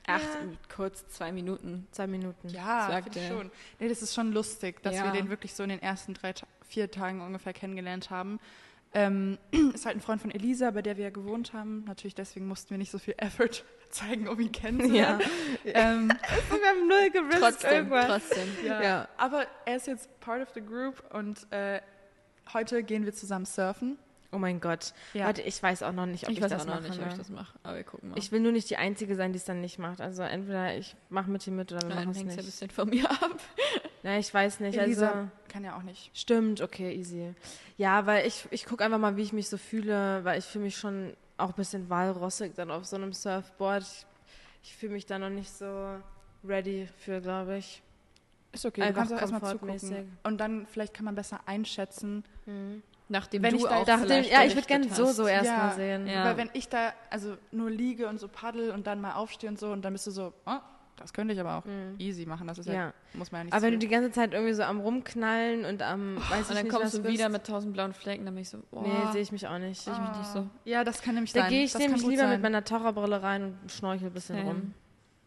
Ach, 0.07 0.19
Ja. 0.19 0.25
kurz 0.75 1.07
zwei 1.09 1.31
Minuten. 1.31 1.87
zwei 1.91 2.07
Minuten. 2.07 2.49
Ja, 2.49 3.01
finde 3.03 3.19
ich 3.19 3.27
schon. 3.27 3.51
Nee, 3.79 3.89
das 3.89 4.01
ist 4.01 4.15
schon 4.15 4.31
lustig, 4.31 4.81
dass 4.81 4.95
Ja. 4.95 5.03
wir 5.05 5.11
den 5.11 5.29
wirklich 5.29 5.53
so 5.53 5.63
in 5.63 5.69
den 5.69 5.81
ersten 5.81 6.13
drei, 6.13 6.33
vier 6.67 6.89
Tagen 6.89 7.21
ungefähr 7.21 7.53
kennengelernt 7.53 8.09
haben. 8.09 8.39
Ähm, 8.91 9.37
ist 9.75 9.85
halt 9.85 9.97
ein 9.97 10.01
Freund 10.01 10.19
von 10.21 10.31
Elisa, 10.31 10.71
bei 10.71 10.81
der 10.81 10.97
wir 10.97 11.03
ja 11.05 11.09
gewohnt 11.11 11.53
haben. 11.53 11.83
Natürlich 11.85 12.15
deswegen 12.15 12.47
mussten 12.47 12.71
wir 12.71 12.77
nicht 12.79 12.89
so 12.91 12.97
viel 12.97 13.13
Effort 13.17 13.63
zeigen, 13.91 14.27
um 14.27 14.39
ihn 14.39 14.51
kennenzulernen. 14.51 15.21
Ähm, 15.65 16.07
Wir 16.49 16.67
haben 16.69 16.87
null 16.87 17.09
geriskt 17.11 17.39
Trotzdem, 17.39 17.71
irgendwas. 17.71 18.07
trotzdem. 18.29 18.49
ja. 18.65 18.81
Ja. 18.81 19.07
Aber 19.17 19.45
er 19.65 19.75
ist 19.75 19.85
jetzt 19.87 20.19
part 20.21 20.41
of 20.41 20.49
the 20.55 20.61
group 20.61 21.03
und 21.13 21.45
äh, 21.51 21.81
heute 22.53 22.81
gehen 22.83 23.05
wir 23.05 23.13
zusammen 23.13 23.45
surfen. 23.45 23.99
Oh 24.31 24.37
mein 24.37 24.61
Gott. 24.61 24.93
Ja. 25.13 25.25
Warte, 25.25 25.41
ich 25.41 25.61
weiß 25.61 25.81
auch 25.83 25.91
noch 25.91 26.05
nicht, 26.05 26.25
ob 26.25 26.29
ich, 26.29 26.37
Ich 26.37 26.43
weiß 26.43 26.51
das 26.51 26.61
auch 26.63 26.67
noch 26.67 26.75
mache. 26.81 26.89
nicht, 26.89 27.01
ob 27.01 27.07
ich 27.07 27.13
das 27.17 27.29
mache, 27.29 27.57
aber 27.63 27.77
wir 27.77 27.83
gucken 27.83 28.09
mal. 28.09 28.17
Ich 28.19 28.31
will 28.31 28.39
nur 28.39 28.51
nicht 28.51 28.69
die 28.69 28.77
Einzige 28.77 29.15
sein, 29.15 29.33
die 29.33 29.37
es 29.37 29.45
dann 29.45 29.59
nicht 29.61 29.79
macht. 29.79 30.01
Also 30.01 30.21
entweder 30.21 30.75
ich 30.77 30.95
mache 31.09 31.31
mit 31.31 31.45
dir 31.45 31.51
mit 31.51 31.71
oder 31.71 31.81
wir 31.81 31.95
Nein, 31.95 31.97
machen 32.07 32.11
es 32.11 32.17
hängt 32.17 32.27
ja 32.29 32.33
ein 32.33 32.37
nicht. 32.37 32.45
bisschen 32.45 32.69
von 32.69 32.89
mir 32.89 33.09
ab. 33.09 33.39
Ja, 34.01 34.17
ich 34.17 34.33
weiß 34.33 34.61
nicht. 34.61 34.77
Elisa 34.77 35.09
Also 35.11 35.29
kann 35.49 35.65
ja 35.65 35.75
auch 35.77 35.83
nicht. 35.83 36.09
stimmt, 36.17 36.61
okay, 36.61 36.95
easy. 36.95 37.33
Ja, 37.75 38.05
weil 38.05 38.25
ich, 38.25 38.47
ich 38.49 38.65
gucke 38.65 38.85
einfach 38.85 38.97
mal, 38.97 39.17
wie 39.17 39.23
ich 39.23 39.33
mich 39.33 39.49
so 39.49 39.57
fühle, 39.57 40.23
weil 40.23 40.39
ich 40.39 40.45
fühle 40.45 40.63
mich 40.63 40.77
schon 40.77 41.17
auch 41.37 41.49
ein 41.49 41.55
bisschen 41.55 41.89
walrossig 41.89 42.53
dann 42.55 42.71
auf 42.71 42.85
so 42.85 42.95
einem 42.95 43.11
Surfboard. 43.11 43.83
Ich, 43.83 44.05
ich 44.63 44.75
fühle 44.77 44.93
mich 44.93 45.05
da 45.05 45.19
noch 45.19 45.29
nicht 45.29 45.51
so 45.51 45.97
ready 46.45 46.87
für, 46.99 47.19
glaube 47.19 47.57
ich. 47.57 47.81
Ist 48.53 48.65
okay, 48.65 48.79
du 48.79 48.87
Einfach 48.87 49.01
kannst 49.09 49.13
auch 49.15 49.19
erstmal 49.33 49.51
zugucken. 49.51 50.17
Und 50.23 50.37
dann 50.37 50.65
vielleicht 50.67 50.93
kann 50.93 51.03
man 51.03 51.15
besser 51.15 51.41
einschätzen. 51.45 52.23
Nachdem 53.09 53.41
Wenn 53.43 53.51
du 53.51 53.57
ich 53.57 53.63
da- 53.63 53.77
auch 53.77 53.85
Dachte, 53.85 54.05
vielleicht 54.07 54.31
ja, 54.31 54.43
ich 54.43 54.55
würde 54.55 54.67
gerne 54.67 54.87
so, 54.89 55.05
so 55.07 55.25
erstmal 55.27 55.69
Ja. 55.69 55.73
sehen. 55.75 56.07
Ja. 56.07 56.25
Weil 56.25 56.37
wenn 56.37 56.49
ich 56.53 56.69
da 56.69 56.93
also 57.09 57.35
nur 57.51 57.69
liege 57.71 58.07
und 58.07 58.19
so 58.19 58.27
paddel 58.27 58.69
und 58.71 58.85
dann 58.87 59.01
mal 59.01 59.13
aufstehe 59.13 59.49
und 59.49 59.57
so 59.59 59.71
und 59.71 59.81
dann 59.83 59.93
bist 59.93 60.05
du 60.07 60.11
so, 60.11 60.31
oh, 60.45 60.51
das 60.95 61.11
könnte 61.13 61.33
ich 61.33 61.39
aber 61.39 61.55
auch 61.57 61.63
easy 61.97 62.25
machen. 62.25 62.45
Das 62.47 62.57
ist 62.59 62.67
ja, 62.67 62.73
Ja. 62.73 62.93
muss 63.13 63.31
man 63.31 63.39
ja 63.39 63.43
nicht 63.45 63.53
Aber 63.53 63.61
wenn 63.63 63.71
du 63.71 63.77
so- 63.77 63.79
die 63.79 63.87
ganze 63.87 64.11
Zeit 64.11 64.33
irgendwie 64.33 64.53
so 64.53 64.61
am 64.63 64.79
Rumknallen 64.79 65.65
und 65.65 65.81
am, 65.81 66.17
weiß 66.17 66.23
ich 66.23 66.49
Und 66.49 66.55
dann 66.57 66.63
nicht, 66.65 66.75
kommst 66.75 66.93
du 66.97 67.03
wieder 67.05 67.29
mit 67.29 67.45
tausend 67.47 67.73
blauen 67.73 67.93
Flecken, 67.93 68.25
dann 68.25 68.35
bin 68.35 68.41
ich 68.43 68.49
so, 68.49 68.59
boah, 68.69 68.83
Nee, 68.83 69.11
sehe 69.13 69.21
ich 69.21 69.31
mich 69.31 69.47
auch 69.47 69.57
nicht. 69.57 69.81
sehe 69.81 69.93
ich 69.93 69.99
mich 69.99 70.17
nicht 70.17 70.27
so. 70.29 70.47
Ja, 70.65 70.83
das 70.83 71.01
kann 71.01 71.15
nämlich 71.15 71.33
Da 71.33 71.41
sein. 71.41 71.49
gehe 71.49 71.63
ich 71.63 71.71
das 71.71 71.81
nämlich 71.81 72.01
lieber 72.05 72.23
sein. 72.23 72.29
mit 72.31 72.41
meiner 72.43 72.63
Taucherbrille 72.63 73.23
rein 73.23 73.57
und 73.63 73.71
schnorchel 73.71 74.07
ein 74.07 74.13
bisschen 74.13 74.35
Same. 74.37 74.47
rum. 74.49 74.73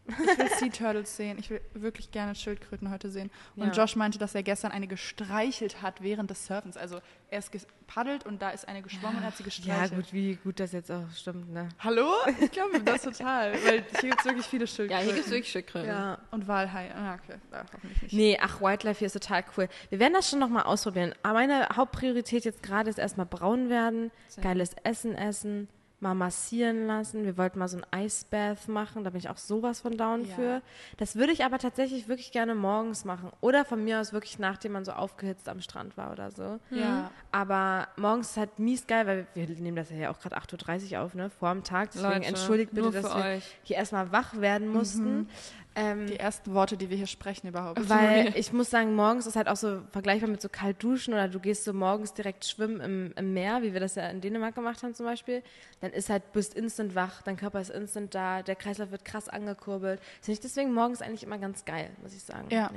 Ich 0.05 0.17
will 0.37 0.49
Sea 0.59 0.69
Turtles 0.69 1.15
sehen. 1.15 1.37
Ich 1.39 1.49
will 1.49 1.61
wirklich 1.73 2.11
gerne 2.11 2.35
Schildkröten 2.35 2.89
heute 2.91 3.09
sehen. 3.09 3.31
Und 3.55 3.67
Ja. 3.67 3.71
Josh 3.83 3.95
meinte, 3.95 4.17
dass 4.19 4.35
er 4.35 4.43
gestern 4.43 4.71
eine 4.71 4.87
gestreichelt 4.87 5.81
hat 5.81 6.01
während 6.03 6.29
des 6.29 6.45
Surfens. 6.45 6.75
Also 6.75 6.99
er 7.29 7.39
ist 7.39 7.51
gepaddelt 7.51 8.25
und 8.25 8.41
da 8.41 8.49
ist 8.49 8.67
eine 8.67 8.81
geschwommen 8.81 9.17
und 9.17 9.23
hat 9.23 9.37
sie 9.37 9.43
Ja, 9.43 9.45
gestreichelt. 9.45 9.95
gut, 9.95 10.13
wie 10.13 10.35
gut 10.35 10.59
das 10.59 10.73
jetzt 10.73 10.91
auch 10.91 11.09
stimmt, 11.15 11.51
ne? 11.53 11.69
Hallo? 11.79 12.11
Ich 12.41 12.51
glaube 12.51 12.81
das 12.81 13.03
total. 13.03 13.53
Weil 13.53 13.85
hier 14.01 14.09
gibt 14.09 14.19
es 14.19 14.25
wirklich 14.25 14.45
viele 14.45 14.65
Ja, 14.65 14.67
Schildkröten. 14.67 15.03
hier 15.05 15.13
gibt 15.13 15.25
es 15.25 15.31
wirklich 15.31 15.51
Schildkröten. 15.51 16.17
Und 16.31 16.47
Walhai. 16.47 16.91
Ah, 16.93 17.15
okay. 17.15 17.37
Ja, 17.51 17.65
hoffentlich 17.73 18.01
nicht. 18.01 18.13
Nee, 18.13 18.37
ach, 18.41 18.59
Wildlife 18.61 18.99
hier 18.99 19.05
ist 19.07 19.13
total 19.13 19.43
cool. 19.57 19.69
Wir 19.89 19.99
werden 19.99 20.13
das 20.13 20.29
schon 20.29 20.39
nochmal 20.39 20.63
ausprobieren. 20.63 21.13
Aber 21.23 21.35
meine 21.35 21.67
Hauptpriorität 21.75 22.43
jetzt 22.45 22.61
gerade 22.61 22.89
ist 22.89 22.99
erstmal 22.99 23.25
braun 23.25 23.69
werden, 23.69 24.11
Sehr. 24.27 24.43
geiles 24.43 24.73
Essen 24.83 25.15
essen, 25.15 25.69
mal 26.03 26.13
massieren 26.13 26.85
lassen. 26.85 27.25
Wir 27.25 27.37
wollten 27.37 27.57
mal 27.57 27.67
so 27.67 27.77
ein 27.77 27.85
Eisbath 27.89 28.67
machen, 28.67 29.03
da 29.03 29.09
bin 29.09 29.19
ich 29.19 29.29
auch 29.29 29.37
sowas 29.37 29.81
von 29.81 29.97
down 29.97 30.25
Ja. 30.25 30.35
für. 30.35 30.61
Das 30.97 31.15
würde 31.15 31.33
ich 31.33 31.43
aber 31.43 31.57
tatsächlich 31.57 32.07
wirklich 32.07 32.31
gerne 32.31 32.53
morgens 32.53 33.05
machen. 33.05 33.31
Oder 33.41 33.65
von 33.65 33.83
mir 33.83 33.99
aus 33.99 34.13
wirklich 34.13 34.37
nachdem 34.37 34.73
man 34.73 34.85
so 34.85 34.91
aufgehitzt 34.91 35.49
am 35.49 35.61
Strand 35.61 35.97
war 35.97 36.11
oder 36.11 36.29
so. 36.29 36.59
Ja. 36.69 37.09
Aber 37.31 37.87
morgens 37.97 38.31
ist 38.31 38.37
halt 38.37 38.59
mies 38.59 38.85
geil, 38.85 39.07
weil 39.07 39.27
wir 39.33 39.47
nehmen 39.47 39.77
das 39.77 39.89
ja 39.89 40.11
auch 40.11 40.19
gerade 40.19 40.37
8.30 40.37 40.93
Uhr 40.93 41.01
auf, 41.01 41.15
ne? 41.15 41.31
Vor 41.31 41.51
dem 41.51 41.63
Tag. 41.63 41.91
Deswegen 41.91 42.13
Leute, 42.13 42.25
entschuldigt 42.27 42.71
bitte, 42.73 42.91
dass 42.91 43.15
wir 43.15 43.25
euch. 43.37 43.55
hier 43.63 43.77
erstmal 43.77 44.11
wach 44.11 44.39
werden 44.39 44.67
mussten. 44.67 45.27
Ähm, 45.75 46.05
Die 46.07 46.19
ersten 46.19 46.53
Worte, 46.53 46.77
die 46.77 46.89
wir 46.89 46.97
hier 46.97 47.07
sprechen 47.07 47.47
überhaupt. 47.47 47.89
weil 47.89 48.33
ich 48.35 48.53
muss 48.53 48.69
sagen, 48.69 48.95
morgens 48.95 49.25
ist 49.25 49.35
halt 49.35 49.47
auch 49.47 49.55
so 49.55 49.81
vergleichbar 49.91 50.29
mit 50.29 50.41
so 50.41 50.47
kalt 50.49 50.81
duschen 50.83 51.13
oder 51.13 51.27
du 51.27 51.39
gehst 51.39 51.63
so 51.63 51.73
morgens 51.73 52.13
direkt 52.13 52.45
schwimmen 52.45 52.79
im, 52.79 53.13
im 53.15 53.33
Meer, 53.33 53.63
wie 53.63 53.73
wir 53.73 53.79
das 53.79 53.95
ja 53.95 54.07
in 54.09 54.21
Dänemark 54.21 54.53
gemacht 54.53 54.83
haben 54.83 54.93
zum 54.93 55.05
Beispiel. 55.05 55.41
Dann 55.81 55.91
ist 55.91 56.09
halt, 56.09 56.31
bist 56.31 56.53
instant 56.53 56.93
wach, 56.93 57.21
dein 57.23 57.37
Körper 57.37 57.59
ist 57.59 57.71
instant 57.71 58.13
da, 58.13 58.43
der 58.43 58.55
Kreislauf 58.55 58.91
wird 58.91 59.03
krass 59.03 59.29
angekurbelt. 59.29 59.99
Finde 60.21 60.33
ich 60.33 60.39
deswegen 60.41 60.73
morgens 60.73 61.01
eigentlich 61.01 61.23
immer 61.23 61.39
ganz 61.39 61.65
geil, 61.65 61.89
muss 62.01 62.13
ich 62.13 62.21
sagen. 62.23 62.47
Ja. 62.49 62.69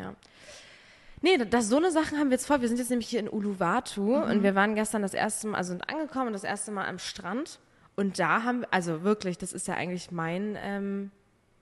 Nee, 1.22 1.38
das, 1.38 1.68
so 1.68 1.76
eine 1.78 1.90
Sachen 1.90 2.18
haben 2.18 2.28
wir 2.28 2.34
jetzt 2.36 2.46
vor. 2.46 2.60
Wir 2.60 2.68
sind 2.68 2.78
jetzt 2.78 2.90
nämlich 2.90 3.08
hier 3.08 3.20
in 3.20 3.28
Uluwatu 3.28 4.16
und 4.16 4.42
wir 4.42 4.54
waren 4.54 4.74
gestern 4.74 5.02
das 5.02 5.14
erste 5.14 5.48
Mal, 5.48 5.58
also 5.58 5.70
sind 5.72 5.88
angekommen, 5.90 6.32
das 6.32 6.44
erste 6.44 6.70
Mal 6.70 6.86
am 6.86 6.98
Strand. 6.98 7.58
Und 7.94 8.18
da 8.18 8.42
haben 8.42 8.60
wir, 8.60 8.68
also 8.72 9.02
wirklich, 9.02 9.38
das 9.38 9.52
ist 9.54 9.66
ja 9.66 9.74
eigentlich 9.74 10.10
mein, 10.10 10.56
ähm, 10.62 11.10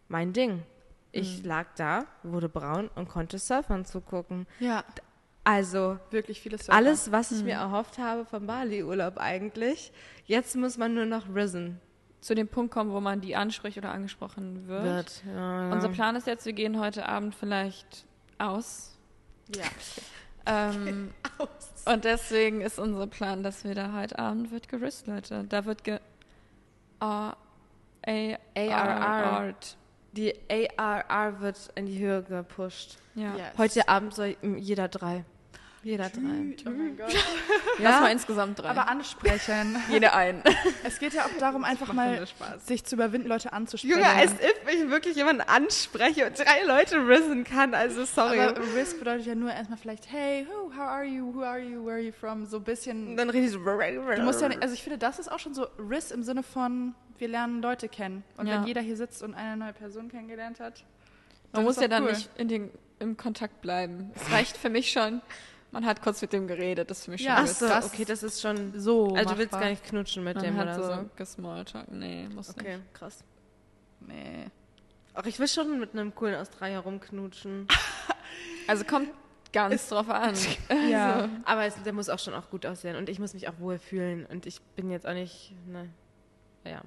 mein 0.09 0.32
Ding. 0.32 0.62
Ich 1.17 1.45
lag 1.45 1.67
da, 1.77 2.05
wurde 2.23 2.49
braun 2.49 2.91
und 2.95 3.09
konnte 3.09 3.39
Surfern 3.39 3.85
zugucken. 3.85 4.47
Ja, 4.61 4.85
Also 5.45 5.99
wirklich 6.11 6.41
viele 6.41 6.59
Surfer. 6.59 6.73
alles, 6.73 7.12
was 7.12 7.31
ich 7.33 7.45
mir 7.45 7.55
erhofft 7.55 7.99
habe 7.99 8.25
vom 8.25 8.47
Bali-Urlaub 8.47 9.19
eigentlich. 9.19 9.93
Jetzt 10.27 10.57
muss 10.57 10.77
man 10.79 10.95
nur 10.95 11.07
noch 11.07 11.33
risen 11.35 11.81
Zu 12.21 12.35
dem 12.35 12.49
Punkt 12.49 12.73
kommen, 12.73 12.91
wo 12.93 13.01
man 13.01 13.21
die 13.21 13.37
anspricht 13.37 13.77
oder 13.79 13.93
angesprochen 13.93 14.67
wird. 14.67 14.85
wird. 14.85 15.23
Ja, 15.27 15.71
Unser 15.73 15.91
Plan 15.91 16.17
ist 16.17 16.27
jetzt, 16.27 16.47
wir 16.47 16.53
gehen 16.55 16.81
heute 16.81 17.07
Abend 17.09 17.35
vielleicht 17.35 18.07
aus. 18.39 18.97
Ja. 19.55 19.65
Ähm, 20.47 21.11
Und 21.87 22.05
deswegen 22.05 22.61
ist 22.61 22.79
unser 22.79 23.07
Plan, 23.07 23.43
dass 23.43 23.65
wir 23.65 23.75
da 23.75 23.95
heute 23.95 24.19
Abend 24.19 24.51
wird 24.51 24.69
gerist, 24.69 25.07
Leute. 25.07 25.45
Da 25.49 25.65
wird 25.65 25.85
ge 25.85 26.01
A 27.01 27.35
A 28.07 28.37
ARR. 28.55 29.25
Art. 29.25 29.77
Die 30.17 30.33
ARR 30.49 31.41
wird 31.41 31.71
in 31.75 31.87
die 31.87 31.99
Höhe 31.99 32.23
gepusht. 32.23 32.99
Ja. 33.17 33.37
Yes. 33.37 33.59
Heute 33.59 33.89
Abend 33.89 34.15
soll 34.15 34.37
jeder 34.43 34.87
drei. 34.89 35.25
Jeder 35.85 36.09
drei. 36.09 36.57
Oh 36.66 36.70
mein 36.70 36.97
Gott. 36.97 37.14
Lass 37.78 38.01
mal 38.01 38.11
insgesamt 38.11 38.59
drei. 38.59 38.68
Aber 38.70 38.89
ansprechen. 38.89 39.76
jede 39.91 40.14
ein. 40.14 40.43
es 40.82 40.99
geht 40.99 41.12
ja 41.12 41.26
auch 41.26 41.39
darum, 41.39 41.62
einfach 41.62 41.93
mal 41.93 42.26
sich 42.64 42.85
zu 42.85 42.95
überwinden, 42.97 43.28
Leute 43.28 43.53
anzusprechen. 43.53 43.99
Junge, 44.01 44.09
als 44.09 44.32
if 44.32 44.55
ich 44.72 44.89
wirklich 44.89 45.14
jemanden 45.14 45.43
anspreche 45.43 46.26
und 46.26 46.39
drei 46.39 46.62
Leute 46.66 46.97
risen 47.07 47.45
kann. 47.45 47.74
Also 47.74 48.07
sorry. 48.07 48.41
Aber 48.41 48.61
Risk 48.74 48.99
bedeutet 48.99 49.26
ja 49.26 49.35
nur 49.35 49.53
erstmal 49.53 49.78
vielleicht, 49.78 50.11
hey, 50.11 50.47
who, 50.49 50.72
how 50.74 50.89
are 50.89 51.05
you, 51.05 51.35
who 51.35 51.43
are 51.43 51.59
you, 51.59 51.85
where 51.85 51.97
are 51.97 52.03
you 52.03 52.12
from? 52.12 52.47
So 52.47 52.57
ein 52.57 52.64
bisschen. 52.64 53.09
Und 53.09 53.16
dann 53.18 53.28
rede 53.28 53.45
ich 53.47 53.53
so. 53.53 53.59
Du 53.59 54.22
musst 54.22 54.41
ja 54.41 54.49
nicht, 54.49 54.62
also 54.62 54.72
ich 54.72 54.82
finde, 54.82 54.99
das 54.99 55.18
ist 55.18 55.30
auch 55.30 55.39
schon 55.39 55.53
so 55.53 55.66
Riss 55.78 56.11
im 56.12 56.22
Sinne 56.22 56.43
von, 56.43 56.95
wir 57.18 57.28
lernen 57.28 57.61
Leute 57.61 57.89
kennen. 57.89 58.24
Und 58.39 58.47
Ja. 58.47 58.55
wenn 58.55 58.66
jeder 58.66 58.80
hier 58.80 58.97
sitzt 58.97 59.22
und 59.22 59.35
eine 59.35 59.59
neue 59.59 59.74
Person 59.74 60.09
kennengelernt 60.09 60.61
hat, 60.61 60.82
Man 61.53 61.53
dann 61.53 61.64
muss 61.64 61.76
ja 61.76 61.89
dann 61.89 62.05
cool. 62.05 62.12
nicht 62.12 62.30
in 62.37 62.49
den, 62.49 62.70
im 63.01 63.18
Kontakt 63.18 63.61
bleiben. 63.61 64.12
Es 64.14 64.32
reicht 64.32 64.57
für 64.57 64.70
mich 64.70 64.91
schon. 64.91 65.20
Man 65.75 65.85
hat 65.85 66.01
kurz 66.03 66.22
mit 66.22 66.33
dem 66.33 66.47
geredet, 66.47 66.89
das 66.91 67.01
ist 67.01 67.05
für 67.07 67.11
mich 67.11 67.20
Ja, 67.22 67.37
schon 67.39 67.47
so, 67.49 67.68
das- 67.68 67.87
okay, 67.87 68.05
das 68.05 68.22
ist 68.22 68.41
schon. 68.41 68.72
so. 68.79 69.14
Also 69.14 69.31
du 69.35 69.39
willst 69.39 69.53
machbar. 69.53 69.61
gar 69.61 69.70
nicht 69.70 69.85
knutschen 69.85 70.25
mit 70.25 70.37
Man 70.37 70.45
dem 70.45 70.57
hat 70.57 70.68
oder 70.79 70.97
so 70.97 71.03
so. 71.03 71.11
gesmalltalk. 71.16 71.91
Nee, 71.91 72.29
muss 72.29 72.49
Okay, 72.51 72.77
nicht. 72.79 72.95
krass. 72.95 73.22
Nee. 74.01 74.47
Ach, 75.14 75.27
ich 75.27 75.39
will 75.39 75.49
schon 75.49 75.79
mit 75.79 75.93
einem 75.93 76.14
coolen 76.14 76.35
Australier 76.37 76.79
rumknutschen. 76.81 77.68
Also 78.66 78.85
kommt 78.85 79.11
ganz 79.53 79.89
drauf 79.91 80.09
an. 80.09 80.35
Ja. 80.91 81.29
Aber 81.45 81.64
es, 81.66 81.75
der 81.83 81.93
muss 81.93 82.09
auch 82.09 82.18
schon 82.18 82.33
auch 82.33 82.49
gut 82.49 82.64
aussehen 82.64 82.97
und 82.97 83.11
ich 83.11 83.18
muss 83.18 83.35
mich 83.35 83.47
auch 83.49 83.59
wohl 83.59 83.79
fühlen 83.79 84.25
und 84.27 84.47
ich 84.47 84.62
bin 84.75 84.91
jetzt 84.91 85.07
auch 85.07 85.12
nicht, 85.12 85.53
ne, 85.66 85.91
ja. 86.64 86.81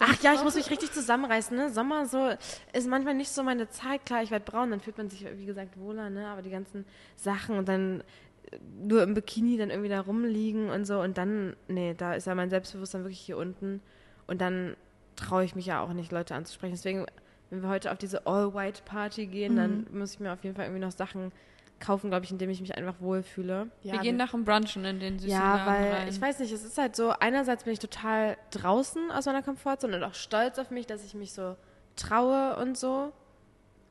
Ach 0.00 0.22
ja, 0.22 0.34
ich 0.34 0.42
muss 0.42 0.54
mich 0.54 0.70
richtig 0.70 0.92
zusammenreißen, 0.92 1.56
ne? 1.56 1.70
Sommer 1.70 2.06
so 2.06 2.30
ist 2.72 2.88
manchmal 2.88 3.14
nicht 3.14 3.30
so 3.30 3.42
meine 3.42 3.68
Zeit. 3.68 4.04
Klar, 4.04 4.22
ich 4.22 4.30
werde 4.30 4.44
braun, 4.44 4.70
dann 4.70 4.80
fühlt 4.80 4.98
man 4.98 5.08
sich, 5.08 5.26
wie 5.36 5.46
gesagt, 5.46 5.78
wohler, 5.78 6.10
ne? 6.10 6.28
Aber 6.28 6.42
die 6.42 6.50
ganzen 6.50 6.84
Sachen 7.16 7.58
und 7.58 7.68
dann 7.68 8.02
äh, 8.50 8.58
nur 8.82 9.02
im 9.02 9.14
Bikini 9.14 9.56
dann 9.56 9.70
irgendwie 9.70 9.88
da 9.88 10.00
rumliegen 10.00 10.70
und 10.70 10.84
so 10.84 11.00
und 11.00 11.18
dann, 11.18 11.56
nee, 11.68 11.94
da 11.94 12.14
ist 12.14 12.26
ja 12.26 12.34
mein 12.34 12.50
Selbstbewusstsein 12.50 13.04
wirklich 13.04 13.20
hier 13.20 13.38
unten 13.38 13.80
und 14.26 14.40
dann 14.40 14.76
traue 15.16 15.44
ich 15.44 15.54
mich 15.54 15.66
ja 15.66 15.80
auch 15.80 15.92
nicht, 15.92 16.12
Leute 16.12 16.34
anzusprechen. 16.34 16.74
Deswegen, 16.74 17.06
wenn 17.50 17.62
wir 17.62 17.68
heute 17.68 17.90
auf 17.90 17.98
diese 17.98 18.26
All-White-Party 18.26 19.26
gehen, 19.26 19.56
dann 19.56 19.86
muss 19.92 20.14
ich 20.14 20.20
mir 20.20 20.32
auf 20.32 20.44
jeden 20.44 20.56
Fall 20.56 20.66
irgendwie 20.66 20.84
noch 20.84 20.92
Sachen 20.92 21.32
kaufen, 21.80 22.10
glaube 22.10 22.24
ich, 22.24 22.30
indem 22.30 22.48
ich 22.50 22.60
mich 22.60 22.74
einfach 22.76 23.00
wohlfühle. 23.00 23.68
ja 23.82 23.92
wir 23.94 24.00
gehen 24.00 24.16
nach 24.16 24.30
dem 24.30 24.44
Brunchen 24.44 24.84
in 24.84 24.98
den 24.98 25.18
süßen 25.18 25.30
Ja, 25.36 25.66
weil 25.66 25.92
rein. 25.92 26.08
ich 26.08 26.20
weiß 26.20 26.38
nicht, 26.38 26.52
es 26.52 26.64
ist 26.64 26.78
halt 26.78 26.96
so, 26.96 27.10
einerseits 27.10 27.64
bin 27.64 27.72
ich 27.74 27.78
total 27.78 28.36
draußen 28.50 29.10
aus 29.10 29.26
meiner 29.26 29.42
Komfortzone 29.42 29.96
und 29.96 30.02
auch 30.04 30.14
stolz 30.14 30.58
auf 30.58 30.70
mich, 30.70 30.86
dass 30.86 31.04
ich 31.04 31.14
mich 31.14 31.32
so 31.32 31.56
traue 31.96 32.56
und 32.56 32.78
so. 32.78 33.12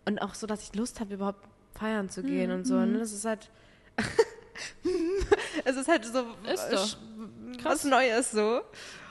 Und 0.06 0.20
auch 0.22 0.36
so, 0.36 0.46
dass 0.48 0.64
ich 0.64 0.76
Lust 0.76 1.00
habe, 1.00 1.14
überhaupt 1.16 1.48
feiern 1.78 2.10
zu 2.10 2.22
gehen 2.24 2.52
und 2.52 2.66
so. 2.66 2.76
Ne? 2.76 3.00
Das 3.00 3.12
ist 3.12 3.26
halt. 3.26 3.50
es 5.66 5.76
ist 5.76 5.88
halt 5.88 6.06
so 6.06 6.24
Ist 6.52 6.70
doch. 6.72 6.98
was 7.64 7.84
Neues 7.84 8.32
so. 8.32 8.62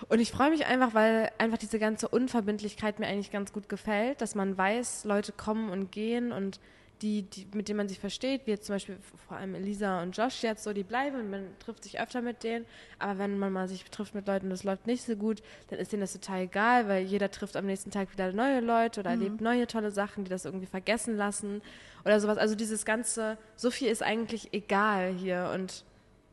Und 0.09 0.21
ich 0.21 0.31
freue 0.31 0.51
mich 0.51 0.67
einfach, 0.67 0.95
weil 0.95 1.31
einfach 1.39 1.59
diese 1.59 1.79
ganze 1.79 2.09
Unverbindlichkeit 2.09 2.99
mir 2.99 3.07
eigentlich 3.07 3.31
ganz 3.31 3.53
gut 3.53 3.69
gefällt, 3.69 4.21
dass 4.21 4.35
man 4.35 4.57
weiß, 4.57 5.05
Leute 5.05 5.33
kommen 5.33 5.71
und 5.71 5.91
gehen 5.93 6.33
und 6.33 6.61
die, 7.05 7.23
die, 7.23 7.47
mit 7.55 7.69
denen 7.69 7.77
man 7.77 7.89
sich 7.89 8.01
versteht, 8.01 8.47
wie 8.47 8.53
jetzt 8.53 8.65
zum 8.65 8.77
Beispiel 8.77 8.97
vor 9.29 9.37
allem 9.37 9.55
Elisa 9.55 10.03
und 10.03 10.17
Josh 10.17 10.43
jetzt 10.43 10.65
so, 10.65 10.73
die 10.73 10.85
bleiben 10.85 11.17
und 11.21 11.31
man 11.31 11.49
trifft 11.59 11.85
sich 11.85 12.01
öfter 12.01 12.23
mit 12.23 12.43
denen. 12.43 12.65
Aber 12.99 13.19
wenn 13.19 13.39
man 13.39 13.53
mal 13.53 13.69
sich 13.69 13.85
trifft 13.85 14.15
mit 14.15 14.27
Leuten 14.27 14.47
und 14.47 14.51
das 14.51 14.65
läuft 14.65 14.87
nicht 14.87 15.05
so 15.05 15.15
gut, 15.15 15.43
dann 15.69 15.79
ist 15.79 15.93
denen 15.93 16.01
das 16.01 16.15
total 16.15 16.41
egal, 16.43 16.89
weil 16.89 17.05
jeder 17.05 17.31
trifft 17.31 17.57
am 17.57 17.67
nächsten 17.67 17.91
Tag 17.91 18.11
wieder 18.11 18.33
neue 18.33 18.61
Leute 18.61 19.01
oder 19.01 19.11
erlebt 19.11 19.43
neue 19.43 19.67
tolle 19.67 19.91
Sachen, 19.91 20.25
die 20.25 20.31
das 20.31 20.47
irgendwie 20.47 20.67
vergessen 20.67 21.17
lassen 21.17 21.61
oder 22.07 22.19
sowas. 22.21 22.39
Also 22.39 22.55
dieses 22.55 22.87
ganze, 22.87 23.37
so 23.55 23.71
viel 23.71 23.89
ist 23.89 24.03
eigentlich 24.03 24.55
egal 24.55 25.13
hier 25.13 25.51
und 25.55 25.85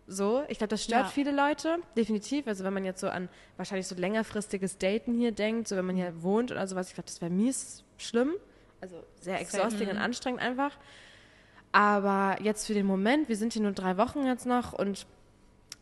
So, 0.08 0.44
ich 0.50 0.58
glaube, 0.58 0.70
das 0.70 0.84
stört 0.84 1.06
Ja. 1.06 1.10
viele 1.12 1.32
Leute, 1.32 1.78
definitiv. 1.96 2.48
Also 2.48 2.64
wenn 2.64 2.74
man 2.74 2.84
jetzt 2.84 3.00
so 3.00 3.08
an 3.08 3.30
wahrscheinlich 3.56 3.88
so 3.88 3.96
längerfristiges 3.96 4.78
Daten 4.78 5.14
hier 5.14 5.32
denkt, 5.32 5.68
so 5.68 5.76
wenn 5.76 5.86
man 5.86 5.96
hier 5.96 6.22
wohnt 6.24 6.52
oder 6.52 6.66
sowas, 6.68 6.88
ich 6.90 6.96
glaube, 6.96 7.08
das 7.08 7.22
wäre 7.22 7.32
mies 7.32 7.84
schlimm. 7.98 8.34
Also 8.82 9.04
sehr 9.20 9.40
exhausting 9.40 9.90
und 9.90 9.98
anstrengend 9.98 10.42
einfach. 10.42 10.78
Aber 11.72 12.38
jetzt 12.42 12.68
für 12.68 12.74
den 12.74 12.86
Moment, 12.86 13.30
wir 13.30 13.38
sind 13.38 13.54
hier 13.54 13.62
nur 13.62 13.72
drei 13.72 13.98
Wochen 13.98 14.26
jetzt 14.26 14.46
noch 14.46 14.74
und 14.74 15.06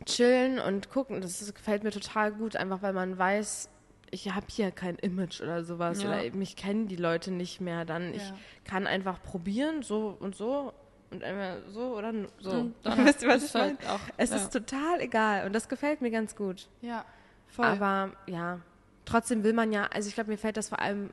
chillen 0.06 0.58
und 0.58 0.88
gucken, 0.90 1.20
das 1.20 1.42
ist, 1.42 1.54
gefällt 1.54 1.82
mir 1.82 1.90
total 1.90 2.32
gut, 2.32 2.56
einfach 2.56 2.80
weil 2.82 2.92
man 2.92 3.18
weiß, 3.18 3.68
ich 4.12 4.30
habe 4.32 4.46
hier 4.48 4.70
kein 4.70 4.96
Image 4.96 5.40
oder 5.40 5.64
sowas 5.64 6.02
Ja. 6.02 6.08
oder 6.08 6.36
mich 6.36 6.56
kennen 6.56 6.86
die 6.88 6.96
Leute 6.96 7.30
nicht 7.32 7.60
mehr. 7.60 7.84
Dann 7.84 8.14
ich 8.14 8.22
Ja. 8.28 8.34
kann 8.64 8.86
einfach 8.86 9.22
probieren, 9.22 9.82
so 9.82 10.16
und 10.20 10.34
so 10.36 10.72
und 11.10 11.24
einmal 11.24 11.62
so 11.68 11.96
oder 11.96 12.12
so. 12.38 12.50
Und 12.50 12.74
dann 12.84 13.04
Wisst 13.04 13.22
ihr, 13.22 13.28
was 13.28 13.44
ich 13.44 13.54
meine? 13.54 13.76
auch, 13.88 14.00
Es 14.16 14.30
ja. 14.30 14.36
ist 14.36 14.52
total 14.52 15.00
egal 15.00 15.46
und 15.46 15.52
das 15.54 15.68
gefällt 15.68 16.00
mir 16.02 16.10
ganz 16.10 16.36
gut. 16.36 16.68
Ja, 16.82 17.04
voll. 17.48 17.66
Aber 17.66 18.12
ja, 18.26 18.60
trotzdem 19.04 19.42
will 19.42 19.52
man 19.52 19.72
ja, 19.72 19.86
also 19.92 20.08
ich 20.08 20.14
glaube, 20.14 20.30
mir 20.30 20.38
fällt 20.38 20.56
das 20.56 20.68
vor 20.68 20.80
allem 20.80 21.10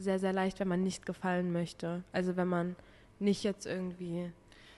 sehr, 0.00 0.18
sehr 0.18 0.32
leicht, 0.32 0.60
wenn 0.60 0.68
man 0.68 0.82
nicht 0.82 1.06
gefallen 1.06 1.52
möchte. 1.52 2.02
Also 2.12 2.36
wenn 2.36 2.48
man 2.48 2.76
nicht 3.18 3.44
jetzt 3.44 3.66
irgendwie 3.66 4.30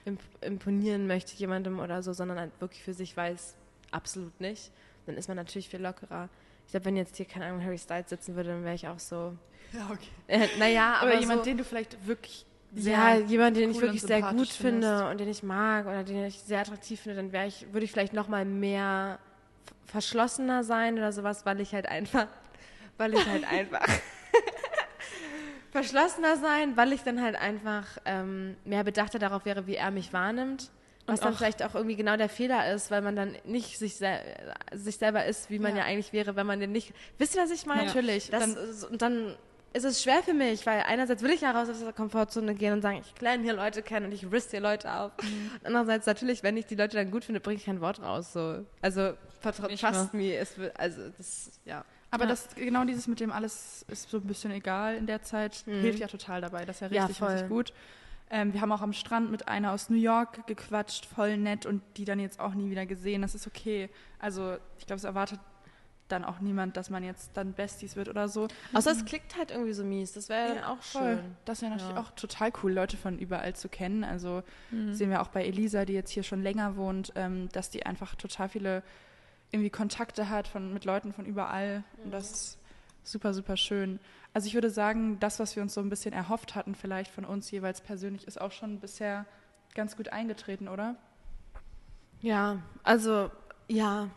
imp 0.05 0.21
imponieren 0.41 1.07
möchte 1.07 1.35
jemandem 1.35 1.79
oder 1.79 2.03
so, 2.03 2.13
sondern 2.13 2.37
halt 2.39 2.51
wirklich 2.59 2.83
für 2.83 2.93
sich 2.93 3.15
weiß, 3.15 3.55
absolut 3.91 4.39
nicht, 4.41 4.71
dann 5.05 5.15
ist 5.15 5.27
man 5.27 5.37
natürlich 5.37 5.69
viel 5.69 5.81
lockerer. 5.81 6.29
Ich 6.65 6.71
glaube, 6.71 6.85
wenn 6.85 6.97
jetzt 6.97 7.15
hier, 7.17 7.25
keine 7.25 7.45
Ahnung, 7.45 7.63
Harry 7.63 7.77
Styles 7.77 8.09
sitzen 8.09 8.35
würde, 8.35 8.49
dann 8.49 8.63
wäre 8.63 8.75
ich 8.75 8.87
auch 8.87 8.99
so, 8.99 9.33
ja, 9.71 9.89
okay. 9.91 10.07
äh, 10.27 10.47
naja, 10.59 10.95
aber 10.99 11.11
Aber 11.11 11.19
jemand, 11.19 11.39
so, 11.39 11.45
den 11.45 11.57
du 11.57 11.63
vielleicht 11.63 12.05
wirklich 12.05 12.45
sehr 12.75 12.93
ja, 12.93 13.15
jemand, 13.15 13.55
den 13.55 13.69
ich 13.69 13.77
cool 13.77 13.83
und 13.83 13.89
wirklich 13.89 14.01
sehr 14.01 14.21
gut 14.21 14.29
sympathisch 14.29 14.51
finde 14.57 14.87
findest. 14.87 15.11
und 15.11 15.19
den 15.19 15.29
ich 15.29 15.43
mag 15.43 15.85
oder 15.85 16.03
den 16.03 16.25
ich 16.25 16.39
sehr 16.39 16.59
attraktiv 16.59 17.01
finde, 17.01 17.17
dann 17.17 17.31
wäre 17.31 17.47
ich, 17.47 17.71
würde 17.71 17.85
ich 17.85 17.91
vielleicht 17.91 18.13
noch 18.13 18.27
mal 18.27 18.45
mehr 18.45 19.19
verschlossener 19.85 20.63
sein 20.63 20.97
oder 20.97 21.11
sowas, 21.11 21.45
weil 21.45 21.59
ich 21.61 21.73
halt 21.73 21.85
einfach, 21.85 22.27
weil 22.97 23.13
ich 23.13 23.25
halt 23.27 23.43
einfach 23.51 23.85
verschlossener 25.73 26.37
sein, 26.37 26.77
weil 26.77 26.93
ich 26.93 27.03
dann 27.03 27.21
halt 27.21 27.35
einfach 27.35 27.85
ähm, 28.05 28.55
mehr 28.63 28.83
bedachter 28.83 29.19
darauf 29.19 29.43
wäre, 29.45 29.67
wie 29.67 29.75
er 29.75 29.91
mich 29.91 30.13
wahrnimmt. 30.13 30.71
Was 31.05 31.19
dann 31.19 31.33
auch- 31.33 31.37
vielleicht 31.37 31.61
auch 31.63 31.75
irgendwie 31.75 31.97
genau 31.97 32.15
der 32.15 32.29
Fehler 32.29 32.71
ist, 32.73 32.89
weil 32.89 33.01
man 33.01 33.15
dann 33.17 33.35
nicht 33.43 33.77
sich, 33.77 33.97
sel 33.97 34.19
sich 34.71 34.95
selber 34.97 35.25
ist, 35.25 35.49
wie 35.49 35.59
man 35.59 35.71
ja. 35.75 35.79
Ja. 35.79 35.83
eigentlich 35.85 36.13
wäre, 36.13 36.37
wenn 36.37 36.47
man 36.47 36.61
den 36.61 36.71
nicht. 36.71 36.93
Wisst 37.17 37.35
ihr, 37.35 37.41
was 37.41 37.51
ich 37.51 37.65
meine? 37.65 37.85
Natürlich. 37.87 38.29
Das 38.29 38.39
Dann- 38.39 38.55
ist, 38.69 38.83
und 38.85 39.01
dann 39.01 39.35
ist 39.73 39.83
es 39.83 40.01
schwer 40.03 40.21
für 40.23 40.33
mich, 40.33 40.65
weil 40.65 40.81
einerseits 40.87 41.21
will 41.23 41.31
ich 41.31 41.41
ja 41.41 41.51
raus 41.51 41.67
aus 41.67 41.79
der 41.79 41.91
Komfortzone 41.91 42.53
gehen 42.55 42.73
und 42.73 42.81
sagen, 42.83 43.01
ich 43.03 43.19
lerne 43.21 43.43
hier 43.43 43.53
Leute 43.53 43.81
kennen 43.81 44.05
und 44.05 44.11
ich 44.13 44.31
risk 44.31 44.51
hier 44.51 44.61
Leute 44.61 44.89
auf. 44.93 45.11
Mhm. 45.21 45.51
Und 45.55 45.65
andererseits 45.65 46.05
natürlich, 46.05 46.41
wenn 46.43 46.55
ich 46.55 46.67
die 46.67 46.75
Leute 46.75 46.95
dann 46.95 47.09
gut 47.11 47.25
finde, 47.25 47.39
bringe 47.41 47.57
ich 47.57 47.65
kein 47.65 47.81
Wort 47.81 47.99
raus. 48.01 48.31
So. 48.31 48.63
Also 48.81 49.13
trust 49.41 50.13
me, 50.13 50.35
es 50.35 50.55
also 50.77 51.09
das, 51.17 51.51
ja. 51.65 51.83
Aber 52.13 52.25
Ja. 52.25 52.29
das, 52.29 52.53
genau 52.55 52.85
dieses 52.85 53.07
mit 53.07 53.19
dem 53.19 53.31
alles 53.31 53.85
ist 53.89 54.09
so 54.09 54.17
ein 54.17 54.23
bisschen 54.27 54.51
egal 54.51 54.95
in 54.95 55.07
der 55.07 55.23
Zeit, 55.23 55.63
Mhm. 55.65 55.81
hilft 55.81 55.97
ja 55.99 56.07
total 56.07 56.41
dabei. 56.41 56.63
Das 56.63 56.77
ist 56.77 56.81
ja 56.81 56.87
Ja, 56.89 57.01
richtig, 57.05 57.17
voll. 57.17 57.29
richtig 57.29 57.49
gut. 57.49 57.73
Ähm, 58.29 58.53
wir 58.53 58.61
haben 58.61 58.71
auch 58.71 58.81
am 58.81 58.93
Strand 58.93 59.31
mit 59.31 59.47
einer 59.47 59.71
aus 59.71 59.89
New 59.89 59.97
York 59.97 60.45
gequatscht, 60.45 61.05
voll 61.07 61.37
nett 61.37 61.65
und 61.65 61.81
die 61.97 62.05
dann 62.05 62.19
jetzt 62.19 62.39
auch 62.39 62.53
nie 62.53 62.69
wieder 62.69 62.85
gesehen. 62.85 63.23
Das 63.23 63.33
ist 63.33 63.47
okay. 63.47 63.89
Also 64.19 64.57
ich 64.77 64.85
glaube, 64.85 64.97
es 64.97 65.03
erwartet 65.05 65.39
dann 66.07 66.23
auch 66.23 66.39
niemand, 66.39 66.77
dass 66.77 66.91
man 66.91 67.03
jetzt 67.03 67.31
dann 67.35 67.53
Besties 67.53 67.95
wird 67.95 68.09
oder 68.09 68.27
so. 68.27 68.47
Außer 68.73 68.91
es 68.91 69.05
klickt 69.05 69.35
halt 69.35 69.49
irgendwie 69.49 69.73
so 69.73 69.83
mies. 69.83 70.11
Das 70.13 70.29
wäre 70.29 70.55
dann 70.55 70.63
auch 70.65 70.81
voll. 70.83 71.15
schön. 71.17 71.35
Das 71.45 71.61
wäre 71.63 71.71
natürlich 71.71 71.95
Ja. 71.95 72.01
auch 72.01 72.11
total 72.11 72.51
cool, 72.61 72.73
Leute 72.73 72.95
von 72.97 73.17
überall 73.17 73.55
zu 73.55 73.69
kennen. 73.69 74.03
Also 74.03 74.43
Mhm. 74.69 74.93
sehen 74.93 75.09
wir 75.09 75.21
auch 75.21 75.29
bei 75.29 75.43
Elisa, 75.45 75.85
die 75.85 75.93
jetzt 75.93 76.11
hier 76.11 76.21
schon 76.23 76.43
länger 76.43 76.75
wohnt, 76.75 77.11
ähm, 77.15 77.49
dass 77.53 77.71
die 77.71 77.85
einfach 77.87 78.13
total 78.15 78.49
viele 78.49 78.83
irgendwie 79.53 79.69
Kontakte 79.69 80.29
hat 80.29 80.47
von, 80.47 80.73
mit 80.73 80.83
Leuten 80.83 81.13
von 81.13 81.25
überall. 81.25 81.83
Und 82.03 82.11
das 82.11 82.31
ist 82.31 82.57
super, 83.03 83.33
super 83.33 83.55
schön. 83.55 83.99
Also 84.33 84.47
ich 84.47 84.55
würde 84.55 84.71
sagen, 84.71 85.19
das, 85.19 85.39
was 85.39 85.55
wir 85.55 85.61
uns 85.61 85.75
so 85.75 85.81
ein 85.81 85.89
bisschen 85.89 86.13
erhofft 86.13 86.55
hatten, 86.55 86.73
vielleicht 86.73 87.11
von 87.11 87.23
uns 87.23 87.51
jeweils 87.51 87.81
persönlich, 87.81 88.25
ist 88.27 88.41
auch 88.41 88.51
schon 88.51 88.79
bisher 88.79 89.25
ganz 89.75 89.95
gut 89.95 90.09
eingetreten, 90.09 90.67
oder? 90.67 90.95
Ja, 92.21 92.59
also, 92.83 93.29
ja. 93.67 94.09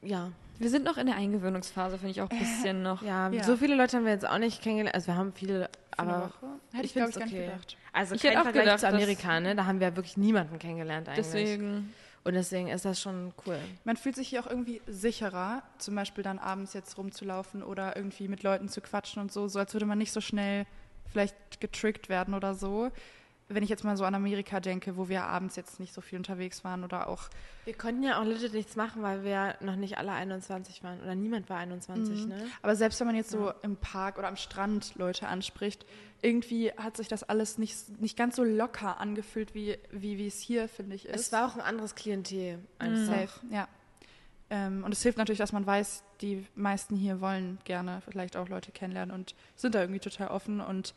Ja. 0.00 0.30
Wir 0.58 0.70
sind 0.70 0.84
noch 0.84 0.96
in 0.96 1.06
der 1.06 1.16
Eingewöhnungsphase, 1.16 1.98
finde 1.98 2.12
ich 2.12 2.22
auch 2.22 2.30
ein 2.30 2.38
bisschen 2.38 2.82
noch. 2.82 3.02
Ja, 3.06 3.28
Ja. 3.28 3.44
so 3.44 3.56
viele 3.58 3.74
Leute 3.74 3.98
haben 3.98 4.04
wir 4.04 4.12
jetzt 4.12 4.26
auch 4.26 4.38
nicht 4.38 4.62
kennengelernt. 4.62 4.94
Also 4.94 5.08
wir 5.08 5.16
haben 5.16 5.34
viele, 5.34 5.68
Für 5.94 5.98
aber 5.98 6.30
Woche? 6.30 6.46
Hätte 6.72 6.84
ich, 6.84 6.84
ich 6.84 6.92
glaube 6.94 7.10
ich, 7.10 7.16
gar 7.16 7.24
nicht 7.26 7.34
okay. 7.34 7.46
gedacht. 7.46 7.76
also 7.92 8.14
Ich 8.14 8.22
kein 8.22 8.30
hätte 8.30 8.40
auch 8.40 8.44
Vergleich 8.44 8.64
gedacht, 8.64 8.80
zu 8.80 8.88
Amerika, 8.88 9.40
ne? 9.40 9.54
Da 9.54 9.66
haben 9.66 9.80
wir 9.80 9.94
wirklich 9.96 10.16
niemanden 10.16 10.58
kennengelernt 10.58 11.08
eigentlich. 11.10 11.26
Deswegen. 11.26 11.92
Und 12.26 12.34
deswegen 12.34 12.66
ist 12.66 12.84
das 12.84 13.00
schon 13.00 13.32
cool. 13.46 13.56
Man 13.84 13.96
fühlt 13.96 14.16
sich 14.16 14.26
hier 14.30 14.40
auch 14.42 14.48
irgendwie 14.48 14.82
sicherer, 14.88 15.62
zum 15.78 15.94
Beispiel 15.94 16.24
dann 16.24 16.40
abends 16.40 16.72
jetzt 16.72 16.98
rumzulaufen 16.98 17.62
oder 17.62 17.94
irgendwie 17.94 18.26
mit 18.26 18.42
Leuten 18.42 18.68
zu 18.68 18.80
quatschen 18.80 19.22
und 19.22 19.30
so, 19.30 19.46
so 19.46 19.60
als 19.60 19.72
würde 19.74 19.86
man 19.86 19.98
nicht 19.98 20.10
so 20.10 20.20
schnell 20.20 20.66
vielleicht 21.12 21.60
getrickt 21.60 22.08
werden 22.08 22.34
oder 22.34 22.56
so. 22.56 22.90
Wenn 23.48 23.62
ich 23.62 23.68
jetzt 23.68 23.84
mal 23.84 23.96
so 23.96 24.04
an 24.04 24.14
Amerika 24.16 24.58
denke, 24.58 24.96
wo 24.96 25.08
wir 25.08 25.22
abends 25.24 25.54
jetzt 25.54 25.78
nicht 25.78 25.94
so 25.94 26.00
viel 26.00 26.18
unterwegs 26.18 26.64
waren 26.64 26.82
oder 26.82 27.06
auch 27.08 27.28
Wir 27.64 27.74
konnten 27.74 28.02
ja 28.02 28.20
auch 28.20 28.24
legit 28.24 28.52
nichts 28.54 28.74
machen, 28.74 29.02
weil 29.02 29.22
wir 29.22 29.54
noch 29.60 29.76
nicht 29.76 29.98
alle 29.98 30.10
21 30.12 30.82
waren. 30.82 31.00
Oder 31.00 31.14
niemand 31.14 31.48
war 31.48 31.58
21, 31.58 32.22
Mhm. 32.24 32.28
ne? 32.28 32.46
Aber 32.62 32.74
selbst 32.74 32.98
wenn 32.98 33.06
man 33.06 33.14
jetzt 33.14 33.30
so 33.30 33.52
im 33.62 33.76
Park 33.76 34.18
oder 34.18 34.26
am 34.26 34.36
Strand 34.36 34.96
Leute 34.96 35.28
anspricht, 35.28 35.86
irgendwie 36.22 36.72
hat 36.72 36.96
sich 36.96 37.06
das 37.06 37.22
alles 37.22 37.56
nicht, 37.58 38.00
nicht 38.00 38.16
ganz 38.16 38.34
so 38.34 38.42
locker 38.42 38.98
angefühlt, 38.98 39.54
wie, 39.54 39.78
wie, 39.92 40.18
wie 40.18 40.26
es 40.26 40.40
hier, 40.40 40.68
finde 40.68 40.96
ich, 40.96 41.06
ist. 41.06 41.20
Es 41.20 41.32
war 41.32 41.46
auch 41.46 41.54
ein 41.54 41.60
anderes 41.60 41.94
Klientel. 41.94 42.58
Einfach. 42.80 43.14
safe, 43.28 43.46
ja. 43.52 43.68
Ähm, 44.50 44.82
und 44.84 44.92
es 44.92 45.02
hilft 45.02 45.18
natürlich, 45.18 45.38
dass 45.38 45.52
man 45.52 45.66
weiß, 45.66 46.04
die 46.20 46.46
meisten 46.54 46.96
hier 46.96 47.20
wollen 47.20 47.58
gerne 47.64 48.00
vielleicht 48.08 48.36
auch 48.36 48.48
Leute 48.48 48.72
kennenlernen 48.72 49.14
und 49.14 49.34
sind 49.56 49.74
da 49.74 49.80
irgendwie 49.80 50.00
total 50.00 50.28
offen. 50.28 50.60
Und 50.60 50.94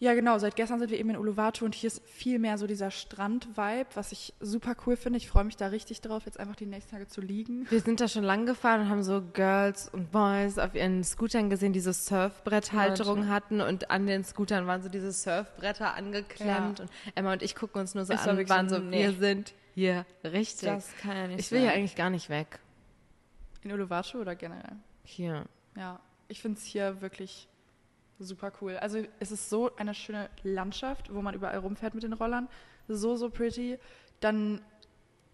ja, 0.00 0.14
genau, 0.14 0.38
seit 0.38 0.54
gestern 0.54 0.78
sind 0.78 0.90
wir 0.90 0.98
eben 0.98 1.10
in 1.10 1.16
Uluwatu 1.16 1.64
und 1.64 1.74
hier 1.74 1.88
ist 1.88 2.02
viel 2.08 2.38
mehr 2.38 2.56
so 2.56 2.66
dieser 2.68 2.90
Strand-Vibe, 2.90 3.86
was 3.94 4.12
ich 4.12 4.32
super 4.38 4.76
cool 4.86 4.96
finde. 4.96 5.16
Ich 5.16 5.28
freue 5.28 5.42
mich 5.44 5.56
da 5.56 5.66
richtig 5.68 6.00
drauf, 6.00 6.24
jetzt 6.26 6.38
einfach 6.38 6.54
die 6.54 6.66
nächsten 6.66 6.92
Tage 6.92 7.08
zu 7.08 7.20
liegen. 7.20 7.66
Wir 7.68 7.80
sind 7.80 8.00
da 8.00 8.06
schon 8.06 8.22
lang 8.22 8.46
gefahren 8.46 8.82
und 8.82 8.88
haben 8.90 9.02
so 9.02 9.22
Girls 9.32 9.88
und 9.88 10.12
Boys 10.12 10.58
auf 10.58 10.74
ihren 10.74 11.02
Scootern 11.02 11.50
gesehen, 11.50 11.72
die 11.72 11.80
so 11.80 11.90
Surfbretthalterungen 11.92 13.24
Leute. 13.24 13.34
hatten 13.34 13.60
und 13.60 13.90
an 13.90 14.06
den 14.06 14.22
Scootern 14.22 14.66
waren 14.68 14.82
so 14.82 14.88
diese 14.88 15.10
Surfbretter 15.10 15.94
angeklemmt 15.94 16.78
Ja. 16.78 16.84
und 16.84 16.90
Emma 17.16 17.32
und 17.32 17.42
ich 17.42 17.56
gucken 17.56 17.80
uns 17.80 17.94
nur 17.94 18.04
so 18.04 18.14
war 18.14 18.28
an 18.28 18.38
und 18.38 18.48
waren 18.48 18.68
so, 18.68 18.78
nee. 18.78 19.02
wir 19.02 19.12
sind 19.12 19.52
hier 19.74 20.06
richtig. 20.22 20.68
Das 20.68 20.96
kann 21.00 21.16
ja 21.16 21.26
nicht 21.26 21.40
ich 21.40 21.50
will 21.50 21.62
ja 21.62 21.72
eigentlich 21.72 21.96
gar 21.96 22.10
nicht 22.10 22.28
weg. 22.30 22.60
In 23.62 23.72
Uluwatu 23.72 24.20
oder 24.20 24.36
generell? 24.36 24.76
Hier. 25.02 25.44
Ja, 25.76 25.98
ich 26.28 26.40
finde 26.40 26.58
es 26.58 26.64
hier 26.64 27.00
wirklich 27.00 27.47
super 28.18 28.52
cool. 28.60 28.76
Also 28.78 29.02
es 29.20 29.30
ist 29.30 29.48
so 29.50 29.74
eine 29.76 29.94
schöne 29.94 30.28
Landschaft, 30.42 31.12
wo 31.14 31.20
man 31.22 31.34
überall 31.34 31.58
rumfährt 31.58 31.94
mit 31.94 32.02
den 32.02 32.12
Rollern. 32.12 32.48
So, 32.88 33.16
so 33.16 33.30
pretty. 33.30 33.78
Dann, 34.20 34.60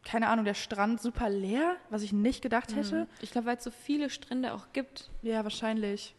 keine 0.04 0.28
Ahnung, 0.28 0.44
der 0.44 0.54
Strand 0.54 1.00
super 1.00 1.30
leer, 1.30 1.76
was 1.90 2.02
ich 2.02 2.12
nicht 2.12 2.42
gedacht 2.42 2.74
hätte. 2.76 3.02
Mhm. 3.02 3.06
Ich 3.22 3.30
glaube, 3.30 3.46
weil 3.46 3.56
es 3.56 3.64
so 3.64 3.70
viele 3.70 4.10
Strände 4.10 4.52
auch 4.52 4.66
gibt. 4.72 5.10
Ja, 5.22 5.42
wahrscheinlich. 5.44 6.14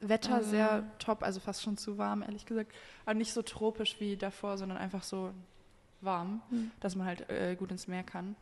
Wetter 0.00 0.34
Also- 0.36 0.50
sehr 0.50 0.84
top, 0.98 1.22
also 1.22 1.40
fast 1.40 1.62
schon 1.62 1.76
zu 1.76 1.98
warm, 1.98 2.22
ehrlich 2.22 2.46
gesagt. 2.46 2.72
Aber 3.04 3.14
nicht 3.14 3.32
so 3.32 3.42
tropisch 3.42 3.96
wie 4.00 4.16
davor, 4.16 4.58
sondern 4.58 4.78
einfach 4.78 5.02
so 5.02 5.32
warm, 6.00 6.42
Mhm. 6.50 6.70
dass 6.80 6.94
man 6.96 7.06
halt 7.06 7.28
äh, 7.30 7.56
gut 7.56 7.70
ins 7.70 7.88
Meer 7.88 8.02
kann. 8.02 8.36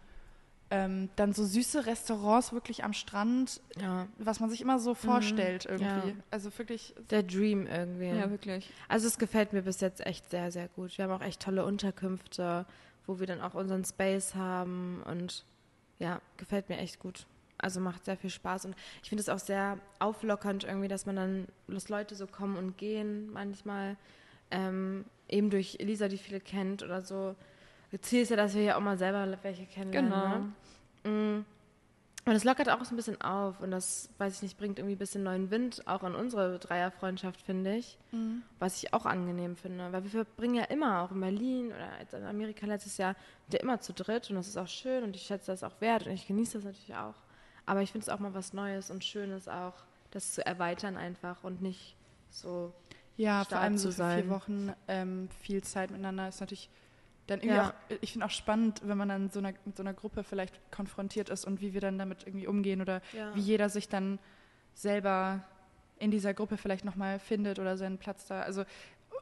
Ähm, 0.74 1.10
dann 1.16 1.34
so 1.34 1.44
süße 1.44 1.84
Restaurants 1.84 2.54
wirklich 2.54 2.82
am 2.82 2.94
Strand, 2.94 3.60
Ja. 3.78 4.06
was 4.16 4.40
man 4.40 4.48
sich 4.48 4.62
immer 4.62 4.78
so 4.78 4.94
vorstellt 4.94 5.66
irgendwie. 5.66 5.84
Ja. 5.84 6.14
Also 6.30 6.50
wirklich 6.56 6.94
Der 7.10 7.22
Dream 7.22 7.66
irgendwie. 7.66 8.06
Ja, 8.06 8.30
wirklich. 8.30 8.70
Also 8.88 9.06
es 9.06 9.18
gefällt 9.18 9.52
mir 9.52 9.60
bis 9.62 9.80
jetzt 9.80 10.00
echt 10.06 10.30
sehr, 10.30 10.50
sehr 10.50 10.68
gut. 10.68 10.96
Wir 10.96 11.04
haben 11.04 11.12
auch 11.12 11.20
echt 11.26 11.42
tolle 11.42 11.66
Unterkünfte, 11.66 12.64
wo 13.06 13.20
wir 13.20 13.26
dann 13.26 13.42
auch 13.42 13.52
unseren 13.52 13.84
Space 13.84 14.34
haben 14.34 15.02
und 15.04 15.44
ja, 15.98 16.22
gefällt 16.38 16.70
mir 16.70 16.78
echt 16.78 16.98
gut. 17.00 17.26
Also 17.58 17.78
macht 17.80 18.06
sehr 18.06 18.16
viel 18.16 18.30
Spaß 18.30 18.64
und 18.64 18.74
ich 19.02 19.10
finde 19.10 19.20
es 19.20 19.28
auch 19.28 19.38
sehr 19.38 19.78
auflockernd 19.98 20.64
irgendwie, 20.64 20.88
dass 20.88 21.04
man 21.04 21.16
dann, 21.16 21.48
dass 21.68 21.90
Leute 21.90 22.14
so 22.14 22.26
kommen 22.26 22.56
und 22.56 22.78
gehen 22.78 23.30
manchmal, 23.30 23.96
ähm, 24.50 25.04
eben 25.28 25.50
durch 25.50 25.76
Elisa, 25.80 26.08
die 26.08 26.16
viele 26.18 26.40
kennt 26.40 26.82
oder 26.82 27.02
so. 27.02 27.36
Ziel 28.00 28.22
ist 28.22 28.30
ja, 28.30 28.36
dass 28.36 28.54
wir 28.54 28.62
ja 28.62 28.76
auch 28.78 28.80
mal 28.80 28.96
selber 28.96 29.36
welche 29.42 29.66
kennenlernen. 29.66 30.10
Genau. 30.10 30.28
Ne? 30.38 30.52
Mm. 31.04 31.44
Und 32.24 32.34
es 32.34 32.44
lockert 32.44 32.68
auch 32.68 32.84
so 32.84 32.94
ein 32.94 32.96
bisschen 32.96 33.20
auf 33.20 33.60
und 33.60 33.72
das, 33.72 34.08
weiß 34.18 34.36
ich 34.36 34.42
nicht, 34.42 34.56
bringt 34.56 34.78
irgendwie 34.78 34.94
ein 34.94 34.98
bisschen 34.98 35.24
neuen 35.24 35.50
Wind 35.50 35.82
auch 35.88 36.04
in 36.04 36.14
unsere 36.14 36.60
Dreierfreundschaft, 36.60 37.42
finde 37.42 37.74
ich. 37.74 37.98
Mhm. 38.12 38.42
Was 38.60 38.80
ich 38.80 38.94
auch 38.94 39.06
angenehm 39.06 39.56
finde, 39.56 39.90
weil 39.90 40.04
wir 40.04 40.10
verbringen 40.10 40.54
ja 40.54 40.64
immer, 40.64 41.02
auch 41.02 41.10
in 41.10 41.20
Berlin 41.20 41.66
oder 41.72 41.98
jetzt 41.98 42.14
in 42.14 42.24
Amerika 42.24 42.64
letztes 42.64 42.96
Jahr, 42.96 43.16
ja 43.52 43.58
immer 43.58 43.80
zu 43.80 43.92
dritt 43.92 44.30
und 44.30 44.36
das 44.36 44.46
ist 44.46 44.56
auch 44.56 44.68
schön 44.68 45.02
und 45.02 45.16
ich 45.16 45.22
schätze 45.22 45.50
das 45.50 45.64
auch 45.64 45.80
wert 45.80 46.06
und 46.06 46.12
ich 46.12 46.28
genieße 46.28 46.58
das 46.58 46.64
natürlich 46.64 46.94
auch. 46.94 47.16
Aber 47.66 47.82
ich 47.82 47.90
finde 47.90 48.04
es 48.04 48.08
auch 48.08 48.20
mal 48.20 48.34
was 48.34 48.52
Neues 48.52 48.92
und 48.92 49.04
Schönes 49.04 49.48
auch, 49.48 49.74
das 50.12 50.32
zu 50.32 50.46
erweitern 50.46 50.96
einfach 50.96 51.42
und 51.42 51.60
nicht 51.60 51.96
so. 52.30 52.72
Ja, 53.16 53.44
vor 53.44 53.58
allem 53.58 53.78
so 53.78 53.90
vier. 53.90 54.28
Wochen 54.28 54.72
ähm, 54.86 55.28
viel 55.40 55.62
Zeit 55.64 55.90
miteinander 55.90 56.28
ist 56.28 56.40
natürlich 56.40 56.70
Dann 57.28 57.38
irgendwie 57.40 57.56
Ja. 57.56 57.68
auch, 57.70 57.96
ich 58.00 58.12
finde 58.12 58.26
auch 58.26 58.30
spannend, 58.30 58.80
wenn 58.84 58.98
man 58.98 59.08
dann 59.08 59.30
so 59.30 59.38
einer, 59.38 59.52
mit 59.64 59.76
so 59.76 59.82
einer 59.82 59.94
Gruppe 59.94 60.24
vielleicht 60.24 60.58
konfrontiert 60.72 61.28
ist 61.30 61.44
und 61.44 61.60
wie 61.60 61.72
wir 61.72 61.80
dann 61.80 61.98
damit 61.98 62.26
irgendwie 62.26 62.46
umgehen 62.46 62.80
oder 62.80 63.00
Ja. 63.12 63.34
wie 63.34 63.40
jeder 63.40 63.68
sich 63.68 63.88
dann 63.88 64.18
selber 64.74 65.44
in 65.98 66.10
dieser 66.10 66.34
Gruppe 66.34 66.56
vielleicht 66.56 66.84
nochmal 66.84 67.18
findet 67.18 67.58
oder 67.58 67.76
seinen 67.76 67.98
Platz 67.98 68.26
da. 68.26 68.42
Also 68.42 68.64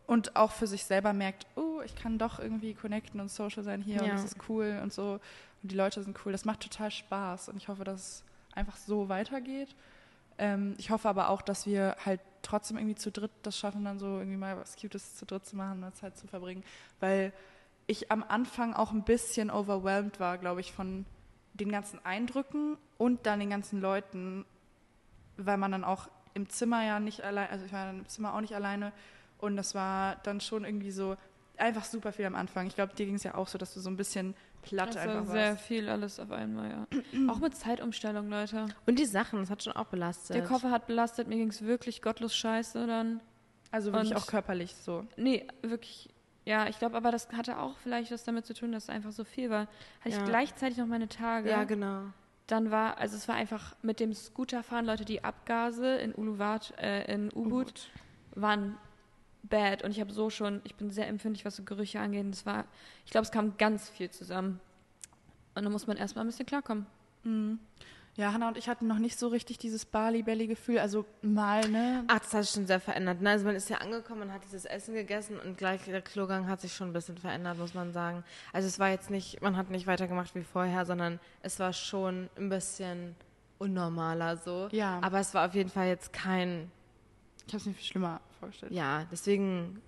und 0.07 0.35
auch 0.35 0.51
für 0.53 0.67
sich 0.67 0.85
selber 0.85 1.13
merkt, 1.13 1.47
oh, 1.57 1.81
ich 1.85 1.95
kann 1.95 2.19
doch 2.19 2.39
irgendwie 2.41 2.75
connecten 2.75 3.21
und 3.21 3.31
social 3.31 3.63
sein 3.63 3.81
hier 3.83 4.01
und 4.03 4.09
Ja. 4.09 4.15
das 4.15 4.25
ist 4.25 4.37
cool 4.49 4.81
und 4.83 4.93
so. 4.93 5.21
Und 5.63 5.71
die 5.73 5.77
Leute 5.77 6.03
sind 6.03 6.19
cool. 6.25 6.33
Das 6.33 6.45
macht 6.45 6.61
total 6.61 6.91
Spaß 6.91 7.49
und 7.51 7.57
ich 7.59 7.69
hoffe, 7.69 7.85
dass 7.85 8.01
es 8.01 8.25
einfach 8.55 8.77
so 8.77 9.09
weitergeht. 9.09 9.77
Ähm, 10.39 10.75
ich 10.79 10.91
hoffe 10.91 11.09
aber 11.09 11.29
auch, 11.29 11.43
dass 11.43 11.67
wir 11.67 11.97
halt 12.05 12.21
trotzdem 12.43 12.79
irgendwie 12.79 12.95
zu 12.95 13.13
dritt 13.13 13.31
das 13.43 13.59
schaffen, 13.59 13.85
dann 13.85 13.99
so 13.99 14.19
irgendwie 14.19 14.39
mal 14.39 14.57
was 14.57 14.77
Cutes 14.77 15.17
zu 15.17 15.27
dritt 15.27 15.45
zu 15.45 15.55
machen 15.57 15.85
und 15.85 15.95
Zeit 15.95 16.17
zu 16.17 16.27
verbringen. 16.27 16.65
Weil 16.99 17.33
ich 17.91 18.11
am 18.13 18.23
Anfang 18.27 18.73
auch 18.75 18.93
ein 18.93 19.03
bisschen 19.05 19.51
overwhelmed 19.51 20.21
war, 20.21 20.39
glaube 20.39 20.61
ich, 20.61 20.73
von 20.73 21.05
den 21.55 21.71
ganzen 21.73 21.99
Eindrücken 22.05 22.77
und 22.99 23.27
dann 23.27 23.41
den 23.41 23.51
ganzen 23.51 23.81
Leuten, 23.81 24.45
weil 25.37 25.57
man 25.57 25.73
dann 25.73 25.85
auch 25.85 26.09
im 26.35 26.49
Zimmer 26.49 26.85
ja 26.85 27.01
nicht 27.01 27.23
allein, 27.23 27.49
also 27.51 27.65
ich 27.65 27.73
war 27.73 27.87
dann 27.87 27.99
im 28.01 28.09
Zimmer 28.09 28.35
auch 28.35 28.41
nicht 28.41 28.55
alleine 28.55 28.93
und 29.39 29.57
das 29.57 29.75
war 29.75 30.17
dann 30.23 30.41
schon 30.41 30.65
irgendwie 30.65 30.91
so 30.93 31.17
einfach 31.57 31.85
super 31.85 32.13
viel 32.13 32.25
am 32.27 32.35
Anfang. 32.37 32.67
Ich 32.69 32.75
glaube, 32.77 32.95
dir 32.95 33.07
ging 33.07 33.17
es 33.17 33.25
ja 33.25 33.35
auch 33.35 33.49
so, 33.49 33.59
dass 33.59 33.75
du 33.75 33.81
so 33.81 33.91
ein 33.91 33.97
bisschen 33.97 34.35
platt 34.63 34.97
Also 34.97 34.99
einfach 35.01 35.27
sehr 35.33 35.51
warst. 35.53 35.65
viel 35.65 35.89
alles 35.89 36.21
auf 36.21 36.31
einmal, 36.31 36.71
ja. 36.71 36.87
auch 37.33 37.39
mit 37.41 37.57
Zeitumstellung, 37.57 38.29
Leute. 38.31 38.67
Und 38.87 38.99
die 38.99 39.05
Sachen, 39.07 39.41
das 39.41 39.51
hat 39.51 39.63
schon 39.65 39.75
auch 39.75 39.87
belastet. 39.87 40.37
Der 40.37 40.45
Koffer 40.45 40.71
hat 40.71 40.87
belastet, 40.87 41.27
mir 41.29 41.37
ging 41.37 41.49
es 41.49 41.63
wirklich 41.63 42.01
gottlos 42.03 42.35
scheiße 42.37 42.87
dann. 42.87 43.21
Also 43.73 43.93
wirklich 43.93 44.13
Und- 44.13 44.17
auch 44.19 44.27
körperlich 44.27 44.75
so. 44.77 45.05
Nee, 45.17 45.47
wirklich. 45.63 46.09
Ja, 46.45 46.69
ich 46.69 46.79
glaube 46.79 46.97
aber, 46.97 47.11
das 47.13 47.29
hatte 47.33 47.59
auch 47.59 47.77
vielleicht 47.79 48.11
was 48.11 48.25
damit 48.25 48.47
zu 48.47 48.55
tun, 48.55 48.73
dass 48.73 48.85
es 48.85 48.91
einfach 48.91 49.13
so 49.13 49.25
viel 49.25 49.51
war. 49.51 49.67
Hatte 50.01 50.11
Ja. 50.11 50.19
ich 50.19 50.25
gleichzeitig 50.25 50.79
noch 50.79 50.87
meine 50.87 51.09
Tage. 51.09 51.51
Ja, 51.51 51.65
genau. 51.65 52.05
Dann 52.47 52.71
war, 52.71 52.99
also 52.99 53.17
es 53.17 53.29
war 53.29 53.37
einfach 53.37 53.77
mit 53.83 54.01
dem 54.01 54.13
Scooterfahren, 54.13 54.85
Leute, 54.85 55.05
die 55.05 55.23
Abgase 55.23 55.97
in 55.97 56.13
Uluwat, 56.15 56.73
äh, 56.79 57.13
in 57.13 57.31
Ubud 57.33 57.91
waren 58.35 58.77
bad. 59.45 59.85
Und 59.85 59.93
ich 59.93 60.01
habe 60.01 60.13
so 60.13 60.31
schon, 60.31 60.61
ich 60.65 60.75
bin 60.75 60.91
sehr 60.91 61.07
empfindlich, 61.09 61.45
was 61.45 61.57
so 61.57 61.63
Gerüche 61.63 62.01
angeht. 62.01 62.27
Es 62.33 62.47
war, 62.47 62.65
ich 63.05 63.11
glaube, 63.13 63.25
es 63.25 63.31
kam 63.31 63.57
ganz 63.57 63.89
viel 63.89 64.11
zusammen. 64.11 64.59
Und 65.55 65.65
da 65.65 65.71
muss 65.71 65.87
man 65.87 65.97
erstmal 65.97 66.25
ein 66.25 66.29
bisschen 66.29 66.47
klarkommen. 66.47 66.87
Mhm. 67.23 67.59
Ja, 68.21 68.35
Hannah 68.35 68.49
und 68.49 68.59
ich 68.59 68.69
hatten 68.69 68.87
noch 68.87 68.99
nicht 68.99 69.19
so 69.19 69.29
richtig 69.29 69.57
dieses 69.57 69.87
Bali-Belly-Gefühl. 69.87 70.79
Also 70.79 71.07
mal, 71.23 71.67
ne? 71.71 72.05
Ach, 72.07 72.19
das 72.19 72.35
hat 72.35 72.45
sich 72.45 72.53
schon 72.53 72.67
sehr 72.67 72.79
verändert. 72.79 73.23
Ne? 73.23 73.31
Also 73.31 73.47
man 73.47 73.57
ist 73.57 73.71
ja 73.71 73.79
angekommen, 73.79 74.21
man 74.21 74.33
hat 74.33 74.45
dieses 74.45 74.67
Essen 74.67 74.93
gegessen 74.93 75.41
und 75.41 75.57
gleich 75.57 75.85
der 75.85 76.03
Klogang 76.03 76.47
hat 76.47 76.61
sich 76.61 76.75
schon 76.75 76.91
ein 76.91 76.93
bisschen 76.93 77.17
verändert, 77.17 77.57
muss 77.57 77.73
man 77.73 77.93
sagen. 77.93 78.23
Also 78.53 78.69
es 78.69 78.79
war 78.79 78.91
jetzt 78.91 79.09
nicht, 79.09 79.41
man 79.41 79.57
hat 79.57 79.71
nicht 79.71 79.87
weitergemacht 79.87 80.35
wie 80.35 80.43
vorher, 80.43 80.85
sondern 80.85 81.19
es 81.41 81.59
war 81.61 81.73
schon 81.73 82.29
ein 82.37 82.51
bisschen 82.51 83.17
unnormaler 83.57 84.37
so. 84.37 84.69
Ja. 84.71 84.99
Aber 85.03 85.21
es 85.21 85.33
war 85.33 85.49
auf 85.49 85.55
jeden 85.55 85.71
Fall 85.71 85.89
jetzt 85.89 86.13
kein, 86.13 86.71
Ich 87.47 87.55
habe 87.55 87.57
es 87.63 87.65
mir 87.67 87.73
viel 87.73 87.87
schlimmer 87.87 88.21
vorgestellt. 88.39 88.73
ja, 88.73 89.05
deswegen 89.11 89.81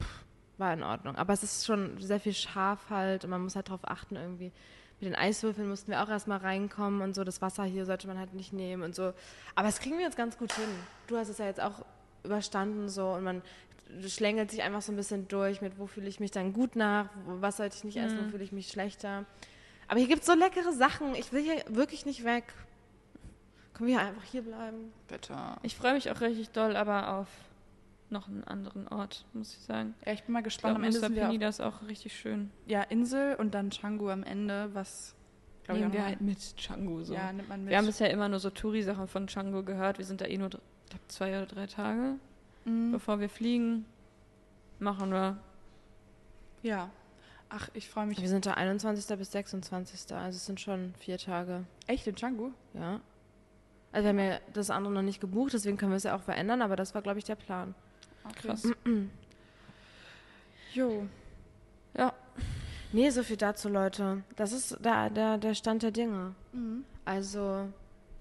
pff, 0.00 0.24
war 0.58 0.72
in 0.74 0.84
Ordnung. 0.84 1.16
Aber 1.16 1.32
es 1.32 1.42
ist 1.42 1.66
schon 1.66 2.00
sehr 2.00 2.20
viel 2.20 2.34
scharf 2.34 2.88
halt 2.88 3.24
und 3.24 3.30
man 3.30 3.42
muss 3.42 3.56
halt 3.56 3.68
drauf 3.68 3.80
achten 3.82 4.14
irgendwie. 4.14 4.52
Mit 5.00 5.08
den 5.08 5.14
Eiswürfeln 5.14 5.68
mussten 5.68 5.90
wir 5.90 6.02
auch 6.02 6.08
erstmal 6.08 6.38
reinkommen 6.38 7.00
und 7.00 7.14
so. 7.14 7.24
Das 7.24 7.40
Wasser 7.40 7.64
hier 7.64 7.86
sollte 7.86 8.06
man 8.06 8.18
halt 8.18 8.34
nicht 8.34 8.52
nehmen 8.52 8.82
und 8.82 8.94
so. 8.94 9.14
Aber 9.54 9.66
das 9.66 9.80
kriegen 9.80 9.96
wir 9.96 10.04
jetzt 10.04 10.16
ganz 10.16 10.36
gut 10.36 10.52
hin. 10.52 10.68
Du 11.06 11.16
hast 11.16 11.28
es 11.28 11.38
ja 11.38 11.46
jetzt 11.46 11.60
auch 11.60 11.84
überstanden 12.22 12.88
so 12.88 13.08
und 13.12 13.24
man 13.24 13.42
schlängelt 14.06 14.50
sich 14.50 14.62
einfach 14.62 14.82
so 14.82 14.92
ein 14.92 14.96
bisschen 14.96 15.26
durch 15.28 15.62
mit, 15.62 15.78
wo 15.78 15.86
fühle 15.86 16.08
ich 16.08 16.20
mich 16.20 16.30
dann 16.30 16.52
gut 16.52 16.76
nach, 16.76 17.08
was 17.24 17.56
sollte 17.56 17.76
ich 17.76 17.84
nicht 17.84 17.96
essen, 17.96 18.18
wo 18.24 18.30
fühle 18.30 18.44
ich 18.44 18.52
mich 18.52 18.68
schlechter. 18.68 19.24
Aber 19.88 19.98
hier 19.98 20.08
gibt 20.08 20.20
es 20.20 20.26
so 20.26 20.34
leckere 20.34 20.72
Sachen. 20.72 21.14
Ich 21.14 21.32
will 21.32 21.42
hier 21.42 21.64
wirklich 21.68 22.06
nicht 22.06 22.24
weg. 22.24 22.44
Können 23.74 23.88
wir 23.88 23.98
hier 23.98 24.08
einfach 24.08 24.24
hier 24.24 24.42
bleiben? 24.42 24.92
Bitte. 25.08 25.34
Ich 25.62 25.74
freue 25.74 25.94
mich 25.94 26.10
auch 26.10 26.20
richtig 26.20 26.50
doll, 26.50 26.76
aber 26.76 27.08
auf 27.14 27.26
noch 28.10 28.28
einen 28.28 28.44
anderen 28.44 28.88
Ort, 28.88 29.24
muss 29.32 29.54
ich 29.54 29.60
sagen. 29.60 29.94
Ja, 30.04 30.12
ich 30.12 30.22
bin 30.24 30.32
mal 30.32 30.40
Ich 30.40 30.44
gespannt. 30.44 30.76
glaube, 30.78 30.86
Am 30.96 31.02
Ende 31.04 31.20
Penida 31.20 31.48
ist 31.48 31.60
auch 31.60 31.82
richtig 31.82 32.14
schön. 32.18 32.50
ja, 32.66 32.82
Insel 32.82 33.36
und 33.36 33.54
dann 33.54 33.70
Canggu 33.70 34.08
am 34.10 34.22
Ende, 34.22 34.70
was 34.74 35.14
glaub 35.64 35.76
ich, 35.76 35.82
Nehmen 35.82 35.92
wir 35.94 36.04
halt 36.04 36.20
mit 36.20 36.38
Canggu 36.56 37.02
so. 37.04 37.14
Ja, 37.14 37.32
nimmt 37.32 37.48
man 37.48 37.60
mit. 37.62 37.70
Wir 37.70 37.78
haben 37.78 37.86
bisher 37.86 38.10
immer 38.10 38.28
nur 38.28 38.38
so 38.40 38.50
Touri-Sachen 38.50 39.06
von 39.08 39.26
Canggu 39.26 39.62
gehört. 39.62 39.98
Wir 39.98 40.04
sind 40.04 40.20
da 40.20 40.26
eh 40.26 40.38
nur, 40.38 40.48
ich 40.48 40.90
glaub, 40.90 41.00
zwei 41.08 41.36
oder 41.36 41.46
drei 41.46 41.66
Tage, 41.66 42.16
Mhm. 42.64 42.92
bevor 42.92 43.20
wir 43.20 43.28
fliegen. 43.28 43.84
Machen 44.78 45.10
wir. 45.12 45.36
Ja. 46.62 46.90
Ach, 47.48 47.68
ich 47.74 47.88
freue 47.88 48.06
mich. 48.06 48.20
Wir 48.20 48.28
sind 48.28 48.46
da 48.46 48.54
21. 48.54 49.16
bis 49.18 49.32
26. 49.32 50.14
Also 50.16 50.36
es 50.36 50.46
sind 50.46 50.60
schon 50.60 50.94
vier 50.98 51.18
Tage. 51.18 51.64
Echt 51.86 52.06
in 52.06 52.14
Canggu? 52.14 52.50
Ja. 52.74 53.00
Also 53.92 54.04
wir 54.04 54.08
haben 54.10 54.18
ja 54.20 54.38
das 54.52 54.70
andere 54.70 54.92
noch 54.94 55.02
nicht 55.02 55.20
gebucht, 55.20 55.52
deswegen 55.52 55.76
können 55.76 55.90
wir 55.90 55.96
es 55.96 56.04
ja 56.04 56.14
auch 56.14 56.20
verändern, 56.22 56.62
aber 56.62 56.76
das 56.76 56.94
war, 56.94 57.02
glaube 57.02 57.18
ich, 57.18 57.24
der 57.24 57.34
Plan. 57.34 57.74
Okay. 58.24 58.48
Krass. 58.48 58.62
Jo. 60.72 61.06
Ja. 61.96 62.12
Nee, 62.92 63.10
so 63.10 63.22
viel 63.22 63.36
dazu, 63.36 63.68
Leute. 63.68 64.22
Das 64.36 64.52
ist 64.52 64.76
der, 64.84 65.10
der, 65.10 65.38
der 65.38 65.54
Stand 65.54 65.82
der 65.82 65.90
Dinge. 65.90 66.34
Mhm. 66.52 66.84
Also, 67.04 67.68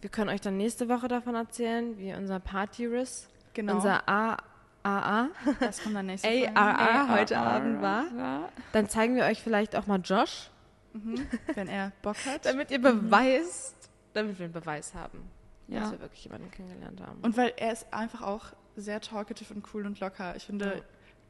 wir 0.01 0.09
können 0.09 0.29
euch 0.29 0.41
dann 0.41 0.57
nächste 0.57 0.89
Woche 0.89 1.07
davon 1.07 1.35
erzählen, 1.35 1.97
wie 1.97 2.13
unser 2.13 2.39
Party-Riss, 2.39 3.27
Genau. 3.53 3.75
unser 3.75 4.07
AAA, 4.07 5.29
das 5.59 5.83
kommt 5.83 5.95
dann 5.95 6.05
nächste. 6.07 6.27
AAA 6.55 7.09
heute 7.09 7.37
Abend 7.37 7.81
war. 7.81 8.49
Dann 8.73 8.87
zeigen 8.89 9.15
wir 9.15 9.25
euch 9.25 9.41
vielleicht 9.41 9.75
auch 9.75 9.87
mal 9.87 9.99
Josh, 10.03 10.49
Mhm. 10.93 11.27
Wenn 11.53 11.67
er 11.67 11.91
Bock 12.01 12.15
hat. 12.25 12.45
damit 12.47 12.71
ihr 12.71 12.81
beweist, 12.81 13.75
damit 14.13 14.39
wir 14.39 14.45
einen 14.45 14.53
Beweis 14.53 14.95
haben, 14.95 15.21
dass 15.67 15.91
wir 15.91 15.99
wirklich 15.99 16.23
jemanden 16.23 16.49
kennengelernt 16.49 16.99
haben. 16.99 17.19
Und 17.21 17.37
weil 17.37 17.53
er 17.57 17.73
ist 17.73 17.93
einfach 17.93 18.23
auch 18.23 18.45
sehr 18.81 19.01
talkative 19.01 19.53
und 19.53 19.65
cool 19.73 19.85
und 19.85 19.99
locker. 19.99 20.35
Ich 20.35 20.43
finde, 20.45 20.65
Ja. 20.65 20.81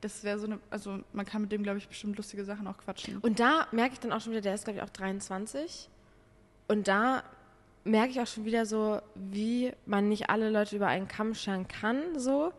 das 0.01 0.23
wäre 0.23 0.39
so 0.39 0.45
eine, 0.47 0.59
also 0.69 0.99
man 1.13 1.25
kann 1.25 1.41
mit 1.41 1.51
dem, 1.51 1.63
glaube 1.63 1.77
ich, 1.77 1.87
bestimmt 1.87 2.17
lustige 2.17 2.45
Sachen 2.45 2.67
auch 2.67 2.77
quatschen. 2.77 3.17
Und 3.19 3.39
da 3.39 3.67
merke 3.71 3.93
ich 3.93 3.99
dann 3.99 4.11
auch 4.13 4.21
schon 4.21 4.31
wieder, 4.31 4.41
der 4.41 4.55
ist, 4.55 4.63
glaube 4.65 4.77
ich, 4.79 4.83
auch 4.83 4.89
23. 4.89 5.89
Und 6.67 6.87
da 6.87 7.23
merke 7.83 8.11
ich 8.11 8.19
auch 8.21 8.27
schon 8.27 8.45
wieder 8.45 8.65
so, 8.65 9.01
wie 9.15 9.73
man 9.85 10.09
nicht 10.09 10.29
alle 10.29 10.49
Leute 10.49 10.75
über 10.75 10.87
einen 10.87 11.07
Kamm 11.07 11.33
scheren 11.33 11.67
kann, 11.67 12.19
so. 12.19 12.51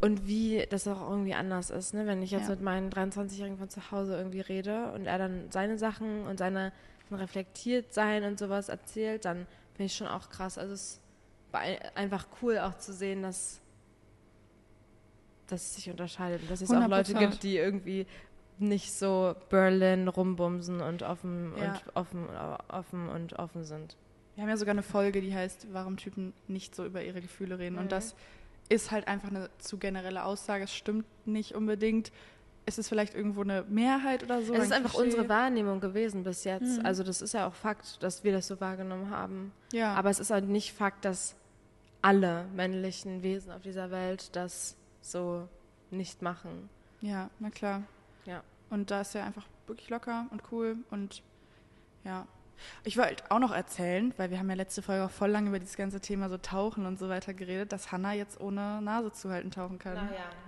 Und 0.00 0.26
wie 0.26 0.66
das 0.68 0.88
auch 0.88 1.08
irgendwie 1.08 1.34
anders 1.34 1.70
ist, 1.70 1.94
ne? 1.94 2.06
Wenn 2.06 2.22
ich 2.22 2.32
jetzt 2.32 2.44
Ja. 2.48 2.50
mit 2.50 2.60
meinen 2.62 2.90
23-Jährigen 2.90 3.56
von 3.58 3.68
zu 3.68 3.92
Hause 3.92 4.16
irgendwie 4.16 4.40
rede 4.40 4.90
und 4.92 5.06
er 5.06 5.16
dann 5.18 5.46
seine 5.50 5.78
Sachen 5.78 6.26
und 6.26 6.38
seine 6.38 6.72
sein 7.08 7.18
reflektiert 7.20 7.92
sein 7.94 8.24
und 8.24 8.36
sowas 8.38 8.68
erzählt, 8.68 9.24
dann 9.26 9.46
finde 9.74 9.84
ich 9.86 9.94
schon 9.94 10.08
auch 10.08 10.28
krass. 10.28 10.58
Also 10.58 10.74
es 10.74 10.98
war 11.52 11.60
ein- 11.60 11.78
einfach 11.94 12.26
cool 12.40 12.58
auch 12.58 12.76
zu 12.78 12.92
sehen, 12.92 13.22
dass, 13.22 13.60
dass 15.52 15.62
es 15.62 15.74
sich 15.76 15.90
unterscheidet 15.90 16.42
und 16.42 16.50
dass 16.50 16.60
es 16.60 16.70
auch 16.70 16.88
Leute 16.88 17.12
100%. 17.14 17.18
gibt, 17.18 17.42
die 17.42 17.56
irgendwie 17.56 18.06
nicht 18.58 18.92
so 18.92 19.34
Berlin 19.50 20.08
rumbumsen 20.08 20.80
und 20.80 21.02
offen 21.02 21.52
Ja. 21.58 21.72
und 21.72 21.96
offen, 21.96 22.26
offen 22.68 23.08
und 23.08 23.32
offen 23.38 23.64
sind. 23.64 23.96
Wir 24.34 24.42
haben 24.42 24.50
ja 24.50 24.56
sogar 24.56 24.72
eine 24.72 24.82
Folge, 24.82 25.20
die 25.20 25.34
heißt, 25.34 25.68
warum 25.72 25.96
Typen 25.96 26.32
nicht 26.48 26.74
so 26.74 26.84
über 26.84 27.02
ihre 27.02 27.20
Gefühle 27.20 27.58
reden. 27.58 27.74
Mhm. 27.76 27.82
Und 27.82 27.92
das 27.92 28.14
ist 28.68 28.90
halt 28.90 29.06
einfach 29.08 29.28
eine 29.28 29.50
zu 29.58 29.76
generelle 29.78 30.24
Aussage. 30.24 30.64
Es 30.64 30.74
stimmt 30.74 31.04
nicht 31.26 31.54
unbedingt. 31.54 32.12
Es 32.64 32.78
ist 32.78 32.88
vielleicht 32.88 33.14
irgendwo 33.14 33.42
eine 33.42 33.64
Mehrheit 33.68 34.22
oder 34.22 34.40
so. 34.40 34.54
es 34.54 34.64
ist 34.64 34.72
ein 34.72 34.84
einfach 34.84 34.94
unsere 34.94 35.28
Wahrnehmung 35.28 35.80
gewesen 35.80 36.22
bis 36.22 36.44
jetzt. 36.44 36.78
Mhm. 36.78 36.86
Also 36.86 37.02
das 37.02 37.20
ist 37.20 37.34
ja 37.34 37.46
auch 37.48 37.54
Fakt, 37.54 38.02
dass 38.02 38.22
wir 38.24 38.32
das 38.32 38.46
so 38.46 38.60
wahrgenommen 38.60 39.10
haben. 39.10 39.52
Ja, 39.72 39.94
Aber 39.94 40.10
es 40.10 40.20
ist 40.20 40.30
halt 40.30 40.48
nicht 40.48 40.72
Fakt, 40.72 41.04
dass 41.04 41.34
alle 42.00 42.46
männlichen 42.54 43.22
Wesen 43.22 43.52
auf 43.52 43.62
dieser 43.62 43.90
Welt 43.90 44.34
das 44.36 44.76
so 45.02 45.48
nicht 45.90 46.22
machen. 46.22 46.70
ja, 47.00 47.28
na 47.38 47.50
klar. 47.50 47.82
Ja. 48.24 48.42
Und 48.70 48.90
da 48.90 49.02
ist 49.02 49.14
er 49.14 49.24
einfach 49.24 49.46
wirklich 49.66 49.90
locker 49.90 50.26
und 50.30 50.42
cool 50.50 50.76
und 50.90 51.22
ja. 52.04 52.26
Ich 52.84 52.96
wollte 52.96 53.24
auch 53.28 53.40
noch 53.40 53.52
erzählen, 53.52 54.14
weil 54.16 54.30
wir 54.30 54.38
haben 54.38 54.48
ja 54.48 54.54
letzte 54.54 54.82
Folge 54.82 55.04
auch 55.04 55.10
voll 55.10 55.30
lange 55.30 55.48
über 55.48 55.58
dieses 55.58 55.76
ganze 55.76 56.00
Thema 56.00 56.28
so 56.28 56.38
Tauchen 56.38 56.86
und 56.86 56.98
so 56.98 57.08
weiter 57.08 57.34
geredet, 57.34 57.72
dass 57.72 57.90
Hannah 57.90 58.12
jetzt 58.12 58.40
ohne 58.40 58.80
Nase 58.80 59.12
zu 59.12 59.30
halten 59.30 59.50
tauchen 59.50 59.78
kann. 59.78 59.96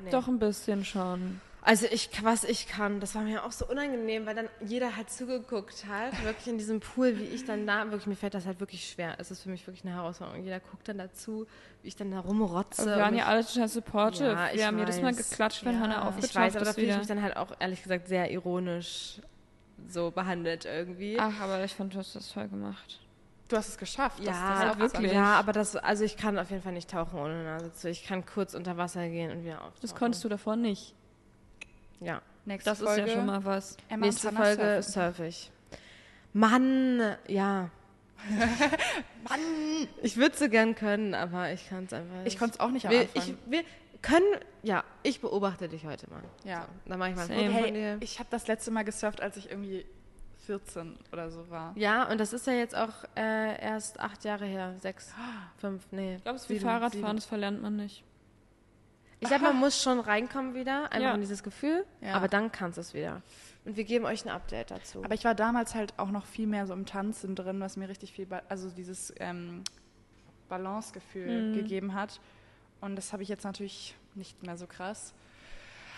nee. 0.03 0.11
Doch 0.11 0.29
ein 0.29 0.39
bisschen 0.39 0.85
schon. 0.85 1.41
Also 1.67 1.87
ich, 1.91 2.11
was 2.23 2.45
ich 2.45 2.69
kann, 2.69 3.01
das 3.01 3.15
war 3.15 3.23
mir 3.23 3.43
auch 3.43 3.51
so 3.51 3.67
unangenehm, 3.67 4.27
weil 4.27 4.35
dann 4.35 4.49
jeder 4.67 4.97
halt 4.97 5.09
zugeguckt 5.11 5.87
hat, 5.89 6.23
wirklich 6.23 6.47
in 6.47 6.59
diesem 6.59 6.81
Pool, 6.81 7.19
wie 7.19 7.25
ich 7.25 7.47
dann 7.47 7.67
da, 7.67 7.85
wirklich, 7.91 8.07
mir 8.07 8.17
fällt 8.17 8.35
das 8.35 8.45
halt 8.45 8.61
wirklich 8.61 8.87
schwer. 8.87 9.15
Es 9.19 9.31
ist 9.31 9.43
für 9.43 9.49
mich 9.49 9.67
wirklich 9.67 9.83
eine 9.83 9.95
Herausforderung. 9.95 10.45
Jeder 10.45 10.61
guckt 10.61 10.87
dann 10.89 10.99
dazu, 10.99 11.47
wie 11.81 11.89
ich 11.89 11.97
dann 11.97 12.11
da 12.11 12.21
rumrotze. 12.21 12.83
Aber 12.83 12.97
wir 12.97 13.03
waren 13.03 13.17
ja 13.17 13.25
alle 13.25 13.47
total 13.47 13.69
supportive. 13.69 14.29
Ja, 14.33 14.51
ich 14.51 14.59
wir 14.59 14.67
haben 14.67 14.79
jedes 14.79 15.01
Mal 15.01 15.15
geklatscht, 15.15 15.65
wenn 15.65 15.77
Ja. 15.77 15.81
Hannah 15.81 16.03
aufgetaucht 16.09 16.31
ich 16.31 16.35
weiß, 16.37 16.57
aber 16.57 16.65
da 16.67 16.71
ist 16.71 16.75
fühle 16.77 16.91
ich 16.93 16.99
mich 16.99 17.07
dann 17.07 17.23
halt 17.23 17.37
auch, 17.39 17.53
ehrlich 17.59 17.83
gesagt, 17.83 18.09
sehr 18.09 18.31
ironisch 18.31 19.23
so 19.89 20.11
behandelt 20.11 20.67
irgendwie. 20.67 21.19
Ach, 21.19 21.41
aber 21.41 21.65
ich 21.65 21.73
fand, 21.75 21.95
du 21.95 21.99
hast 21.99 22.15
das 22.15 22.31
toll 22.31 22.49
gemacht. 22.49 23.01
Du 23.49 23.57
hast 23.57 23.69
es 23.69 23.79
geschafft. 23.79 24.19
das- 24.19 24.27
Ja, 24.27 24.51
das 24.51 24.59
ist 24.59 24.65
auch 24.71 24.81
was 24.81 24.93
wirklich. 24.93 25.13
Ja, 25.13 25.35
aber 25.39 25.53
das, 25.55 25.77
also 25.77 26.05
ich 26.05 26.19
kann 26.19 26.39
auf 26.39 26.51
jeden 26.51 26.63
Fall 26.63 26.73
nicht 26.73 26.91
tauchen 26.91 27.19
ohne 27.19 27.43
Nase 27.45 27.73
zu. 27.73 27.89
Ich 27.89 28.05
kann 28.05 28.27
kurz 28.27 28.53
unter 28.55 28.77
Wasser 28.77 29.09
gehen 29.09 29.31
und 29.31 29.45
wieder 29.45 29.63
auf. 29.65 29.73
Das 29.81 29.95
konntest 29.95 30.23
du 30.25 30.29
davor 30.29 30.57
nicht. 30.57 30.95
Ja. 32.01 32.23
Nächste 32.45 32.71
Das 32.71 32.81
Folge. 32.81 33.03
ist 33.03 33.09
ja 33.09 33.15
schon 33.15 33.27
mal 33.27 33.45
was. 33.45 33.77
Emma 33.89 34.07
Nächste 34.07 34.33
Folge 34.33 34.83
surfe 34.83 35.27
ich. 35.27 35.51
Mann, 36.33 37.17
ja. 37.29 37.71
Mann! 39.29 39.41
Ich 40.03 40.17
würde 40.17 40.37
so 40.37 40.49
gern 40.49 40.75
können, 40.75 41.15
aber 41.15 41.53
ich 41.53 41.69
kann 41.69 41.85
es 41.85 41.93
einfach 41.93 42.17
nicht. 42.17 42.27
Ich 42.33 42.39
konnte 42.39 42.55
es 42.55 42.61
auch 42.61 42.71
nicht 42.71 42.87
am 42.87 42.93
wir, 42.93 43.09
ich, 43.15 43.35
wir 43.47 43.63
können, 44.03 44.27
ja, 44.63 44.85
ich 45.03 45.21
beobachte 45.21 45.69
dich 45.69 45.85
heute 45.87 46.09
mal. 46.11 46.23
Ja. 46.45 46.63
So, 46.63 46.91
dann 46.91 46.99
mache 46.99 47.11
ich 47.11 47.17
mal 47.17 47.23
ein. 47.31 47.53
Foto 47.53 47.65
von 47.65 47.75
dir. 47.75 47.81
hey, 47.83 47.97
ich 48.01 48.19
habe 48.19 48.29
das 48.31 48.47
letzte 48.47 48.71
Mal 48.71 48.85
gesurft, 48.85 49.21
als 49.21 49.37
ich 49.37 49.51
irgendwie 49.51 49.87
14 50.47 50.99
oder 51.13 51.31
so 51.31 51.49
war. 51.51 51.73
Ja, 51.77 52.11
und 52.11 52.19
das 52.19 52.33
ist 52.33 52.47
ja 52.47 52.53
jetzt 52.53 52.77
auch 52.77 53.05
äh, 53.17 53.61
erst 53.63 54.01
acht 54.01 54.25
Jahre 54.25 54.45
her. 54.45 54.75
Sechs, 54.81 55.13
fünf, 55.59 55.87
nee. 55.91 56.17
Ich 56.17 56.23
glaube, 56.23 56.37
es 56.37 56.43
ist 56.43 56.51
wie 56.51 56.59
Fahrradfahren, 56.59 57.17
das 57.17 57.27
verlernt 57.27 57.63
man 57.63 57.77
nicht. 57.77 58.05
Ich 59.25 59.29
glaube, 59.31 59.45
man 59.45 59.57
muss 59.59 59.83
schon 59.83 60.01
reinkommen 60.01 60.55
wieder, 60.55 60.85
einfach 60.93 61.01
Ja. 61.01 61.15
in 61.15 61.21
dieses 61.21 61.43
Gefühl, 61.43 61.85
Ja. 62.01 62.15
aber 62.15 62.29
dann 62.29 62.53
kannst 62.53 62.77
du 62.77 62.81
es 62.83 62.95
wieder. 62.95 63.23
Und 63.65 63.77
wir 63.77 63.85
geben 63.85 64.05
euch 64.05 64.25
ein 64.25 64.31
Update 64.31 64.71
dazu. 64.71 65.03
Aber 65.03 65.15
ich 65.15 65.25
war 65.25 65.35
damals 65.35 65.75
halt 65.75 65.95
auch 65.99 66.11
noch 66.11 66.27
viel 66.27 66.47
mehr 66.47 66.67
so 66.67 66.75
im 66.75 66.85
Tanzen 66.85 67.35
drin, 67.35 67.61
was 67.61 67.77
mir 67.77 67.89
richtig 67.89 68.13
viel, 68.13 68.27
also 68.49 68.69
dieses 68.71 69.13
ähm, 69.19 69.63
Balancegefühl 70.49 71.51
Mhm. 71.51 71.55
gegeben 71.55 71.95
hat. 71.95 72.21
Und 72.81 72.97
das 72.97 73.13
habe 73.15 73.23
ich 73.23 73.29
jetzt 73.31 73.45
natürlich 73.45 73.95
nicht 74.15 74.43
mehr 74.43 74.59
so 74.59 74.67
krass. 74.67 75.15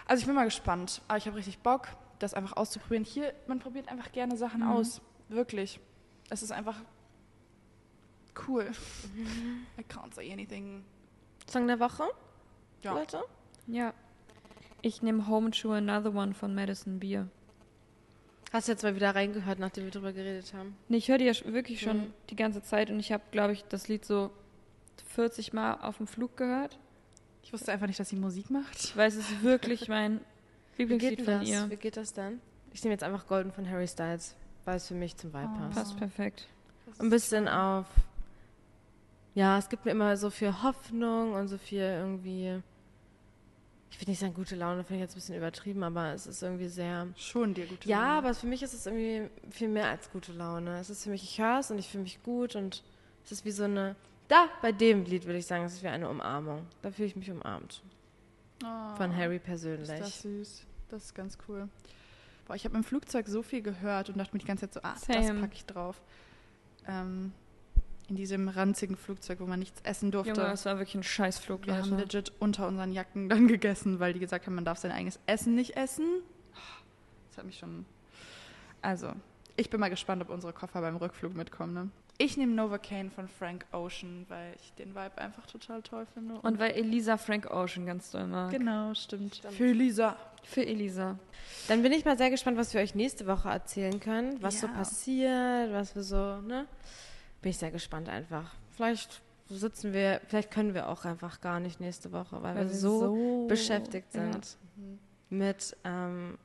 Also 0.07 0.20
ich 0.20 0.27
bin 0.27 0.37
mal 0.37 0.45
gespannt. 0.45 1.03
Aber 1.09 1.18
ich 1.18 1.27
habe 1.27 1.37
richtig 1.37 1.59
Bock, 1.59 1.89
das 2.20 2.33
einfach 2.35 2.57
auszuprobieren. 2.57 3.05
Hier, 3.05 3.35
man 3.49 3.59
probiert 3.59 3.89
einfach 3.89 4.12
gerne 4.12 4.37
Sachen 4.37 4.61
Mhm. 4.61 4.68
aus. 4.70 5.01
Wirklich. 5.29 5.81
Es 6.31 6.43
ist 6.45 6.53
einfach 6.53 6.77
cool. 8.47 8.70
Mhm. 9.14 9.66
I 9.79 9.83
can't 9.83 10.14
say 10.14 10.33
anything. 10.33 10.85
Song 11.51 11.66
der 11.66 11.81
Woche, 11.81 12.05
Ja. 12.87 12.95
Leute? 12.95 13.20
Ja. 13.66 13.93
Ich 14.82 15.03
nehme 15.03 15.26
Home 15.26 15.51
to 15.51 15.72
Another 15.72 16.14
One 16.14 16.34
von 16.34 16.55
Madison 16.55 16.99
Beer. 17.01 17.28
Hast 18.53 18.68
du 18.68 18.72
jetzt 18.72 18.82
mal 18.84 18.95
wieder 18.95 19.14
reingehört, 19.14 19.59
nachdem 19.59 19.84
wir 19.84 19.91
drüber 19.91 20.12
geredet 20.12 20.55
haben? 20.55 20.76
Nee, 20.89 20.99
ich 20.99 21.09
höre 21.09 21.18
die 21.18 21.24
ja 21.24 21.32
wirklich 21.47 21.80
schon 21.80 21.99
Mhm. 21.99 22.12
die 22.30 22.37
ganze 22.37 22.62
Zeit 22.62 22.91
und 22.91 23.01
ich 23.01 23.11
habe, 23.12 23.22
glaube 23.32 23.53
ich, 23.53 23.64
das 23.64 23.89
Lied 23.89 24.05
so 24.05 24.30
40 25.09 25.53
Mal 25.53 25.74
auf 25.82 25.97
dem 25.99 26.07
Flug 26.07 26.37
gehört. 26.37 26.78
Ich 27.43 27.53
wusste 27.53 27.72
einfach 27.72 27.87
nicht, 27.87 27.99
dass 27.99 28.09
sie 28.09 28.16
Musik 28.16 28.51
macht. 28.51 28.97
Weil 28.97 29.09
es 29.09 29.16
ist 29.16 29.43
wirklich 29.43 29.89
mein 29.89 30.20
Wie 30.76 30.87
geht 30.87 31.01
Lieblingslied 31.01 31.24
von 31.24 31.41
das? 31.41 31.49
ihr. 31.49 31.70
Wie 31.70 31.76
geht 31.76 31.97
das 31.97 32.12
dann? 32.12 32.41
Ich 32.72 32.82
nehme 32.84 32.93
jetzt 32.93 33.03
einfach 33.03 33.26
Golden 33.26 33.51
von 33.53 33.68
Harry 33.68 33.89
Styles, 33.89 34.37
weil 34.64 34.76
es 34.76 34.87
für 34.89 34.95
mich 34.95 35.16
zum 35.16 35.32
Vibe 35.32 35.51
Oh. 35.55 35.59
passt. 35.59 35.74
Passt 35.74 35.97
perfekt. 35.97 36.47
Ein 36.99 37.11
bisschen 37.11 37.49
auf. 37.49 37.87
Ja, 39.34 39.59
es 39.59 39.68
gibt 39.68 39.84
mir 39.84 39.91
immer 39.91 40.16
so 40.16 40.30
viel 40.30 40.62
Hoffnung 40.62 41.32
und 41.34 41.49
so 41.49 41.59
viel 41.59 41.80
irgendwie. 41.80 42.62
Ich 43.91 44.01
will 44.01 44.09
nicht 44.09 44.18
sagen, 44.18 44.34
gute 44.34 44.57
Laune, 44.57 44.84
finde 44.84 44.97
ich 44.97 45.01
jetzt 45.03 45.12
ein 45.12 45.20
bisschen 45.20 45.37
übertrieben, 45.37 45.82
aber 45.82 46.12
es 46.12 46.26
ist 46.26 46.43
irgendwie 46.43 46.68
sehr. 46.68 47.07
Schon 47.16 47.55
dir 47.55 47.66
gut. 47.66 47.84
Ja, 47.84 48.18
aber 48.18 48.34
für 48.34 48.47
mich 48.47 48.62
ist 48.62 48.74
es 48.74 48.87
irgendwie 48.87 49.30
viel 49.51 49.68
mehr 49.68 49.89
als 49.89 50.11
gute 50.11 50.32
Laune. 50.32 50.78
Es 50.78 50.91
ist 50.91 51.05
für 51.05 51.11
mich, 51.11 51.22
ich 51.22 51.41
höre 51.41 51.61
es 51.61 51.70
und 51.70 51.78
ich 51.78 51.89
fühle 51.89 52.03
mich 52.03 52.22
gut 52.22 52.57
und 52.57 52.82
es 53.24 53.32
ist 53.32 53.45
wie 53.45 53.53
so 53.53 53.64
eine. 53.64 53.97
Da, 54.28 54.49
bei 54.61 54.72
dem 54.72 55.05
Lied 55.05 55.24
würde 55.24 55.39
ich 55.39 55.47
sagen, 55.47 55.64
es 55.64 55.74
ist 55.74 55.82
wie 55.82 55.89
eine 55.89 56.09
Umarmung. 56.09 56.66
Da 56.82 56.91
fühle 56.91 57.07
ich 57.09 57.16
mich 57.16 57.30
umarmt. 57.30 57.82
Oh. 58.64 58.97
Von 58.97 59.14
Harry 59.16 59.37
Ist 59.37 59.45
persönlich. 59.45 59.89
das 59.89 60.22
süß. 60.22 60.66
Das 60.89 61.05
ist 61.05 61.14
ganz 61.14 61.39
cool. 61.49 61.68
Boah, 62.47 62.55
ich 62.55 62.64
habe 62.64 62.76
im 62.76 62.84
Flugzeug 62.84 63.26
so 63.28 63.43
viel 63.43 63.62
gehört 63.62 64.09
und 64.09 64.18
dachte 64.18 64.34
mir 64.34 64.41
die 64.41 64.47
ganze 64.47 64.68
Zeit 64.68 64.74
so, 64.74 64.80
ah, 64.82 64.95
das 64.95 65.26
Same. 65.26 65.41
packe 65.41 65.55
ich 65.55 65.66
drauf. 65.66 66.01
Ähm, 66.87 67.32
in 68.09 68.16
diesem 68.16 68.48
ranzigen 68.48 68.96
Flugzeug, 68.96 69.40
wo 69.40 69.46
man 69.46 69.59
nichts 69.59 69.80
essen 69.82 70.11
durfte. 70.11 70.40
Junge, 70.40 70.52
es 70.52 70.64
war 70.64 70.78
wirklich 70.78 70.94
ein 70.94 71.02
Scheißflug, 71.02 71.66
wir 71.66 71.76
haben 71.76 71.96
legit 71.96 72.32
unter 72.38 72.68
unseren 72.68 72.92
Jacken 72.92 73.28
dann 73.28 73.48
gegessen, 73.48 73.98
weil 74.00 74.12
die 74.12 74.20
gesagt 74.20 74.46
haben, 74.46 74.54
man 74.54 74.64
darf 74.64 74.78
sein 74.78 74.92
eigenes 74.92 75.18
Essen 75.26 75.54
nicht 75.54 75.76
essen. 75.76 76.07
Das 77.30 77.38
hat 77.38 77.44
mich 77.46 77.59
schon... 77.59 77.84
Also, 78.82 79.12
ich 79.57 79.70
bin 79.70 79.80
mal 79.80 79.88
gespannt, 79.90 80.22
ob 80.22 80.30
unsere 80.30 80.52
Koffer 80.52 80.80
beim 80.80 80.96
Rückflug 80.96 81.34
mitkommen. 81.34 81.74
Ne? 81.74 81.90
Ich 82.18 82.36
nehme 82.36 82.52
Novocaine 82.54 83.11
von 83.11 83.28
Frank 83.28 83.66
Ocean, 83.72 84.24
weil 84.28 84.54
ich 84.62 84.72
den 84.74 84.94
Vibe 84.94 85.18
einfach 85.18 85.44
total 85.46 85.82
toll 85.82 86.07
finde. 86.14 86.36
Und 86.40 86.59
weil 86.59 86.70
Elisa 86.72 87.16
Frank 87.18 87.50
Ocean 87.50 87.84
ganz 87.84 88.11
doll 88.11 88.26
mag. 88.26 88.50
genau, 88.52 88.94
stimmt. 88.94 89.36
Stimmt. 89.36 89.54
Für 89.54 89.72
Lisa. 89.72 90.16
Für 90.44 90.64
Elisa. 90.64 91.18
Dann 91.68 91.82
bin 91.82 91.92
ich 91.92 92.04
mal 92.04 92.16
sehr 92.16 92.30
gespannt, 92.30 92.57
was 92.57 92.72
wir 92.72 92.80
euch 92.80 92.94
nächste 92.94 93.26
Woche 93.26 93.48
erzählen 93.48 93.98
können, 93.98 94.40
was 94.40 94.61
so 94.61 94.66
Ja. 94.68 94.72
passiert, 94.72 95.72
was 95.72 95.94
wir 95.96 96.02
so, 96.04 96.40
ne? 96.40 96.66
Bin 97.43 97.51
ich 97.51 97.59
sehr 97.59 97.70
gespannt 97.70 98.09
einfach. 98.09 98.53
Vielleicht 98.70 99.22
sitzen 99.49 99.93
wir, 99.93 100.20
vielleicht 100.26 100.51
können 100.51 100.74
wir 100.74 100.89
auch 100.89 101.05
einfach 101.05 101.41
gar 101.41 101.61
nicht 101.61 101.80
nächste 101.80 102.12
Woche, 102.12 102.43
weil, 102.43 102.57
wir 102.57 102.68
so, 102.68 103.47
beschäftigt 103.49 104.12
ja. 104.14 104.22
sind 104.32 104.57
mit, 105.30 105.76
ähm, 105.84 106.39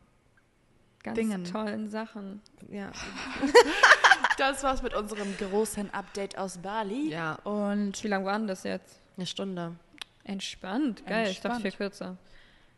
Ganz 1.04 1.18
Dingen. 1.18 1.44
tollen 1.46 1.90
Sachen. 1.90 2.42
ja, 2.70 2.92
Das 4.38 4.64
war's 4.64 4.82
mit 4.82 4.94
unserem 4.94 5.36
großen 5.38 5.94
Update 5.94 6.38
aus 6.38 6.58
Bali. 6.60 7.10
ja, 7.12 7.36
Und 7.44 8.04
Wie 8.04 8.08
lang 8.08 8.24
war 8.26 8.38
denn 8.38 8.48
das 8.48 8.64
jetzt? 8.64 9.00
eine 9.18 9.26
Stunde. 9.26 9.76
Entspannt. 10.24 11.06
Geil, 11.06 11.28
ich 11.30 11.42
dachte 11.42 11.56
Entspannt. 11.56 11.62
viel 11.62 11.72
kürzer. 11.72 12.18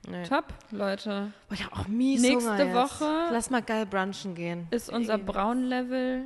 Nee. 0.09 0.23
Top, 0.23 0.45
Leute. 0.71 1.31
Oh, 1.49 1.53
ich 1.53 1.63
hab 1.65 1.77
auch 1.79 1.87
mies 1.87 2.21
Nächste. 2.21 2.73
Woche- 2.73 3.27
Lass 3.31 3.49
mal 3.49 3.61
geil 3.61 3.85
brunchen 3.85 4.35
gehen. 4.35 4.67
Ist 4.71 4.89
unser 4.89 5.17
Braun-Level 5.17 6.25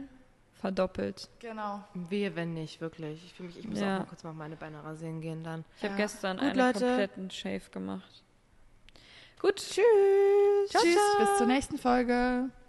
verdoppelt. 0.59 1.29
genau. 1.39 1.83
Wehe, 1.93 2.35
wenn 2.35 2.53
nicht, 2.53 2.81
wirklich. 2.81 3.23
Ich, 3.25 3.33
fühl 3.33 3.45
mich, 3.47 3.57
ich 3.59 3.67
muss 3.67 3.79
Ja. 3.79 3.95
auch 3.97 3.99
mal 4.01 4.05
kurz 4.07 4.23
mal 4.23 4.33
meine 4.33 4.55
Beine 4.55 4.83
rasieren 4.83 5.21
gehen 5.21 5.43
dann. 5.43 5.63
Ich 5.77 5.83
habe 5.83 5.93
Ja. 5.93 5.97
gestern 5.97 6.37
Gut, 6.37 6.45
einen 6.47 6.57
Leute. 6.57 6.79
kompletten 6.79 7.29
Shave 7.31 7.69
gemacht. 7.71 8.23
Gut. 9.39 9.57
Tschüss. 9.57 9.83
Tschüss, 10.69 10.97
bis 11.19 11.37
zur 11.37 11.47
nächsten 11.47 11.77
Folge. 11.77 12.49